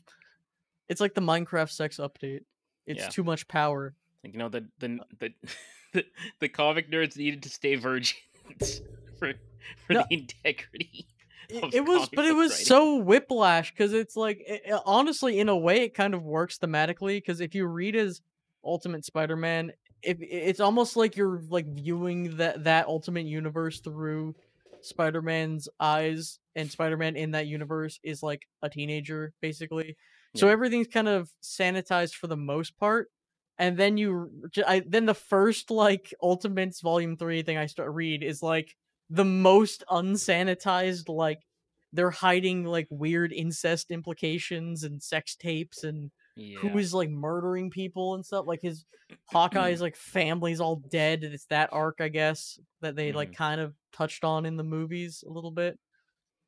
it's 0.90 1.02
like 1.02 1.14
the 1.14 1.22
Minecraft 1.22 1.70
sex 1.72 1.98
update. 1.98 2.42
It's 2.86 3.02
Yeah. 3.04 3.10
too 3.10 3.24
much 3.24 3.48
power. 3.48 3.94
like, 4.24 4.34
you 4.34 4.40
know 4.40 4.50
the 4.50 4.68
the 4.80 5.00
the 5.20 5.34
the, 5.94 6.06
the 6.40 6.50
comic 6.50 6.90
nerds 6.92 7.18
needed 7.18 7.44
to 7.44 7.50
stay 7.50 7.76
virgins 7.76 8.14
for 9.20 9.34
for 9.86 9.94
No. 9.94 10.06
the 10.10 10.14
integrity. 10.18 11.08
It, 11.50 11.86
was 11.86 12.10
but 12.14 12.26
it 12.26 12.36
was 12.36 12.52
writing. 12.52 12.66
so 12.66 12.96
whiplash 12.98 13.74
cuz 13.74 13.94
it's 13.94 14.18
like 14.18 14.42
it, 14.46 14.64
it- 14.66 14.82
honestly 14.86 15.40
in 15.40 15.48
a 15.48 15.56
way 15.56 15.78
it 15.84 15.94
kind 15.94 16.14
of 16.14 16.24
works 16.24 16.58
thematically 16.58 17.24
cuz 17.26 17.40
if 17.40 17.56
you 17.56 17.66
read 17.66 17.96
as 17.96 18.22
Ultimate 18.66 19.06
Spider-Man, 19.06 19.72
if 20.04 20.18
it's 20.20 20.60
almost 20.60 20.98
like 20.98 21.16
you're 21.16 21.42
like 21.50 21.66
viewing 21.68 22.36
that 22.38 22.66
that 22.66 22.88
Ultimate 22.88 23.26
universe 23.28 23.80
through 23.80 24.36
Spider-Man's 24.86 25.68
eyes 25.80 26.40
and 26.56 26.70
Spider-Man 26.72 27.16
in 27.16 27.32
that 27.32 27.48
universe 27.48 28.00
is 28.04 28.22
like 28.24 28.44
a 28.62 28.70
teenager 28.70 29.34
basically. 29.42 29.96
So 30.36 30.50
everything's 30.50 30.88
kind 30.88 31.08
of 31.08 31.30
sanitized 31.42 32.14
for 32.14 32.28
the 32.28 32.38
most 32.38 32.78
part. 32.78 33.10
And 33.58 33.76
then 33.78 33.98
you 33.98 34.30
I 34.68 34.84
then 34.88 35.06
the 35.08 35.16
first 35.16 35.72
like 35.72 36.14
Ultimates 36.22 36.82
volume 36.82 37.18
3 37.18 37.42
thing 37.42 37.58
I 37.58 37.66
start 37.66 37.92
read 37.92 38.22
is 38.24 38.44
like 38.44 38.76
the 39.10 39.26
most 39.26 39.84
unsanitized 39.90 41.10
like 41.10 41.40
they're 41.94 42.12
hiding 42.12 42.66
like 42.66 42.88
weird 42.90 43.32
incest 43.34 43.90
implications 43.92 44.84
and 44.84 45.02
sex 45.02 45.36
tapes 45.36 45.84
and 45.84 46.12
yeah. 46.36 46.60
who 46.60 46.78
is 46.78 46.94
like 46.94 47.10
murdering 47.10 47.72
people 47.72 48.14
and 48.14 48.26
stuff. 48.26 48.46
Like 48.46 48.62
his 48.62 48.86
Hawkeye's 49.32 49.82
like 49.82 49.96
family's 49.96 50.60
all 50.60 50.76
dead, 50.92 51.24
and 51.24 51.34
it's 51.34 51.46
that 51.46 51.70
arc, 51.72 52.02
I 52.02 52.10
guess, 52.10 52.60
that 52.82 52.96
they 52.96 53.12
like 53.14 53.32
Mhm. 53.32 53.36
kind 53.36 53.62
of 53.62 53.74
touched 53.98 54.24
on 54.24 54.46
in 54.46 54.58
the 54.58 54.64
movies 54.64 55.24
a 55.28 55.32
little 55.32 55.52
bit. 55.52 55.80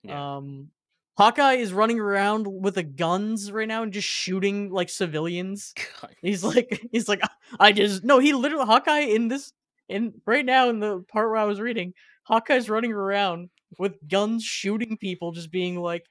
Yeah. 0.03 0.37
Um 0.37 0.69
Hawkeye 1.17 1.55
is 1.55 1.73
running 1.73 1.99
around 1.99 2.47
with 2.47 2.75
the 2.75 2.83
guns 2.83 3.51
right 3.51 3.67
now 3.67 3.83
and 3.83 3.91
just 3.91 4.07
shooting 4.07 4.69
like 4.71 4.89
civilians. 4.89 5.73
He's 6.21 6.43
like 6.43 6.87
he's 6.91 7.09
like 7.09 7.21
I 7.59 7.71
just 7.71 8.03
no, 8.03 8.19
he 8.19 8.33
literally 8.33 8.65
Hawkeye 8.65 8.99
in 8.99 9.27
this 9.27 9.51
in 9.89 10.13
right 10.25 10.45
now 10.45 10.69
in 10.69 10.79
the 10.79 11.03
part 11.11 11.27
where 11.29 11.37
I 11.37 11.45
was 11.45 11.59
reading, 11.59 11.93
Hawkeye's 12.23 12.69
running 12.69 12.93
around 12.93 13.49
with 13.77 13.97
guns 14.07 14.43
shooting 14.43 14.97
people 14.97 15.31
just 15.31 15.51
being 15.51 15.75
like 15.77 16.05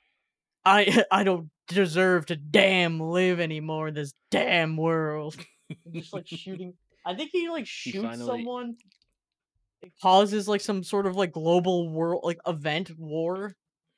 I 0.64 1.04
I 1.10 1.24
don't 1.24 1.48
deserve 1.68 2.26
to 2.26 2.36
damn 2.36 3.00
live 3.00 3.40
anymore 3.40 3.88
in 3.88 3.94
this 3.94 4.12
damn 4.30 4.76
world. 4.76 5.36
Just 5.92 6.14
like 6.14 6.26
shooting 6.26 6.74
I 7.04 7.14
think 7.14 7.30
he 7.32 7.48
like 7.48 7.66
shoots 7.66 7.98
finally- 7.98 8.26
someone 8.26 8.76
it 9.82 9.92
causes 10.02 10.48
like 10.48 10.60
some 10.60 10.82
sort 10.82 11.06
of 11.06 11.16
like 11.16 11.32
global 11.32 11.88
world 11.90 12.22
like 12.24 12.38
event 12.46 12.96
war 12.98 13.54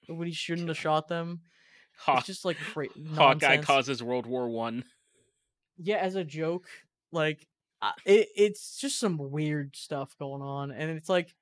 when 0.07 0.27
he 0.29 0.35
shouldn't 0.35 0.69
have 0.69 0.77
shot 0.79 1.09
them. 1.09 1.41
It's 2.09 2.27
just 2.27 2.45
like 2.45 2.57
cra- 2.59 2.89
Hawkeye 3.15 3.59
causes 3.59 4.03
World 4.03 4.27
War 4.27 4.49
One. 4.49 4.85
yeah, 5.79 5.97
as 5.99 6.15
a 6.15 6.25
joke, 6.25 6.67
like 7.13 7.47
uh, 7.83 7.93
it, 8.05 8.29
it's 8.37 8.79
just 8.79 8.99
some 8.99 9.19
weird 9.19 9.75
stuff 9.77 10.17
going 10.19 10.43
on, 10.43 10.71
and 10.71 10.91
it's 10.91 11.09
like 11.09 11.35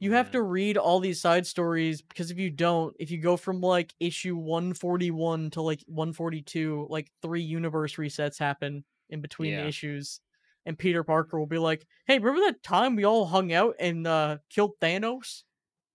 you 0.00 0.12
have 0.12 0.26
Yeah. 0.28 0.32
to 0.32 0.42
read 0.42 0.76
all 0.76 1.00
these 1.00 1.20
side 1.20 1.46
stories 1.46 2.02
because 2.02 2.30
if 2.30 2.38
you 2.38 2.50
don't, 2.50 2.94
if 3.00 3.10
you 3.10 3.18
go 3.18 3.36
from 3.36 3.60
like 3.60 3.92
issue 4.00 4.36
one 4.36 4.72
forty 4.74 5.10
one 5.10 5.50
to 5.50 5.62
like 5.62 5.82
one 5.86 6.12
forty 6.12 6.42
two, 6.42 6.86
like 6.88 7.10
three 7.22 7.42
universe 7.42 7.96
resets 7.96 8.38
happen 8.38 8.84
in 9.10 9.20
between 9.20 9.52
Yeah. 9.52 9.62
the 9.62 9.68
issues, 9.68 10.20
and 10.68 10.78
Peter 10.78 11.02
Parker 11.02 11.38
will 11.38 11.46
be 11.46 11.58
like, 11.58 11.86
"Hey, 12.06 12.18
remember 12.18 12.46
that 12.46 12.62
time 12.62 12.94
we 12.94 13.04
all 13.04 13.24
hung 13.24 13.52
out 13.54 13.76
and 13.80 14.06
uh 14.06 14.36
killed 14.50 14.72
Thanos?" 14.80 15.44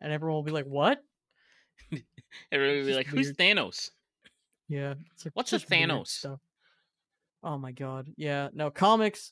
And 0.01 0.11
everyone 0.11 0.35
will 0.35 0.43
be 0.43 0.51
like, 0.51 0.65
"What?" 0.65 0.99
everyone 2.51 2.77
will 2.79 2.85
be 2.87 2.95
like, 2.95 3.05
"Who's 3.05 3.27
weird. 3.27 3.37
Thanos?" 3.37 3.91
Yeah. 4.67 4.95
Like 5.23 5.35
What's 5.35 5.53
a 5.53 5.59
Thanos? 5.59 6.25
Oh 7.43 7.57
my 7.59 7.71
god. 7.71 8.07
Yeah. 8.17 8.49
No 8.51 8.71
comics. 8.71 9.31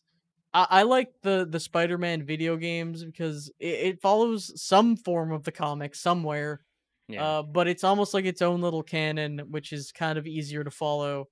I, 0.54 0.68
I 0.70 0.84
like 0.84 1.10
the 1.24 1.48
the 1.50 1.60
Spider-Man 1.60 2.24
video 2.24 2.56
games 2.56 3.04
because 3.04 3.52
it, 3.60 3.66
it 3.66 4.02
follows 4.02 4.62
some 4.62 4.96
form 4.96 5.32
of 5.32 5.44
the 5.44 5.52
comic 5.52 5.96
somewhere. 5.96 6.62
Yeah. 7.08 7.26
Uh, 7.26 7.42
but 7.42 7.68
it's 7.68 7.84
almost 7.84 8.14
like 8.14 8.26
its 8.26 8.44
own 8.44 8.62
little 8.62 8.84
canon, 8.84 9.40
which 9.50 9.74
is 9.74 9.92
kind 9.92 10.20
of 10.20 10.28
easier 10.28 10.64
to 10.64 10.72
follow. 10.72 11.30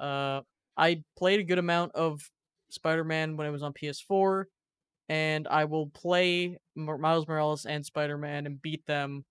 Uh, 0.00 0.40
I 0.76 1.04
played 1.16 1.38
a 1.38 1.44
good 1.44 1.58
amount 1.58 1.92
of 1.94 2.28
Spider-Man 2.72 3.36
when 3.36 3.46
it 3.46 3.50
was 3.50 3.62
on 3.62 3.72
PS4, 3.72 4.48
and 5.08 5.48
I 5.48 5.64
will 5.66 5.88
play 5.88 6.58
Miles 6.76 7.26
Morales 7.28 7.66
and 7.66 7.84
Spider-Man 7.86 8.46
and 8.46 8.62
beat 8.62 8.86
them 8.86 9.24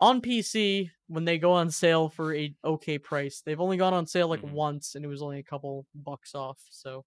on 0.00 0.20
PC 0.22 0.90
when 1.08 1.24
they 1.26 1.38
go 1.38 1.52
on 1.52 1.70
sale 1.70 2.08
for 2.08 2.34
a 2.34 2.54
okay 2.64 2.98
price. 2.98 3.42
They've 3.42 3.60
only 3.60 3.76
gone 3.76 3.94
on 3.94 4.06
sale 4.06 4.28
like 4.28 4.42
Mhm. 4.42 4.52
once, 4.52 4.94
and 4.94 5.04
it 5.04 5.08
was 5.08 5.22
only 5.22 5.38
a 5.38 5.44
couple 5.44 5.86
bucks 5.94 6.34
off. 6.34 6.60
So 6.70 7.04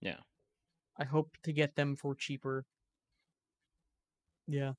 Yeah. 0.00 0.20
I 0.96 1.04
hope 1.04 1.36
to 1.42 1.52
get 1.52 1.74
them 1.74 1.96
for 1.96 2.14
cheaper. 2.14 2.66
Yeah. 4.46 4.74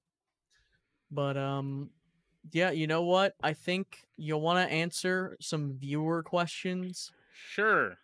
But 1.09 1.37
um 1.37 1.91
yeah, 2.51 2.71
you 2.71 2.87
know 2.87 3.03
what? 3.03 3.35
I 3.43 3.53
think 3.53 4.07
you'll 4.17 4.41
want 4.41 4.67
to 4.67 4.73
answer 4.73 5.37
some 5.39 5.77
viewer 5.77 6.23
questions. 6.23 7.11
Sure. 7.33 7.97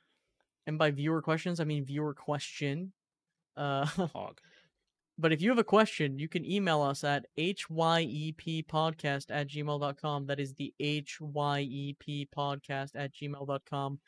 And 0.68 0.78
by 0.78 0.92
viewer 0.92 1.22
questions, 1.22 1.60
I 1.60 1.64
mean 1.64 1.86
viewer 1.86 2.14
question. 2.14 2.94
Uh 3.56 3.86
Hog. 4.14 4.40
But 5.20 5.34
if 5.34 5.42
you 5.42 5.50
have 5.50 5.58
a 5.58 5.64
question, 5.64 6.20
you 6.20 6.28
can 6.28 6.46
email 6.46 6.82
us 6.84 7.04
at 7.04 7.26
hyeppodcast 7.40 9.32
at 9.32 9.48
gmail.com. 9.48 10.28
That 10.28 10.40
is 10.40 10.54
the 10.54 10.74
hyep 10.80 12.28
podcast 12.36 12.92
at 12.94 13.16
gmail.com. 13.16 14.00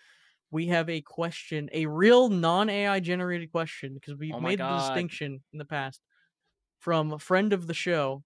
We 0.52 0.68
have 0.68 0.90
a 0.90 1.02
question, 1.02 1.70
a 1.74 1.86
real 1.88 2.30
non 2.30 2.70
AI 2.70 3.00
generated 3.00 3.52
question, 3.52 3.96
because 3.96 4.16
we've 4.16 4.36
Oh 4.36 4.40
made 4.40 4.60
the 4.60 4.78
distinction 4.78 5.44
in 5.52 5.60
the 5.60 5.66
past 5.66 6.02
from 6.80 7.12
a 7.12 7.20
friend 7.20 7.54
of 7.54 7.68
the 7.68 7.74
show, 7.74 8.24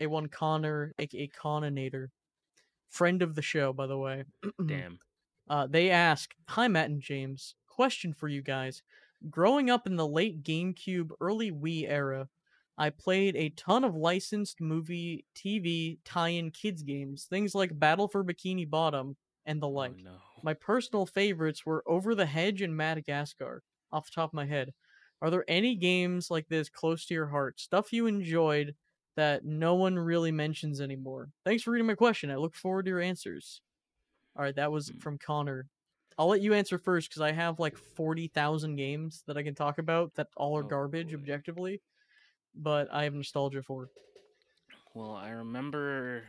a 0.00 0.06
one 0.06 0.28
Connor, 0.28 0.94
aka 0.98 1.28
Coninator. 1.28 2.08
Friend 2.90 3.22
of 3.22 3.34
the 3.34 3.42
show, 3.42 3.72
by 3.72 3.86
the 3.86 3.98
way. 3.98 4.24
Damn. 4.66 4.98
Uh, 5.48 5.66
they 5.68 5.90
ask, 5.90 6.34
"Hi 6.48 6.68
Matt 6.68 6.90
and 6.90 7.00
James. 7.00 7.54
Question 7.76 8.14
for 8.14 8.26
you 8.26 8.40
guys. 8.40 8.82
Growing 9.28 9.68
up 9.68 9.86
in 9.86 9.96
the 9.96 10.06
late 10.06 10.42
GameCube, 10.42 11.10
early 11.20 11.52
Wii 11.52 11.86
era, 11.86 12.28
I 12.78 12.88
played 12.88 13.36
a 13.36 13.50
ton 13.50 13.84
of 13.84 13.94
licensed 13.94 14.62
movie, 14.62 15.26
TV, 15.34 15.98
tie-in 16.04 16.52
kids 16.52 16.82
games, 16.82 17.24
things 17.24 17.54
like 17.54 17.78
Battle 17.78 18.08
for 18.08 18.24
Bikini 18.24 18.68
Bottom 18.68 19.16
and 19.44 19.60
the 19.62 19.68
like. 19.68 19.92
oh 19.98 20.02
no. 20.02 20.16
My 20.42 20.54
personal 20.54 21.04
favorites 21.04 21.66
were 21.66 21.82
Over 21.86 22.14
the 22.14 22.24
Hedge 22.26 22.62
and 22.62 22.74
Madagascar, 22.74 23.62
off 23.92 24.06
the 24.06 24.14
top 24.14 24.30
of 24.30 24.34
my 24.34 24.46
head. 24.46 24.72
Are 25.20 25.30
there 25.30 25.44
any 25.48 25.74
games 25.74 26.30
like 26.30 26.48
this 26.48 26.68
close 26.70 27.04
to 27.06 27.14
your 27.14 27.26
heart? 27.26 27.60
Stuff 27.60 27.92
you 27.92 28.06
enjoyed 28.06 28.74
that 29.16 29.44
no 29.44 29.74
one 29.74 29.98
really 29.98 30.32
mentions 30.32 30.80
anymore? 30.80 31.30
Thanks 31.44 31.62
for 31.62 31.72
reading 31.72 31.86
my 31.86 31.94
question. 31.94 32.30
I 32.30 32.36
look 32.36 32.54
forward 32.54 32.84
to 32.86 32.90
your 32.90 33.00
answers. 33.00 33.60
All 34.36 34.42
right, 34.44 34.56
that 34.56 34.72
was 34.72 34.88
Hmm. 34.88 34.98
from 34.98 35.18
Connor. 35.18 35.68
I'll 36.18 36.28
let 36.28 36.40
you 36.40 36.54
answer 36.54 36.78
first 36.78 37.10
because 37.10 37.20
I 37.22 37.32
have 37.32 37.58
like 37.60 37.76
40,000 37.76 38.76
games 38.76 39.22
that 39.26 39.36
I 39.36 39.42
can 39.42 39.54
talk 39.54 39.78
about 39.78 40.14
that 40.14 40.28
all 40.36 40.56
are 40.56 40.62
Oh, 40.62 40.68
garbage 40.68 41.08
boy. 41.10 41.14
objectively, 41.14 41.82
but 42.54 42.88
I 42.92 43.04
have 43.04 43.14
nostalgia 43.14 43.62
for. 43.62 43.90
Well, 44.94 45.12
I 45.12 45.30
remember. 45.30 46.24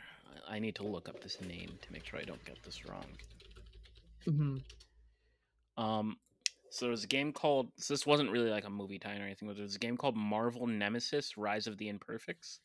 I- 0.47 0.59
need 0.59 0.75
to 0.75 0.83
look 0.83 1.09
up 1.09 1.19
this 1.21 1.41
name 1.41 1.77
to 1.81 1.91
make 1.91 2.05
sure 2.05 2.19
I 2.19 2.23
don't 2.23 2.43
get 2.45 2.61
this 2.63 2.85
wrong. 2.85 3.05
hmm 4.25 4.57
Um, 5.77 6.17
so 6.69 6.85
there 6.85 6.91
was 6.91 7.03
a 7.03 7.07
game 7.07 7.31
called. 7.31 7.71
So 7.77 7.93
this 7.93 8.05
wasn't 8.05 8.31
really 8.31 8.49
like 8.49 8.65
a 8.65 8.69
movie 8.69 8.99
tie 8.99 9.17
or 9.17 9.23
anything, 9.23 9.47
but 9.47 9.55
there 9.55 9.63
was 9.63 9.75
a 9.75 9.79
game 9.79 9.97
called 9.97 10.15
Marvel 10.15 10.67
Nemesis: 10.67 11.37
Rise 11.37 11.67
of 11.67 11.77
the 11.77 11.89
Imperfects. 11.89 12.59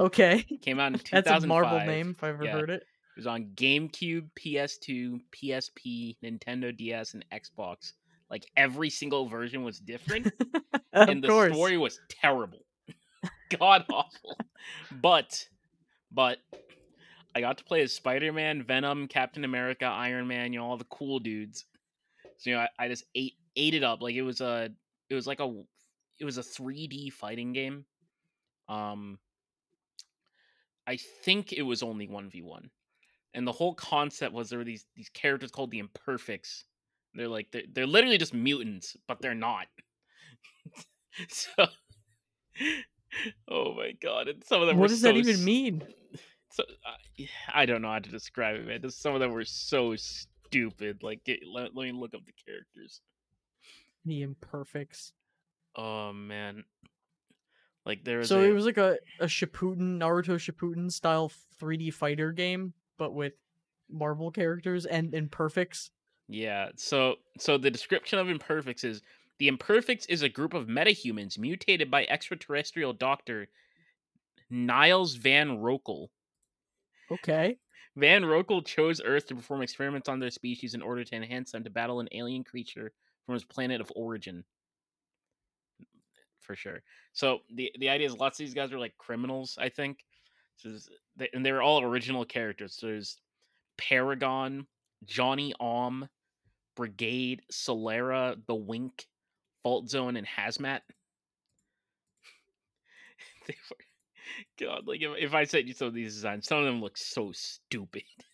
Okay. 0.00 0.42
Came 0.62 0.80
out 0.80 0.92
in 0.92 1.00
That's 1.12 1.44
a 1.44 1.46
Marvel 1.46 1.80
name 1.80 2.10
if 2.10 2.22
I've 2.24 2.34
ever 2.34 2.44
Yeah. 2.46 2.52
heard 2.52 2.70
it. 2.70 2.84
It 3.16 3.20
was 3.20 3.26
on 3.26 3.50
GameCube, 3.54 4.30
PS2, 4.38 5.20
PSP, 5.32 6.16
Nintendo 6.24 6.74
DS, 6.74 7.14
and 7.14 7.24
Xbox. 7.32 7.92
Like 8.30 8.46
every 8.56 8.88
single 8.88 9.28
version 9.28 9.62
was 9.62 9.78
different, 9.78 10.32
and 10.94 11.22
the 11.22 11.28
course. 11.28 11.52
story 11.52 11.76
was 11.76 12.00
terrible, 12.08 12.64
god 13.58 13.84
awful. 13.92 14.38
But, 14.90 15.46
but 16.10 16.38
I 17.34 17.42
got 17.42 17.58
to 17.58 17.64
play 17.64 17.82
as 17.82 17.92
Spider 17.92 18.32
Man, 18.32 18.62
Venom, 18.62 19.08
Captain 19.08 19.44
America, 19.44 19.84
Iron 19.84 20.26
Man. 20.26 20.54
You 20.54 20.60
know 20.60 20.66
all 20.66 20.78
the 20.78 20.84
cool 20.84 21.18
dudes. 21.18 21.66
So 22.38 22.48
you 22.48 22.56
know, 22.56 22.62
I, 22.62 22.86
I 22.86 22.88
just 22.88 23.04
ate 23.14 23.34
ate 23.56 23.74
it 23.74 23.84
up 23.84 24.00
like 24.00 24.14
it 24.14 24.22
was 24.22 24.40
a 24.40 24.70
it 25.10 25.14
was 25.14 25.26
like 25.26 25.40
a 25.40 25.62
it 26.18 26.24
was 26.24 26.38
a 26.38 26.42
3D 26.42 27.12
fighting 27.12 27.52
game. 27.52 27.84
Um, 28.68 29.18
I 30.86 30.96
think 30.96 31.52
it 31.52 31.62
was 31.62 31.82
only 31.82 32.08
one 32.08 32.30
v 32.30 32.42
one, 32.42 32.70
and 33.34 33.46
the 33.46 33.52
whole 33.52 33.74
concept 33.74 34.32
was 34.32 34.50
there 34.50 34.58
were 34.58 34.64
these 34.64 34.86
these 34.96 35.08
characters 35.08 35.50
called 35.50 35.70
the 35.70 35.78
Imperfects. 35.78 36.64
They're 37.14 37.28
like 37.28 37.48
they're, 37.52 37.62
they're 37.72 37.86
literally 37.86 38.18
just 38.18 38.34
mutants, 38.34 38.96
but 39.06 39.20
they're 39.20 39.34
not. 39.34 39.66
so, 41.28 41.50
oh 43.48 43.74
my 43.74 43.92
god! 44.02 44.28
And 44.28 44.44
some 44.44 44.60
of 44.60 44.68
them. 44.68 44.76
What 44.76 44.84
were 44.84 44.88
does 44.88 45.00
so 45.00 45.08
that 45.08 45.16
even 45.16 45.44
mean? 45.44 45.82
So 46.50 46.64
I 46.84 47.62
I 47.62 47.66
don't 47.66 47.82
know 47.82 47.90
how 47.90 47.98
to 47.98 48.10
describe 48.10 48.56
it, 48.56 48.66
man. 48.66 48.90
Some 48.90 49.14
of 49.14 49.20
them 49.20 49.32
were 49.32 49.44
so 49.44 49.94
stupid. 49.96 51.02
Like, 51.02 51.24
get, 51.24 51.40
let, 51.50 51.74
let 51.74 51.84
me 51.84 51.92
look 51.92 52.14
up 52.14 52.24
the 52.26 52.32
characters. 52.46 53.00
The 54.04 54.22
imperfects. 54.22 55.12
Oh 55.74 56.12
man, 56.12 56.64
like 57.84 58.04
there 58.04 58.18
was 58.18 58.28
So 58.28 58.40
a, 58.40 58.44
it 58.44 58.52
was 58.52 58.66
like 58.66 58.76
a, 58.76 58.98
a 59.20 59.26
Shippuden, 59.26 59.98
Naruto 59.98 60.36
Shippuden 60.36 60.90
style 60.90 61.32
3D 61.60 61.92
fighter 61.92 62.32
game, 62.32 62.74
but 62.98 63.14
with 63.14 63.34
Marvel 63.90 64.30
characters 64.30 64.86
and 64.86 65.14
imperfects. 65.14 65.90
Yeah. 66.28 66.68
So 66.76 67.16
so 67.38 67.58
the 67.58 67.70
description 67.70 68.18
of 68.18 68.28
imperfects 68.28 68.84
is 68.84 69.02
the 69.38 69.48
imperfects 69.48 70.06
is 70.06 70.22
a 70.22 70.28
group 70.28 70.54
of 70.54 70.66
metahumans 70.66 71.38
mutated 71.38 71.90
by 71.90 72.04
extraterrestrial 72.04 72.92
doctor 72.92 73.48
Niles 74.50 75.14
Van 75.14 75.58
Roekel. 75.58 76.08
Okay. 77.10 77.58
Van 77.96 78.22
Rokel 78.22 78.64
chose 78.64 79.02
Earth 79.04 79.26
to 79.26 79.34
perform 79.34 79.62
experiments 79.62 80.08
on 80.08 80.18
their 80.18 80.30
species 80.30 80.74
in 80.74 80.82
order 80.82 81.04
to 81.04 81.16
enhance 81.16 81.52
them 81.52 81.64
to 81.64 81.70
battle 81.70 82.00
an 82.00 82.08
alien 82.12 82.44
creature 82.44 82.92
from 83.26 83.34
his 83.34 83.44
planet 83.44 83.80
of 83.80 83.92
origin. 83.94 84.44
For 86.40 86.56
sure. 86.56 86.82
So 87.12 87.40
the 87.54 87.70
the 87.78 87.88
idea 87.88 88.06
is 88.06 88.16
lots 88.16 88.40
of 88.40 88.46
these 88.46 88.54
guys 88.54 88.72
are 88.72 88.78
like 88.78 88.96
criminals, 88.98 89.58
I 89.60 89.68
think. 89.68 89.98
So 90.62 90.70
they, 91.16 91.28
and 91.32 91.44
they 91.44 91.52
were 91.52 91.62
all 91.62 91.82
original 91.82 92.24
characters. 92.24 92.76
So 92.76 92.88
there's 92.88 93.18
Paragon, 93.76 94.66
Johnny 95.04 95.54
Ohm, 95.60 96.08
Brigade, 96.76 97.42
Solara, 97.50 98.36
The 98.46 98.54
Wink, 98.54 99.06
Fault 99.62 99.90
Zone, 99.90 100.16
and 100.16 100.26
Hazmat. 100.26 100.80
they 103.46 103.56
were, 103.70 103.76
God, 104.58 104.86
like 104.86 105.02
if, 105.02 105.10
if 105.18 105.34
I 105.34 105.44
said 105.44 105.66
you 105.66 105.74
some 105.74 105.88
of 105.88 105.94
these 105.94 106.14
designs, 106.14 106.46
some 106.46 106.58
of 106.58 106.64
them 106.64 106.80
look 106.80 106.96
so 106.96 107.32
stupid. 107.32 108.04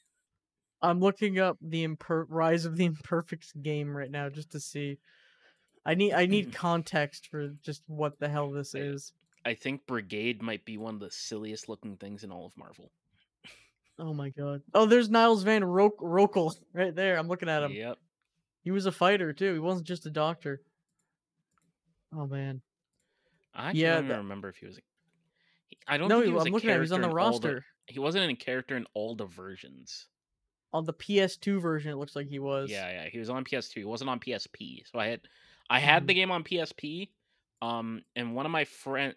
I'm 0.81 1.01
looking 1.01 1.41
up 1.41 1.59
the 1.61 1.87
imper- 1.87 2.27
Rise 2.29 2.65
of 2.65 2.77
the 2.77 2.85
Imperfects 2.85 3.53
game 3.61 3.97
right 3.97 4.11
now 4.11 4.29
just 4.29 4.53
to 4.53 4.61
see. 4.61 4.99
I 5.85 5.95
need 5.95 6.13
I 6.13 6.27
need 6.27 6.53
context 6.55 7.29
for 7.31 7.49
just 7.63 7.83
what 7.89 8.21
the 8.21 8.29
hell 8.29 8.51
this 8.51 8.75
is. 8.75 9.13
I 9.49 9.55
think 9.55 9.87
Brigade 9.87 10.43
might 10.43 10.65
be 10.67 10.77
one 10.77 10.95
of 10.95 11.01
the 11.01 11.11
silliest 11.11 11.71
looking 11.71 11.97
things 11.97 12.23
in 12.23 12.31
all 12.31 12.45
of 12.45 12.55
Marvel. 12.57 12.91
Oh 13.99 14.13
my 14.13 14.29
god. 14.29 14.63
Oh, 14.75 14.85
there's 14.85 15.09
Niles 15.09 15.43
Van 15.43 15.65
Ro- 15.65 15.95
Roekel 15.99 16.55
right 16.75 16.95
there. 16.95 17.17
I'm 17.19 17.29
looking 17.29 17.49
at 17.49 17.63
him. 17.63 17.73
Yep. 17.73 17.97
He 18.63 18.71
was 18.71 18.85
a 18.85 18.93
fighter 18.93 19.33
too. 19.33 19.55
He 19.55 19.59
wasn't 19.59 19.87
just 19.87 20.05
a 20.05 20.11
doctor. 20.11 20.61
Oh 22.15 22.27
man. 22.27 22.61
I 23.55 23.73
Yeah, 23.73 23.95
can't 23.95 24.05
even 24.05 24.09
that- 24.09 24.17
remember 24.19 24.49
if 24.51 24.57
he 24.57 24.67
was 24.67 24.77
a. 24.79 24.81
I 25.87 25.97
don't 25.97 26.09
No, 26.09 26.17
think 26.17 26.27
he, 26.27 26.33
was 26.35 26.47
I'm 26.47 26.53
looking 26.53 26.69
at 26.71 26.77
him. 26.77 26.83
He's 26.83 26.93
on 26.93 27.01
the 27.01 27.09
character 27.09 27.19
in 27.21 27.25
all 27.25 27.33
roster. 27.33 27.65
He 27.87 27.99
wasn't 27.99 28.25
in 28.25 28.31
a 28.31 28.37
character 28.37 28.77
in 28.77 28.87
all 28.93 29.17
the 29.17 29.25
versions. 29.25 30.09
On 30.75 30.85
the 30.85 30.93
PS2 30.93 31.59
version, 31.63 31.91
it 31.91 31.97
looks 31.97 32.15
like 32.15 32.29
he 32.29 32.39
was. 32.39 32.71
Yeah, 32.71 32.91
yeah, 32.91 33.09
he 33.09 33.19
was 33.19 33.31
on 33.31 33.43
PS2. 33.45 33.73
He 33.77 33.85
wasn't 33.85 34.11
on 34.11 34.21
PSP. 34.21 34.83
So 34.93 34.99
I 34.99 35.07
had, 35.07 35.21
I 35.71 35.79
had 35.79 36.03
Mhm. 36.05 36.07
the 36.09 36.15
game 36.15 36.31
on 36.31 36.45
PSP. 36.45 37.09
Um, 37.63 38.05
and 38.15 38.35
one 38.37 38.45
of 38.45 38.53
my 38.53 38.65
friend, 38.67 39.15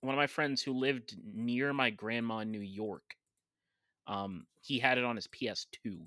one 0.00 0.14
of 0.14 0.18
my 0.18 0.26
friends 0.26 0.62
who 0.62 0.72
lived 0.72 1.16
near 1.34 1.72
my 1.72 1.90
grandma 1.90 2.38
in 2.38 2.50
New 2.50 2.60
York, 2.60 3.16
um, 4.06 4.46
he 4.60 4.78
had 4.78 4.98
it 4.98 5.04
on 5.04 5.16
his 5.16 5.26
PS2. 5.26 5.98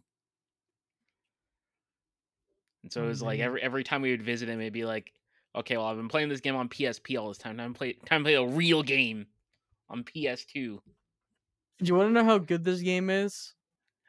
And 2.83 2.91
so 2.91 3.03
it 3.03 3.07
was 3.07 3.21
like 3.21 3.39
every 3.39 3.61
every 3.61 3.83
time 3.83 4.01
we 4.01 4.11
would 4.11 4.23
visit 4.23 4.49
him, 4.49 4.59
it'd 4.59 4.73
be 4.73 4.85
like, 4.85 5.13
okay, 5.55 5.77
well, 5.77 5.85
I've 5.85 5.97
been 5.97 6.07
playing 6.07 6.29
this 6.29 6.41
game 6.41 6.55
on 6.55 6.69
PSP 6.69 7.19
all 7.19 7.27
this 7.27 7.37
time. 7.37 7.57
Time 7.57 7.73
to 7.73 7.77
play, 7.77 7.93
time 8.05 8.21
to 8.21 8.25
play 8.25 8.35
a 8.35 8.45
real 8.45 8.81
game 8.81 9.27
on 9.89 10.03
PS2. 10.03 10.53
Do 10.53 10.79
you 11.81 11.95
want 11.95 12.09
to 12.09 12.13
know 12.13 12.23
how 12.23 12.37
good 12.37 12.63
this 12.63 12.81
game 12.81 13.09
is? 13.09 13.53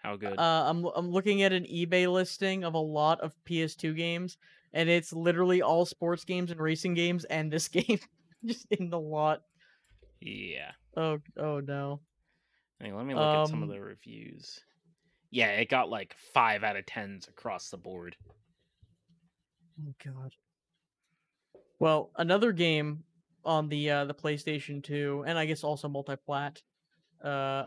How 0.03 0.17
good? 0.17 0.39
Uh, 0.39 0.65
I'm 0.67 0.85
I'm 0.97 1.11
looking 1.11 1.43
at 1.43 1.53
an 1.53 1.65
eBay 1.65 2.11
listing 2.11 2.65
of 2.65 2.75
a 2.75 2.79
lot 2.79 3.21
of 3.21 3.35
PS2 3.49 3.97
games, 3.97 4.39
and 4.73 4.89
it's 4.89 5.13
literally 5.13 5.63
all 5.63 5.85
sports 5.85 6.25
games 6.25 6.51
and 6.51 6.61
racing 6.61 6.95
games, 6.95 7.25
and 7.25 7.53
this 7.53 7.69
game 7.69 8.01
just 8.45 8.67
in 8.71 8.91
the 8.91 9.01
lot. 9.01 9.43
Yeah. 10.25 10.73
Oh 10.97 11.19
oh 11.37 11.61
no. 11.61 12.01
Hey, 12.81 12.93
let 12.93 13.07
me 13.07 13.15
look 13.15 13.23
at 13.23 13.49
some 13.49 13.63
of 13.63 13.69
Um, 13.69 13.75
the 13.75 13.81
reviews. 13.81 14.61
Yeah, 15.31 15.49
it 15.49 15.69
got 15.69 15.89
like 15.89 16.15
five 16.35 16.63
out 16.65 16.77
of 16.77 16.85
tens 16.87 17.29
across 17.29 17.71
the 17.71 17.77
board. 17.79 18.17
Oh 19.81 19.95
god. 20.05 20.35
Well, 21.79 22.11
another 22.17 22.53
game 22.53 23.05
on 23.45 23.69
the 23.69 23.91
uh, 23.91 24.05
the 24.05 24.15
PlayStation 24.15 24.83
2, 24.83 25.25
and 25.27 25.39
I 25.39 25.47
guess 25.47 25.65
also 25.65 25.89
multi-plat, 25.89 26.63
uh, 27.25 27.67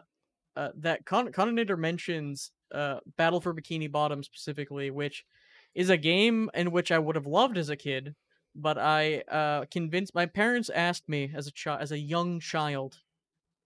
uh, 0.55 0.69
that 0.77 1.05
Con- 1.05 1.31
Conator 1.33 1.77
mentions 1.77 2.51
uh, 2.73 2.99
Battle 3.17 3.41
for 3.41 3.53
Bikini 3.53 3.91
Bottom 3.91 4.23
specifically, 4.23 4.89
which 4.91 5.25
is 5.73 5.89
a 5.89 5.97
game 5.97 6.49
in 6.53 6.71
which 6.71 6.91
I 6.91 6.99
would 6.99 7.15
have 7.17 7.25
loved 7.25 7.57
as 7.57 7.69
a 7.69 7.75
kid, 7.75 8.15
but 8.55 8.77
I 8.77 9.21
uh, 9.21 9.65
convinced 9.65 10.15
my 10.15 10.25
parents 10.25 10.69
asked 10.69 11.09
me 11.09 11.31
as 11.35 11.47
a 11.47 11.51
child, 11.51 11.81
as 11.81 11.91
a 11.91 11.99
young 11.99 12.39
child, 12.39 12.99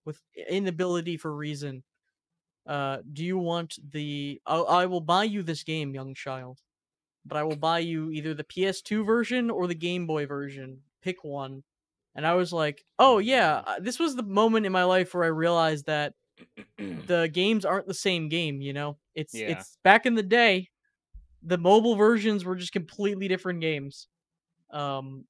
with 0.06 0.22
inability 0.50 1.18
for 1.18 1.36
reason, 1.36 1.84
uh, 2.68 3.00
do 3.12 3.24
you 3.24 3.38
want 3.38 3.80
the? 3.92 4.42
I 4.46 4.58
I 4.58 4.86
will 4.86 5.02
buy 5.02 5.24
you 5.24 5.44
this 5.44 5.64
game, 5.64 5.94
young 5.94 6.14
child, 6.14 6.62
but 7.26 7.38
I 7.38 7.44
will 7.44 7.56
buy 7.56 7.80
you 7.80 8.12
either 8.12 8.34
the 8.34 8.44
PS2 8.44 9.06
version 9.06 9.50
or 9.50 9.68
the 9.68 9.76
Game 9.76 10.08
Boy 10.08 10.26
version. 10.26 10.82
Pick 11.02 11.24
one. 11.24 11.64
And 12.16 12.28
I 12.28 12.34
was 12.34 12.52
like, 12.52 12.84
oh 12.98 13.20
yeah, 13.20 13.78
this 13.80 14.00
was 14.00 14.16
the 14.16 14.24
moment 14.24 14.66
in 14.66 14.72
my 14.72 14.84
life 14.84 15.14
where 15.14 15.24
I 15.24 15.28
realized 15.28 15.86
that 15.86 16.14
the 16.78 17.30
games 17.32 17.66
aren't 17.66 17.88
the 17.88 17.94
same 17.94 18.30
game, 18.30 18.62
you 18.62 18.74
know? 18.74 18.98
It's 19.16 19.34
Yeah. 19.34 19.52
it's 19.52 19.78
back 19.84 20.06
in 20.06 20.16
the 20.16 20.24
day, 20.24 20.70
the 21.42 21.58
mobile 21.58 21.96
versions 21.96 22.46
were 22.46 22.56
just 22.56 22.74
completely 22.74 23.28
different 23.28 23.62
games. 23.62 24.08
Um 24.72 25.26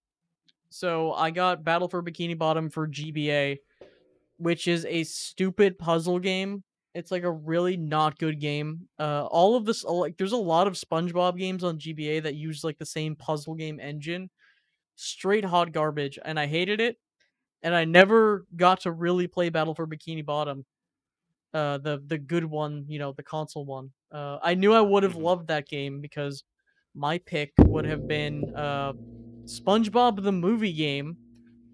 so 0.69 1.13
I 1.13 1.31
got 1.31 1.63
Battle 1.63 1.87
for 1.87 2.03
Bikini 2.03 2.37
Bottom 2.37 2.69
for 2.69 2.87
GBA, 2.87 3.59
which 4.37 4.67
is 4.67 4.85
a 4.85 5.03
stupid 5.03 5.79
puzzle 5.79 6.19
game. 6.19 6.63
It's 6.93 7.11
like 7.11 7.23
a 7.23 7.31
really 7.31 7.77
not 7.77 8.17
good 8.19 8.39
game. 8.39 8.87
Uh 8.99 9.25
all 9.25 9.55
of 9.55 9.65
this 9.65 9.83
like 9.83 10.17
there's 10.17 10.31
a 10.33 10.37
lot 10.37 10.67
of 10.67 10.73
SpongeBob 10.73 11.37
games 11.37 11.63
on 11.63 11.79
GBA 11.79 12.23
that 12.23 12.35
use 12.35 12.63
like 12.63 12.77
the 12.77 12.85
same 12.85 13.15
puzzle 13.15 13.55
game 13.55 13.79
engine. 13.79 14.29
Straight 14.95 15.45
hot 15.45 15.71
garbage 15.71 16.19
and 16.23 16.39
I 16.39 16.45
hated 16.47 16.81
it. 16.81 16.97
And 17.63 17.75
I 17.75 17.85
never 17.85 18.45
got 18.55 18.81
to 18.81 18.91
really 18.91 19.27
play 19.27 19.49
Battle 19.49 19.75
for 19.75 19.87
Bikini 19.87 20.25
Bottom 20.25 20.65
uh 21.53 21.77
the 21.79 22.01
the 22.07 22.17
good 22.17 22.45
one 22.45 22.85
you 22.87 22.99
know 22.99 23.11
the 23.13 23.23
console 23.23 23.65
one 23.65 23.89
uh 24.11 24.37
i 24.43 24.53
knew 24.53 24.71
i 24.71 24.81
would 24.81 25.01
have 25.01 25.15
Mhm. 25.15 25.23
loved 25.23 25.47
that 25.47 25.67
game 25.67 25.99
because 25.99 26.43
my 26.93 27.17
pick 27.17 27.51
would 27.65 27.85
have 27.85 28.07
been 28.07 28.53
uh 28.55 28.93
spongebob 29.49 30.21
the 30.23 30.31
movie 30.31 30.73
game 30.73 31.17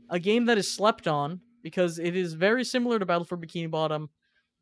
a 0.10 0.20
game 0.20 0.46
that 0.46 0.58
is 0.58 0.72
slept 0.72 1.08
on 1.08 1.42
because 1.62 2.00
it 2.00 2.16
is 2.16 2.34
very 2.34 2.64
similar 2.64 3.00
to 3.00 3.06
battle 3.06 3.26
for 3.26 3.38
bikini 3.38 3.70
bottom 3.70 4.10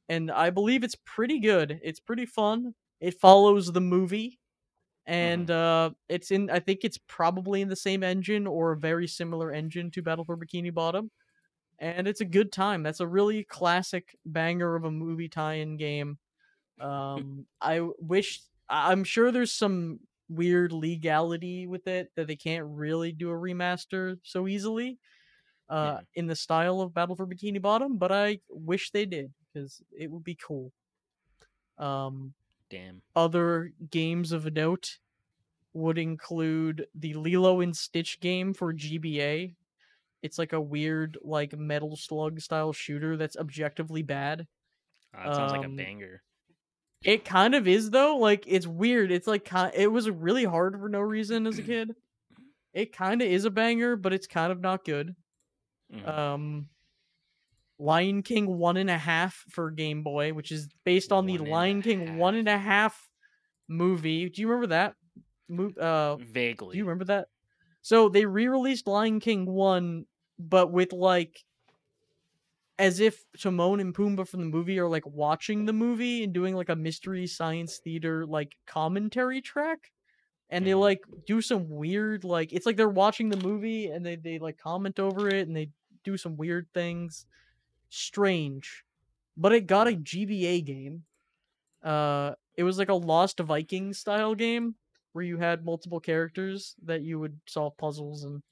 and 0.10 0.32
i 0.32 0.50
believe 0.50 0.84
it's 0.84 0.98
pretty 1.06 1.40
good 1.40 1.80
it's 1.84 2.00
pretty 2.00 2.26
fun 2.26 2.74
it 3.00 3.20
follows 3.20 3.72
the 3.72 3.82
movie 3.82 4.40
and 5.06 5.52
uh 5.52 5.92
it's 6.10 6.32
in 6.32 6.50
i 6.50 6.60
think 6.60 6.82
it's 6.84 6.98
probably 7.08 7.62
in 7.62 7.70
the 7.70 7.76
same 7.76 8.04
engine 8.04 8.48
or 8.48 8.72
a 8.72 8.78
very 8.78 9.08
similar 9.08 9.52
engine 9.52 9.92
to 9.92 10.02
battle 10.02 10.26
for 10.26 10.38
bikini 10.38 10.74
bottom 10.74 11.12
and 11.80 12.08
it's 12.08 12.22
a 12.22 12.26
good 12.26 12.52
time. 12.52 12.84
That's 12.84 13.00
a 13.00 13.08
really 13.08 13.44
classic 13.44 14.16
banger 14.26 14.76
of 14.76 14.86
a 14.86 14.92
movie 14.92 15.30
tie-in 15.30 15.78
game. 15.78 16.18
Um, 16.82 17.46
I 17.62 17.82
wish 18.00 18.42
I'm 18.68 19.04
sure 19.04 19.32
there's 19.32 19.54
some 19.54 20.00
weird 20.30 20.72
legality 20.72 21.68
with 21.68 21.88
it 21.88 22.12
that 22.16 22.28
they 22.28 22.36
can't 22.36 22.66
really 22.68 23.12
do 23.12 23.30
a 23.30 23.34
remaster 23.34 24.18
so 24.24 24.48
easily, 24.48 25.00
uh, 25.70 26.00
Yeah. 26.00 26.06
in 26.16 26.28
the 26.28 26.36
style 26.36 26.82
of 26.82 26.94
Battle 26.94 27.16
for 27.16 27.28
Bikini 27.28 27.62
Bottom. 27.62 27.98
But 27.98 28.12
I 28.12 28.40
wish 28.50 28.92
they 28.92 29.06
did 29.06 29.34
because 29.54 29.82
it 29.98 30.10
would 30.12 30.24
be 30.24 30.36
cool. 30.36 30.72
Um, 31.78 32.34
Damn. 32.70 33.02
other 33.16 33.74
games 33.90 34.32
of 34.32 34.52
note 34.54 35.00
would 35.74 35.98
include 35.98 36.88
the 36.96 37.14
Lilo 37.16 37.62
and 37.62 37.76
Stitch 37.76 38.20
game 38.20 38.54
for 38.54 38.74
GBA. 38.74 39.56
It's 40.22 40.38
like 40.40 40.54
a 40.54 40.62
weird, 40.62 41.18
like 41.22 41.54
Metal 41.58 41.96
Slug 41.98 42.40
style 42.40 42.72
shooter 42.74 43.18
that's 43.18 43.36
objectively 43.38 44.04
bad. 44.04 44.48
Uh, 45.14 45.26
that 45.26 45.36
sounds 45.36 45.52
like 45.52 45.64
a 45.64 45.66
Um, 45.66 45.76
banger. 45.76 46.24
It 47.04 47.26
kind 47.26 47.54
of 47.56 47.68
is 47.68 47.90
though. 47.90 48.18
Like 48.18 48.46
it's 48.48 48.68
weird. 48.68 49.12
It's 49.12 49.28
like 49.28 49.50
it 49.76 49.92
was 49.92 50.10
really 50.10 50.46
hard 50.46 50.80
for 50.80 50.90
no 50.90 51.00
reason 51.00 51.48
as 51.48 51.58
a 51.60 51.64
kid. 51.64 51.92
It 52.74 52.92
kind 52.92 53.22
of 53.22 53.28
is 53.28 53.46
a 53.46 53.52
banger, 53.52 53.96
but 53.96 54.14
it's 54.14 54.26
kind 54.26 54.52
of 54.52 54.60
not 54.60 54.84
good. 54.84 55.16
Mhm. 55.94 56.08
Um, 56.08 56.70
Lion 57.78 58.24
King 58.24 58.58
one 58.58 58.78
and 58.78 58.90
a 58.90 58.98
half 58.98 59.44
for 59.50 59.70
Game 59.70 60.02
Boy, 60.02 60.34
which 60.34 60.52
is 60.52 60.70
based 60.84 61.12
on 61.12 61.28
the 61.28 61.38
One 61.38 61.48
a 61.48 61.52
Lion 61.52 61.82
King 61.84 62.18
one 62.18 62.34
and 62.34 62.48
a 62.48 62.58
half 62.58 63.00
movie. 63.68 64.28
Do 64.30 64.42
you 64.42 64.48
remember 64.48 64.68
that? 64.68 64.96
Mo- 65.50 65.74
uh, 65.80 66.16
Vaguely. 66.18 66.72
do 66.74 66.78
you 66.80 66.86
remember 66.86 67.06
that? 67.06 67.28
So 67.84 68.10
they 68.10 68.26
re-released 68.26 68.88
Lion 68.88 69.20
King 69.20 69.46
one, 69.46 70.06
but 70.40 70.72
with 70.72 70.94
like 70.94 71.44
as 72.80 73.00
if 73.00 73.24
Timon 73.40 73.80
and 73.80 73.94
Pumbaa 73.96 74.28
from 74.28 74.42
the 74.42 74.46
movie 74.48 74.80
are 74.80 74.88
like 74.88 75.06
watching 75.06 75.66
the 75.66 75.74
movie 75.74 76.24
and 76.24 76.34
doing 76.34 76.56
like 76.56 76.70
a 76.70 76.76
mystery 76.76 77.28
science 77.28 77.78
theater 77.78 78.26
like 78.26 78.56
commentary 78.66 79.42
track. 79.42 79.92
And 80.50 80.66
they 80.66 80.72
Mhm. 80.72 80.80
like 80.82 81.02
do 81.26 81.42
some 81.42 81.70
weird 81.70 82.24
like 82.24 82.54
it's 82.54 82.66
like 82.66 82.78
they're 82.78 82.90
watching 82.90 83.30
the 83.30 83.38
movie 83.38 83.88
and 83.88 84.06
they, 84.06 84.16
they 84.18 84.40
like 84.40 84.58
comment 84.58 85.00
over 85.00 85.28
it 85.30 85.48
and 85.48 85.56
they 85.56 85.72
do 86.04 86.18
some 86.18 86.38
weird 86.38 86.68
things. 86.74 87.26
Strange. 87.90 88.84
But 89.38 89.54
it 89.54 89.68
got 89.68 89.88
a 89.88 89.94
GBA 89.96 90.62
game. 90.66 91.06
Uh 91.84 92.36
it 92.56 92.64
was 92.64 92.78
like 92.78 92.90
a 92.90 92.94
Lost 92.96 93.40
Viking 93.40 93.94
style 93.94 94.36
game 94.36 94.76
where 95.14 95.24
you 95.26 95.38
had 95.38 95.66
multiple 95.66 96.00
characters 96.00 96.76
that 96.84 97.02
you 97.04 97.20
would 97.20 97.40
solve 97.48 97.78
puzzles 97.78 98.24
and 98.26 98.44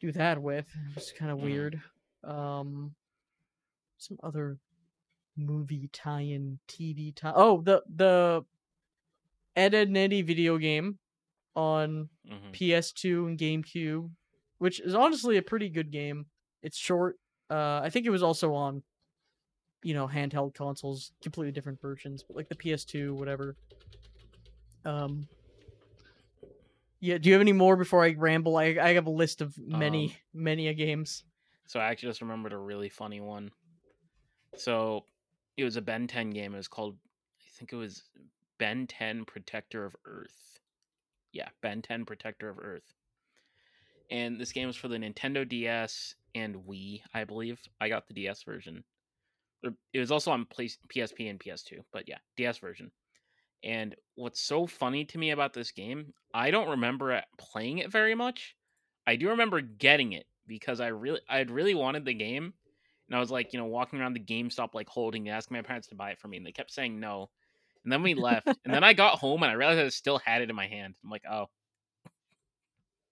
do 0.00 0.12
that 0.12 0.40
with. 0.40 0.66
It's 0.96 1.12
kind 1.12 1.30
of 1.30 1.38
Mhm. 1.38 1.42
weird. 1.42 1.82
Um, 2.26 2.94
some 3.98 4.18
other 4.22 4.58
movie 5.36 5.88
tie-in, 5.92 6.58
TV 6.68 7.14
tie. 7.14 7.32
Oh, 7.34 7.60
the 7.62 7.82
the 7.94 8.44
Ed 9.54 9.74
Ed 9.74 9.96
Eddie 9.96 10.22
video 10.22 10.58
game 10.58 10.98
on 11.54 12.08
Mhm. 12.26 12.52
PS2 12.52 13.26
and 13.26 13.38
GameCube, 13.38 14.10
which 14.58 14.80
is 14.80 14.94
honestly 14.94 15.36
a 15.38 15.42
pretty 15.42 15.68
good 15.68 15.90
game. 15.90 16.26
It's 16.62 16.76
short. 16.76 17.18
Uh, 17.48 17.80
I 17.82 17.90
think 17.90 18.04
it 18.06 18.10
was 18.10 18.22
also 18.22 18.52
on, 18.54 18.82
you 19.82 19.94
know, 19.94 20.08
handheld 20.08 20.54
consoles, 20.54 21.12
completely 21.22 21.52
different 21.52 21.80
versions, 21.80 22.22
but 22.22 22.36
like 22.36 22.48
the 22.48 22.56
PS2, 22.56 23.14
whatever. 23.14 23.56
Um. 24.84 25.28
Yeah. 27.00 27.18
Do 27.18 27.28
you 27.28 27.34
have 27.34 27.40
any 27.42 27.52
more 27.52 27.76
before 27.76 28.02
I 28.04 28.14
ramble? 28.14 28.56
I 28.56 28.76
I 28.80 28.94
have 28.94 29.06
a 29.06 29.10
list 29.10 29.40
of 29.40 29.56
many 29.58 30.06
Um, 30.06 30.12
many 30.34 30.68
a 30.68 30.74
games. 30.74 31.24
So 31.66 31.80
I 31.80 31.86
actually 31.86 32.10
just 32.10 32.22
remembered 32.22 32.52
a 32.52 32.58
really 32.58 32.88
funny 32.88 33.20
one. 33.20 33.50
So 34.56 35.04
it 35.56 35.64
was 35.64 35.76
a 35.76 35.82
Ben 35.82 36.06
10 36.06 36.30
game. 36.30 36.54
It 36.54 36.58
was 36.58 36.68
called, 36.68 36.96
I 37.40 37.48
think 37.58 37.72
it 37.72 37.76
was 37.76 38.02
Ben 38.58 38.86
10 38.86 39.24
Protector 39.24 39.84
of 39.84 39.96
Earth. 40.04 40.60
Yeah, 41.32 41.48
Ben 41.62 41.82
10 41.82 42.04
Protector 42.04 42.48
of 42.48 42.58
Earth. 42.58 42.94
And 44.10 44.40
this 44.40 44.52
game 44.52 44.68
was 44.68 44.76
for 44.76 44.88
the 44.88 44.98
Nintendo 44.98 45.46
DS 45.48 46.14
and 46.34 46.54
Wii, 46.54 47.00
I 47.12 47.24
believe. 47.24 47.60
I 47.80 47.88
got 47.88 48.06
the 48.06 48.14
DS 48.14 48.44
version. 48.44 48.84
It 49.92 49.98
was 49.98 50.12
also 50.12 50.30
on 50.30 50.46
PSP 50.46 51.28
and 51.28 51.40
PS2, 51.40 51.78
but 51.92 52.04
yeah, 52.06 52.18
DS 52.36 52.58
version. 52.58 52.92
And 53.64 53.96
what's 54.14 54.40
so 54.40 54.66
funny 54.66 55.04
to 55.06 55.18
me 55.18 55.30
about 55.30 55.54
this 55.54 55.72
game, 55.72 56.12
I 56.32 56.52
don't 56.52 56.68
remember 56.68 57.20
playing 57.36 57.78
it 57.78 57.90
very 57.90 58.14
much. 58.14 58.54
I 59.08 59.16
do 59.16 59.30
remember 59.30 59.60
getting 59.60 60.12
it 60.12 60.26
because 60.46 60.80
I 60.80 60.88
really 60.88 61.20
I'd 61.28 61.50
really 61.50 61.74
wanted 61.74 62.04
the 62.04 62.14
game. 62.14 62.52
And 63.08 63.16
I 63.16 63.20
was 63.20 63.30
like, 63.30 63.52
you 63.52 63.58
know, 63.58 63.66
walking 63.66 64.00
around 64.00 64.14
the 64.14 64.20
GameStop 64.20 64.74
like 64.74 64.88
holding 64.88 65.26
it, 65.26 65.30
asking 65.30 65.56
my 65.56 65.62
parents 65.62 65.88
to 65.88 65.94
buy 65.94 66.10
it 66.10 66.18
for 66.18 66.26
me, 66.26 66.38
and 66.38 66.46
they 66.46 66.52
kept 66.52 66.72
saying 66.72 66.98
no. 66.98 67.30
And 67.84 67.92
then 67.92 68.02
we 68.02 68.14
left. 68.14 68.48
and 68.48 68.74
then 68.74 68.82
I 68.82 68.94
got 68.94 69.18
home 69.20 69.44
and 69.44 69.50
I 69.50 69.54
realized 69.54 69.80
I 69.80 69.88
still 69.90 70.18
had 70.18 70.42
it 70.42 70.50
in 70.50 70.56
my 70.56 70.66
hand. 70.66 70.94
I'm 71.04 71.10
like, 71.10 71.22
oh. 71.30 71.46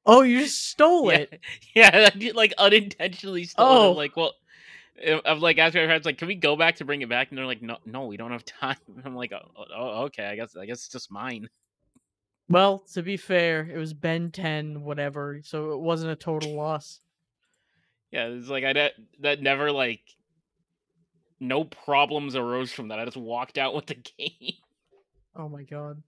Oh, 0.06 0.22
you 0.22 0.40
just 0.40 0.68
stole 0.68 1.12
yeah, 1.12 1.18
it. 1.18 1.40
yeah, 1.74 2.10
I 2.12 2.18
did, 2.18 2.34
like 2.34 2.52
unintentionally 2.58 3.44
stole 3.44 3.66
it. 3.66 3.70
Oh. 3.70 3.90
I'm 3.90 3.96
like, 3.96 4.16
well, 4.16 4.32
I'm 5.24 5.40
like 5.40 5.58
asking 5.58 5.82
my 5.82 5.86
parents, 5.86 6.06
like, 6.06 6.18
can 6.18 6.28
we 6.28 6.34
go 6.34 6.56
back 6.56 6.76
to 6.76 6.84
bring 6.84 7.02
it 7.02 7.08
back? 7.08 7.30
And 7.30 7.38
they're 7.38 7.46
like, 7.46 7.62
no, 7.62 7.78
no, 7.86 8.06
we 8.06 8.16
don't 8.16 8.32
have 8.32 8.44
time. 8.44 8.76
I'm 9.04 9.14
like, 9.14 9.32
oh, 9.32 9.48
oh, 9.56 9.64
oh 9.74 10.02
okay, 10.06 10.26
I 10.26 10.36
guess, 10.36 10.56
I 10.56 10.66
guess 10.66 10.78
it's 10.78 10.88
just 10.88 11.10
mine. 11.10 11.48
Well, 12.48 12.84
to 12.92 13.02
be 13.02 13.16
fair, 13.16 13.68
it 13.72 13.78
was 13.78 13.94
Ben 13.94 14.30
10, 14.30 14.82
whatever, 14.82 15.40
so 15.42 15.72
it 15.72 15.80
wasn't 15.80 16.12
a 16.12 16.16
total 16.16 16.54
loss. 16.54 17.00
Yeah, 18.14 18.26
it's 18.28 18.46
like 18.48 18.62
I 18.62 18.72
that 18.74 18.92
that 19.20 19.42
never 19.42 19.72
like 19.72 20.00
no 21.40 21.64
problems 21.64 22.36
arose 22.36 22.70
from 22.72 22.88
that. 22.88 23.00
I 23.00 23.04
just 23.04 23.16
walked 23.16 23.58
out 23.58 23.74
with 23.74 23.86
the 23.86 23.94
game. 24.18 24.52
Oh 25.34 25.48
my 25.48 25.64
god. 25.64 26.00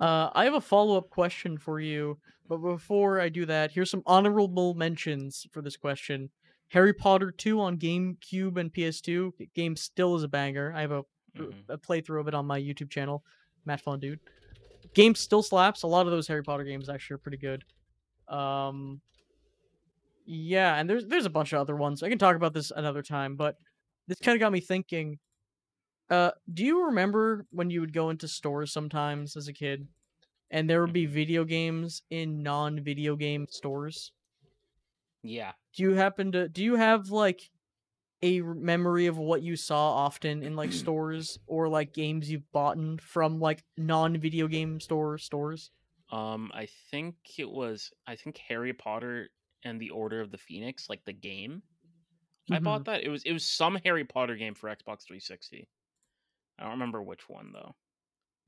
Uh, 0.00 0.30
I 0.34 0.44
have 0.44 0.54
a 0.54 0.60
follow 0.62 0.96
up 0.96 1.10
question 1.10 1.58
for 1.58 1.78
you, 1.78 2.18
but 2.48 2.56
before 2.56 3.20
I 3.20 3.28
do 3.28 3.44
that, 3.46 3.70
here's 3.70 3.90
some 3.90 4.02
honorable 4.06 4.72
mentions 4.74 5.46
for 5.52 5.60
this 5.60 5.76
question. 5.76 6.30
Harry 6.70 6.94
Potter 6.94 7.30
2 7.30 7.60
on 7.60 7.76
GameCube 7.76 8.56
and 8.56 8.72
PS2. 8.72 9.32
The 9.36 9.48
game 9.54 9.76
still 9.76 10.16
is 10.16 10.22
a 10.22 10.28
banger. 10.28 10.72
I 10.74 10.80
have 10.80 10.90
a, 10.92 11.04
Mhm. 11.36 11.52
a 11.68 11.76
playthrough 11.76 12.20
of 12.20 12.28
it 12.28 12.34
on 12.34 12.46
my 12.46 12.58
YouTube 12.58 12.88
channel, 12.90 13.22
Matt 13.66 13.82
Fun 13.82 14.00
Dude. 14.00 14.20
Game 14.94 15.14
still 15.14 15.42
slaps. 15.42 15.82
A 15.82 15.86
lot 15.86 16.06
of 16.06 16.12
those 16.12 16.26
Harry 16.28 16.42
Potter 16.42 16.64
games 16.64 16.88
actually 16.88 17.16
are 17.16 17.18
pretty 17.18 17.36
good. 17.36 17.62
Um, 18.26 19.02
yeah, 20.24 20.76
and 20.76 20.88
there's 20.88 21.06
there's 21.06 21.26
a 21.26 21.30
bunch 21.30 21.52
of 21.52 21.60
other 21.60 21.76
ones. 21.76 22.02
I 22.02 22.08
can 22.08 22.18
talk 22.18 22.36
about 22.36 22.54
this 22.54 22.70
another 22.70 23.02
time, 23.02 23.36
but 23.36 23.56
this 24.08 24.18
kind 24.18 24.36
of 24.36 24.40
got 24.40 24.52
me 24.52 24.60
thinking. 24.60 25.18
Uh, 26.10 26.32
do 26.52 26.64
you 26.64 26.86
remember 26.86 27.46
when 27.50 27.70
you 27.70 27.80
would 27.80 27.92
go 27.92 28.10
into 28.10 28.28
stores 28.28 28.72
sometimes 28.72 29.36
as 29.36 29.48
a 29.48 29.52
kid, 29.52 29.88
and 30.50 30.68
there 30.68 30.82
would 30.82 30.92
be 30.92 31.06
video 31.06 31.44
games 31.44 32.02
in 32.10 32.42
non-video 32.42 33.16
game 33.16 33.46
stores? 33.48 34.12
Yeah. 35.22 35.52
Do 35.74 35.84
you 35.84 35.94
happen 35.94 36.32
to 36.32 36.48
do 36.48 36.62
you 36.62 36.76
have 36.76 37.10
like 37.10 37.50
a 38.22 38.40
memory 38.40 39.06
of 39.06 39.18
what 39.18 39.42
you 39.42 39.56
saw 39.56 39.94
often 39.94 40.42
in 40.42 40.56
like 40.56 40.72
stores 40.72 41.38
or 41.46 41.68
like 41.68 41.92
games 41.92 42.30
you've 42.30 42.50
bought 42.52 42.78
from 43.00 43.40
like 43.40 43.62
non-video 43.76 44.48
game 44.48 44.80
store 44.80 45.18
stores? 45.18 45.70
Um, 46.10 46.50
I 46.54 46.68
think 46.90 47.16
it 47.38 47.50
was 47.50 47.90
I 48.06 48.16
think 48.16 48.38
Harry 48.48 48.74
Potter 48.74 49.30
and 49.64 49.80
the 49.80 49.90
Order 49.90 50.20
of 50.20 50.30
the 50.30 50.38
Phoenix, 50.38 50.88
like 50.88 51.04
the 51.04 51.12
game. 51.12 51.62
I 52.50 52.58
Mhm. 52.58 52.64
bought 52.64 52.84
that. 52.86 53.02
It 53.04 53.08
was 53.08 53.22
it 53.24 53.32
was 53.32 53.46
some 53.48 53.76
Harry 53.84 54.04
Potter 54.04 54.36
game 54.36 54.54
for 54.54 54.68
Xbox 54.68 55.04
360. 55.04 55.68
I 56.58 56.62
don't 56.62 56.72
remember 56.72 57.02
which 57.02 57.28
one 57.28 57.52
though. 57.52 57.74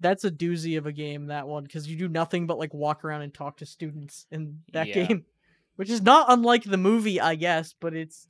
That's 0.01 0.25
a 0.25 0.31
doozy 0.31 0.77
of 0.77 0.87
a 0.87 0.93
game, 0.93 1.27
that 1.27 1.47
one, 1.47 1.63
because 1.65 1.89
you 1.89 1.97
do 1.97 2.09
nothing 2.09 2.47
but 2.47 2.59
like 2.59 2.75
walk 2.75 3.05
around 3.05 3.23
and 3.23 3.33
talk 3.33 3.59
to 3.59 3.67
students 3.67 4.27
in 4.31 4.63
that 4.73 4.89
Yeah. 4.89 5.07
game, 5.07 5.25
which 5.77 5.89
is 5.89 6.03
not 6.03 6.27
unlike 6.29 6.65
the 6.65 6.77
movie, 6.77 7.21
I 7.21 7.37
guess, 7.37 7.75
but 7.79 7.95
it's 7.95 8.27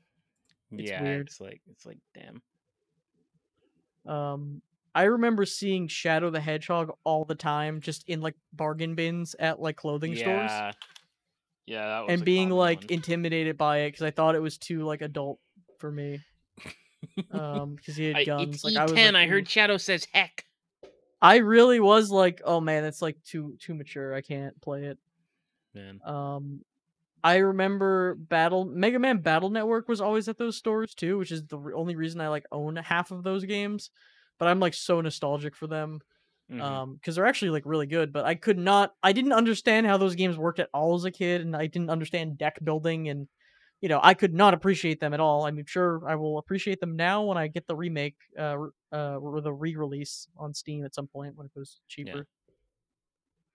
It's 0.71 0.91
yeah, 0.91 1.01
weird. 1.01 1.29
it's 1.29 1.41
like 1.41 1.63
it's 1.71 1.87
like 1.87 1.99
damn. 2.15 2.43
um. 4.07 4.63
I 4.97 5.05
remember 5.05 5.45
seeing 5.45 5.89
Shadow 5.89 6.31
the 6.31 6.41
Hedgehog 6.41 6.93
all 7.03 7.25
the 7.25 7.35
time, 7.35 7.81
just 7.81 8.05
in 8.09 8.21
like 8.21 8.37
bargain 8.53 8.95
bins 8.95 9.35
at 9.41 9.59
like 9.61 9.75
clothing 9.77 10.15
stores, 10.15 10.53
Yeah. 11.67 11.81
Yeah, 11.81 11.87
that 11.87 12.01
was 12.07 12.15
and 12.15 12.25
being 12.25 12.51
like 12.51 12.81
one. 12.81 12.87
intimidated 12.91 13.57
by 13.57 13.79
it 13.79 13.89
because 13.89 14.03
I 14.03 14.11
thought 14.11 14.35
it 14.35 14.43
was 14.43 14.59
too 14.59 14.85
like 14.85 15.03
adult 15.03 15.39
for 15.79 15.91
me. 15.91 16.21
Um, 17.31 17.75
because 17.75 17.97
he 17.97 18.07
had 18.13 18.25
guns. 18.25 18.65
like 18.65 18.77
I 18.77 18.85
was 18.85 18.93
E10. 18.93 19.13
like, 19.13 19.15
I 19.15 19.27
heard 19.27 19.47
Shadow 19.47 19.77
says 19.77 20.07
heck. 20.13 20.47
I 21.21 21.37
really 21.37 21.79
was 21.79 22.11
like, 22.11 22.41
oh 22.45 22.61
man, 22.61 22.83
that's 22.83 23.03
like 23.03 23.23
too 23.25 23.57
too 23.61 23.75
mature. 23.75 24.15
I 24.15 24.23
can't 24.23 24.59
play 24.63 24.85
it. 24.85 24.99
Man. 25.75 26.01
Um, 26.05 26.61
I 27.23 27.37
remember 27.37 28.15
Battle 28.15 28.65
Mega 28.65 28.99
Man 28.99 29.19
Battle 29.19 29.51
Network 29.51 29.89
was 29.89 30.01
always 30.01 30.29
at 30.29 30.39
those 30.39 30.57
stores 30.57 30.95
too, 30.95 31.19
which 31.19 31.31
is 31.31 31.47
the 31.47 31.59
only 31.75 31.95
reason 31.95 32.21
I 32.21 32.29
like 32.29 32.47
own 32.51 32.77
half 32.77 33.11
of 33.11 33.23
those 33.23 33.45
games. 33.45 33.91
But 34.39 34.49
I'm 34.49 34.61
like 34.61 34.75
so 34.75 35.01
nostalgic 35.01 35.57
for 35.57 35.67
them, 35.67 36.01
Mhm. 36.51 36.61
um, 36.61 36.95
because 36.95 37.17
they're 37.17 37.27
actually 37.27 37.51
like 37.51 37.65
really 37.67 37.87
good. 37.87 38.13
But 38.13 38.25
I 38.27 38.35
could 38.35 38.59
not, 38.59 38.95
I 39.03 39.13
didn't 39.13 39.33
understand 39.33 39.87
how 39.87 39.97
those 39.97 40.15
games 40.15 40.37
worked 40.39 40.61
at 40.61 40.71
all 40.75 40.95
as 40.95 41.05
a 41.05 41.11
kid, 41.11 41.41
and 41.41 41.57
I 41.57 41.67
didn't 41.67 41.91
understand 41.91 42.39
deck 42.39 42.59
building, 42.65 43.09
and 43.09 43.29
you 43.81 43.89
know, 43.89 44.01
I 44.03 44.15
could 44.15 44.33
not 44.33 44.55
appreciate 44.55 45.01
them 45.01 45.13
at 45.13 45.21
all. 45.21 45.47
I'm 45.47 45.65
sure 45.67 46.09
I 46.09 46.15
will 46.15 46.39
appreciate 46.39 46.81
them 46.81 46.97
now 46.97 47.23
when 47.25 47.37
I 47.37 47.49
get 47.49 47.67
the 47.67 47.77
remake, 47.77 48.17
uh, 48.39 48.57
uh, 48.93 49.19
or 49.19 49.41
the 49.43 49.53
re-release 49.53 50.27
on 50.39 50.55
Steam 50.55 50.85
at 50.87 50.95
some 50.95 51.07
point 51.07 51.37
when 51.37 51.47
it 51.47 51.55
goes 51.55 51.81
cheaper. 51.87 52.27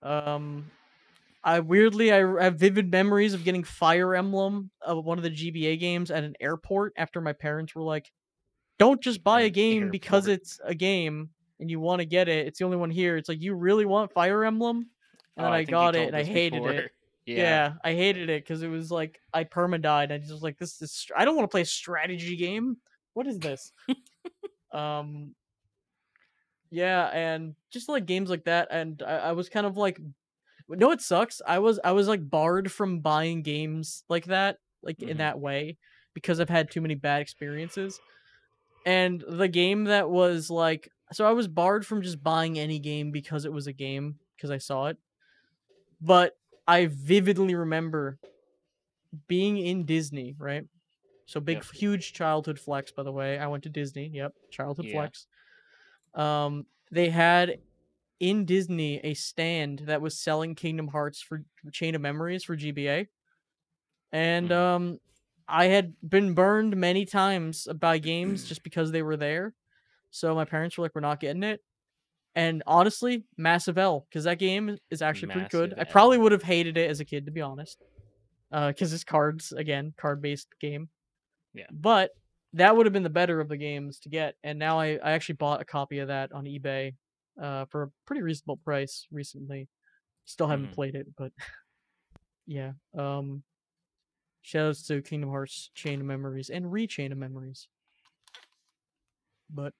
Um, 0.02 0.72
I 1.44 1.60
weirdly 1.62 2.12
I 2.12 2.44
have 2.44 2.58
vivid 2.60 2.92
memories 2.92 3.34
of 3.34 3.44
getting 3.44 3.64
Fire 3.64 4.16
Emblem, 4.16 4.72
uh, 4.88 4.96
one 4.96 5.18
of 5.18 5.24
the 5.24 5.30
GBA 5.30 5.80
games, 5.80 6.12
at 6.12 6.24
an 6.24 6.36
airport 6.40 6.94
after 6.98 7.22
my 7.22 7.34
parents 7.34 7.76
were 7.76 7.84
like, 7.84 8.12
"Don't 8.80 9.02
just 9.02 9.24
buy 9.24 9.42
a 9.42 9.50
game 9.52 9.90
because 9.90 10.28
it's 10.28 10.60
a 10.64 10.76
game 10.76 11.32
and 11.60 11.70
you 11.70 11.80
want 11.80 12.00
to 12.00 12.06
get 12.06 12.28
it. 12.28 12.48
It's 12.48 12.60
the 12.60 12.66
only 12.66 12.78
one 12.78 12.92
here." 12.92 13.18
It's 13.18 13.30
like 13.30 13.42
you 13.42 13.54
really 13.56 13.86
want 13.86 14.12
Fire 14.14 14.44
Emblem, 14.44 14.78
and 14.78 14.88
Oh, 15.38 15.44
then 15.44 15.54
I, 15.54 15.60
think 15.60 15.72
got 15.72 15.96
it 15.96 16.08
and 16.08 16.16
I 16.16 16.24
hated 16.24 16.60
before. 16.60 16.72
it. 16.72 16.92
Yeah. 17.26 17.44
Yeah. 17.44 17.74
I 17.84 17.94
hated 17.94 18.30
it 18.32 18.44
because 18.44 18.64
it 18.64 18.70
was 18.70 18.90
like 18.92 19.22
I 19.32 19.44
perma 19.44 19.80
died. 19.80 20.12
I 20.12 20.18
just 20.18 20.32
was 20.32 20.42
like, 20.42 20.58
"This 20.58 20.82
is 20.82 21.06
I 21.16 21.26
don't 21.26 21.36
want 21.36 21.44
to 21.48 21.52
play 21.52 21.62
a 21.62 21.66
strategy 21.66 22.36
game. 22.36 22.78
What 23.14 23.28
is 23.28 23.38
this?" 23.40 23.72
Um, 24.72 25.36
yeah, 26.72 27.08
and 27.08 27.56
just 27.72 27.90
like 27.90 28.06
games 28.06 28.30
like 28.30 28.46
that, 28.46 28.68
and 28.72 29.02
I, 29.02 29.18
I 29.18 29.32
was 29.32 29.50
kind 29.50 29.66
of 29.66 29.76
like, 29.78 30.00
no, 30.68 30.92
it 30.92 31.02
sucks. 31.02 31.42
I 31.46 31.60
was 31.60 31.80
I 31.84 31.92
was 31.94 32.08
like 32.08 32.30
barred 32.30 32.72
from 32.72 33.00
buying 33.00 33.42
games 33.42 34.04
like 34.10 34.26
that, 34.26 34.58
like 34.84 35.02
in 35.02 35.18
Mhm. 35.18 35.18
that 35.18 35.40
way, 35.40 35.78
because 36.14 36.40
I've 36.40 36.50
had 36.50 36.70
too 36.70 36.82
many 36.82 36.96
bad 36.96 37.22
experiences. 37.22 38.00
And 38.86 39.24
the 39.28 39.48
game 39.48 39.86
that 39.86 40.10
was 40.10 40.50
like, 40.50 40.90
so 41.12 41.26
I 41.26 41.32
was 41.32 41.48
barred 41.48 41.86
from 41.86 42.02
just 42.02 42.24
buying 42.24 42.60
any 42.60 42.80
game 42.80 43.12
because 43.12 43.46
it 43.46 43.54
was 43.54 43.68
a 43.68 43.74
game 43.74 44.20
because 44.36 44.52
I 44.52 44.58
saw 44.58 44.88
it. 44.88 44.98
But 46.02 46.38
I 46.68 46.88
vividly 46.88 47.56
remember 47.56 48.20
being 49.28 49.58
in 49.58 49.86
Disney, 49.86 50.36
right? 50.38 50.66
So 51.26 51.40
big, 51.40 51.58
Yep. 51.58 51.66
huge 51.74 52.14
childhood 52.14 52.60
flex, 52.60 52.92
by 52.92 53.04
the 53.04 53.12
way. 53.12 53.38
I 53.38 53.48
went 53.48 53.64
to 53.64 53.70
Disney. 53.70 54.08
Yep, 54.14 54.34
childhood 54.52 54.88
Yeah. 54.88 54.94
flex. 54.94 55.28
Um, 56.14 56.66
they 56.92 57.10
had 57.10 57.60
in 58.20 58.46
Disney 58.46 59.00
a 59.00 59.14
stand 59.14 59.80
that 59.80 60.02
was 60.02 60.20
selling 60.20 60.56
Kingdom 60.56 60.88
Hearts 60.90 61.22
for 61.22 61.44
Chain 61.72 61.96
of 61.96 62.02
Memories 62.02 62.44
for 62.44 62.56
GBA, 62.56 63.08
and 64.12 64.50
Mhm. 64.50 64.52
um, 64.52 65.00
I 65.48 65.66
had 65.66 65.96
been 66.08 66.34
burned 66.34 66.76
many 66.78 67.06
times 67.06 67.68
by 67.80 67.98
games 68.00 68.48
just 68.48 68.64
because 68.64 68.92
they 68.92 69.02
were 69.04 69.18
there. 69.18 69.54
So 70.12 70.34
my 70.36 70.46
parents 70.46 70.78
were 70.78 70.84
like, 70.84 70.96
"We're 70.96 71.02
not 71.02 71.20
getting 71.20 71.44
it." 71.44 71.62
And 72.36 72.64
honestly, 72.68 73.24
massive 73.38 73.78
L 73.78 74.06
because 74.10 74.24
that 74.26 74.40
game 74.40 74.78
is 74.92 75.02
actually 75.02 75.32
pretty 75.32 75.48
good. 75.50 75.72
Massive 75.72 75.88
I 75.88 75.92
probably 75.92 76.18
would 76.18 76.32
have 76.32 76.44
hated 76.44 76.78
it 76.78 76.90
as 76.90 77.00
a 77.00 77.06
kid, 77.06 77.26
to 77.26 77.32
be 77.32 77.42
honest, 77.42 77.82
because 78.52 78.94
it's 78.94 79.04
cards 79.04 79.52
again, 79.52 79.94
card 79.98 80.22
based 80.22 80.48
game. 80.60 80.90
Yeah. 81.54 81.66
But 81.72 82.12
that 82.54 82.76
would 82.76 82.86
have 82.86 82.94
been 82.94 83.04
the 83.04 83.10
better 83.10 83.40
of 83.40 83.50
the 83.50 83.58
games 83.58 84.00
to 84.00 84.10
get. 84.10 84.36
And 84.44 84.58
now 84.60 84.80
I, 84.80 85.00
I 85.04 85.12
actually 85.12 85.36
bought 85.36 85.62
a 85.62 85.66
copy 85.66 86.00
of 86.00 86.08
that 86.08 86.32
on 86.32 86.46
eBay 86.46 86.94
uh, 87.42 87.66
for 87.66 87.84
a 87.84 87.92
pretty 88.06 88.22
reasonable 88.22 88.58
price 88.58 89.08
recently. 89.12 89.68
Still 90.26 90.48
haven't 90.48 90.68
Mhm. 90.72 90.76
played 90.76 90.96
it, 90.96 91.08
but 91.18 91.32
yeah. 92.48 92.74
Um, 92.98 93.44
shoutouts 94.46 94.86
to 94.88 95.02
Kingdom 95.02 95.30
Hearts 95.30 95.70
Chain 95.74 96.00
of 96.02 96.06
Memories 96.06 96.50
and 96.50 96.66
Rechain 96.68 97.12
of 97.12 97.18
Memories. 97.18 97.68
But 99.50 99.74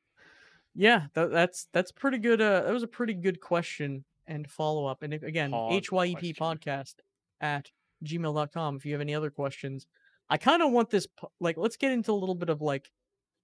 yeah, 0.76 1.08
tha 1.14 1.28
that's 1.28 1.68
that's 1.74 1.92
pretty 1.92 2.18
good. 2.18 2.42
Uh, 2.42 2.62
that 2.62 2.74
was 2.74 2.84
a 2.84 2.88
pretty 2.88 3.14
good 3.14 3.40
question 3.42 4.06
and 4.28 4.50
follow 4.50 4.86
up. 4.86 5.04
And 5.04 5.14
again, 5.14 5.52
Pod 5.52 5.72
HYEP 5.84 6.38
podcast 6.38 6.96
at 7.42 7.72
gmail.com 8.06 8.76
if 8.78 8.86
you 8.86 8.94
have 8.94 9.02
any 9.02 9.16
other 9.16 9.32
questions. 9.32 9.88
I 10.30 10.38
kind 10.38 10.62
of 10.62 10.72
want 10.72 10.92
this, 10.92 11.08
po- 11.08 11.32
like, 11.40 11.58
let's 11.58 11.76
get 11.76 11.92
into 11.92 12.12
a 12.12 12.14
little 12.14 12.36
bit 12.36 12.50
of 12.50 12.62
like 12.62 12.92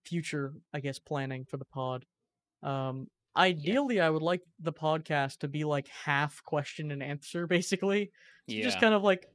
future, 0.05 0.53
I 0.71 0.79
guess, 0.79 0.99
planning 0.99 1.45
for 1.45 1.57
the 1.57 1.65
pod. 1.65 2.05
Um, 2.61 3.07
ideally, 3.35 3.99
I 3.99 4.09
would 4.09 4.21
like 4.21 4.41
the 4.59 4.71
podcast 4.71 5.39
to 5.39 5.47
be 5.47 5.63
like 5.63 5.87
half 5.87 6.43
question 6.43 6.91
and 6.91 7.01
answer, 7.01 7.47
basically. 7.57 8.11
So 8.47 8.53
just 8.63 8.79
kind 8.81 8.93
of 8.93 9.03
like 9.03 9.27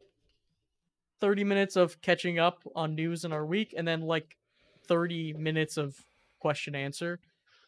30 1.21 1.45
minutes 1.45 1.75
of 1.77 2.01
catching 2.01 2.39
up 2.39 2.63
on 2.77 2.95
news 2.95 3.25
in 3.25 3.33
our 3.33 3.45
week 3.45 3.75
and 3.77 3.87
then 3.87 4.01
like 4.03 4.37
30 4.87 5.35
minutes 5.35 5.77
of 5.77 5.97
question 6.39 6.75
answer. 6.77 7.19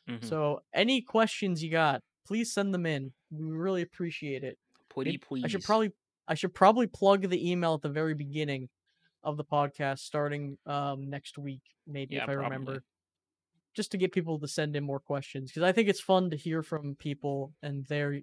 Mhm. 0.09 0.25
So 0.25 0.61
any 0.75 1.01
questions 1.03 1.63
you 1.63 1.71
got, 1.71 2.03
please 2.27 2.53
send 2.53 2.73
them 2.75 2.87
in. 2.87 3.13
We 3.31 3.51
really 3.51 3.83
appreciate 3.83 4.45
it. 4.45 4.59
Pretty 4.89 5.19
please. 5.19 5.45
I 5.45 5.49
should 5.49 5.65
probably 5.65 5.93
I 6.29 6.35
should 6.35 6.55
probably 6.55 6.87
plug 6.87 7.29
the 7.29 7.51
email 7.51 7.75
at 7.75 7.83
the 7.83 7.89
very 7.89 8.15
beginning 8.15 8.69
of 9.23 9.37
the 9.37 9.45
podcast 9.45 10.01
starting 10.01 10.59
um 10.67 11.09
next 11.11 11.39
week, 11.39 11.63
maybe 11.87 12.17
Yeah, 12.17 12.25
if 12.25 12.29
I 12.29 12.33
probably. 12.33 12.49
remember. 12.49 12.85
Just 13.75 13.93
to 13.93 13.99
get 13.99 14.13
people 14.13 14.39
to 14.39 14.49
send 14.49 14.77
in 14.77 14.85
more 14.85 15.01
questions 15.01 15.51
because 15.51 15.63
I 15.63 15.73
think 15.73 15.89
it's 15.89 16.01
fun 16.01 16.31
to 16.31 16.37
hear 16.37 16.63
from 16.63 16.95
people 16.97 17.55
and 17.63 17.87
their 17.87 18.21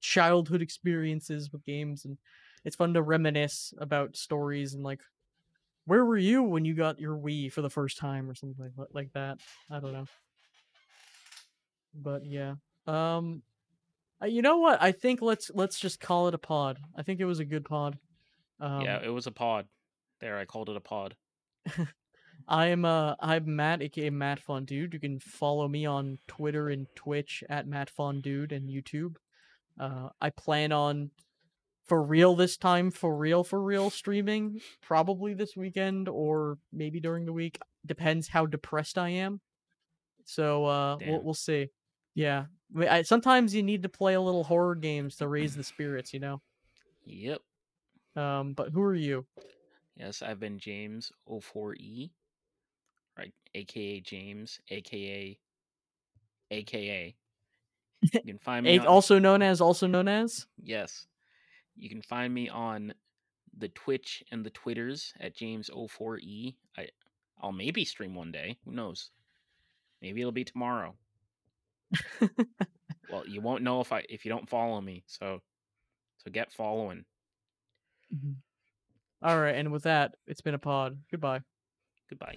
childhood 0.00 0.62
experiences 0.62 1.52
with 1.52 1.64
games 1.64 2.04
and 2.04 2.18
it's 2.64 2.76
fun 2.76 2.94
to 2.94 3.02
reminisce 3.02 3.74
about 3.78 4.16
stories 4.16 4.74
and 4.74 4.82
like 4.82 5.02
where 5.86 6.04
were 6.04 6.18
you 6.18 6.42
when 6.42 6.64
you 6.64 6.74
got 6.74 7.00
your 7.00 7.16
Wii 7.16 7.52
for 7.52 7.62
the 7.62 7.70
first 7.70 7.98
time 7.98 8.30
or 8.30 8.34
something 8.34 8.72
like, 8.76 8.88
like 8.92 9.12
that. 9.14 9.38
I 9.70 9.80
don't 9.80 9.92
know. 9.92 10.06
But 11.94 12.24
yeah. 12.26 12.54
Um 12.86 13.42
uh, 14.22 14.26
you 14.26 14.42
know 14.42 14.58
what? 14.58 14.80
I 14.80 14.92
think 14.92 15.20
let's 15.20 15.50
let's 15.54 15.78
just 15.78 16.00
call 16.00 16.28
it 16.28 16.34
a 16.34 16.38
pod. 16.38 16.78
I 16.96 17.02
think 17.02 17.20
it 17.20 17.24
was 17.24 17.40
a 17.40 17.44
good 17.44 17.64
pod. 17.64 17.98
Um 18.60 18.82
yeah, 18.82 19.00
it 19.02 19.10
was 19.10 19.26
a 19.26 19.32
pod. 19.32 19.66
There, 20.20 20.38
I 20.38 20.44
called 20.44 20.68
it 20.68 20.76
a 20.76 20.80
pod. 20.80 21.16
I 22.48 22.66
am 22.68 22.84
uh 22.84 23.14
I'm 23.20 23.56
Matt, 23.56 23.82
aka 23.82 24.10
Matt 24.10 24.40
Fun 24.40 24.64
Dude. 24.64 24.94
You 24.94 25.00
can 25.00 25.18
follow 25.20 25.68
me 25.68 25.86
on 25.86 26.18
Twitter 26.26 26.68
and 26.68 26.86
Twitch 26.94 27.42
at 27.48 27.66
Matt 27.66 27.90
Fun 27.90 28.20
Dude 28.20 28.52
and 28.52 28.68
YouTube. 28.68 29.16
Uh, 29.78 30.08
I 30.20 30.30
plan 30.30 30.72
on 30.72 31.10
for 31.86 32.02
real 32.02 32.36
this 32.36 32.56
time, 32.56 32.90
for 32.90 33.16
real, 33.16 33.44
for 33.44 33.60
real 33.60 33.90
streaming 33.90 34.60
probably 34.80 35.34
this 35.34 35.56
weekend 35.56 36.08
or 36.08 36.58
maybe 36.72 37.00
during 37.00 37.26
the 37.26 37.32
week. 37.32 37.58
Depends 37.84 38.28
how 38.28 38.46
depressed 38.46 38.98
I 38.98 39.10
am. 39.10 39.40
So 40.24 40.64
uh, 40.66 40.96
we'll 41.04 41.22
we'll 41.22 41.34
see. 41.34 41.68
Yeah, 42.14 42.46
I 42.74 42.78
mean, 42.78 42.88
I, 42.88 43.02
sometimes 43.02 43.54
you 43.54 43.62
need 43.62 43.82
to 43.82 43.88
play 43.88 44.14
a 44.14 44.20
little 44.20 44.44
horror 44.44 44.74
games 44.74 45.16
to 45.16 45.28
raise 45.28 45.56
the 45.56 45.64
spirits, 45.64 46.12
you 46.12 46.20
know. 46.20 46.40
Yep. 47.04 47.40
Um, 48.16 48.52
but 48.54 48.70
who 48.70 48.82
are 48.82 48.94
you? 48.94 49.26
Yes, 49.96 50.22
I've 50.22 50.40
been 50.40 50.58
James 50.58 51.12
O4E, 51.28 52.10
right? 53.18 53.32
AKA 53.54 54.00
James, 54.00 54.60
AKA, 54.70 55.38
AKA. 56.50 57.16
You 58.00 58.20
can 58.26 58.38
find 58.38 58.64
me 58.64 58.78
on, 58.78 58.86
also 58.86 59.18
known 59.18 59.42
as, 59.42 59.60
also 59.60 59.86
known 59.86 60.08
as. 60.08 60.46
yes, 60.62 61.06
you 61.76 61.88
can 61.88 62.02
find 62.02 62.32
me 62.32 62.48
on 62.48 62.94
the 63.56 63.68
Twitch 63.68 64.22
and 64.30 64.44
the 64.44 64.50
Twitters 64.50 65.12
at 65.20 65.36
James 65.36 65.70
O4E. 65.70 66.54
I, 66.76 66.88
I'll 67.40 67.52
maybe 67.52 67.84
stream 67.84 68.14
one 68.14 68.32
day. 68.32 68.58
Who 68.64 68.72
knows? 68.72 69.10
Maybe 70.00 70.20
it'll 70.20 70.32
be 70.32 70.44
tomorrow. 70.44 70.94
Well, 73.12 73.28
you 73.28 73.42
won't 73.42 73.62
know 73.62 73.82
if 73.82 73.92
I 73.92 74.04
if 74.08 74.24
you 74.24 74.30
don't 74.30 74.48
follow 74.48 74.80
me. 74.80 75.04
So, 75.06 75.42
so 76.16 76.30
get 76.30 76.50
following. 76.50 77.04
Mm-hmm. 78.12 78.32
All 79.22 79.38
right, 79.38 79.54
and 79.54 79.70
with 79.70 79.82
that, 79.84 80.16
it's 80.26 80.40
been 80.40 80.54
a 80.54 80.58
pod. 80.58 80.98
Goodbye. 81.10 81.42
Goodbye. 82.08 82.36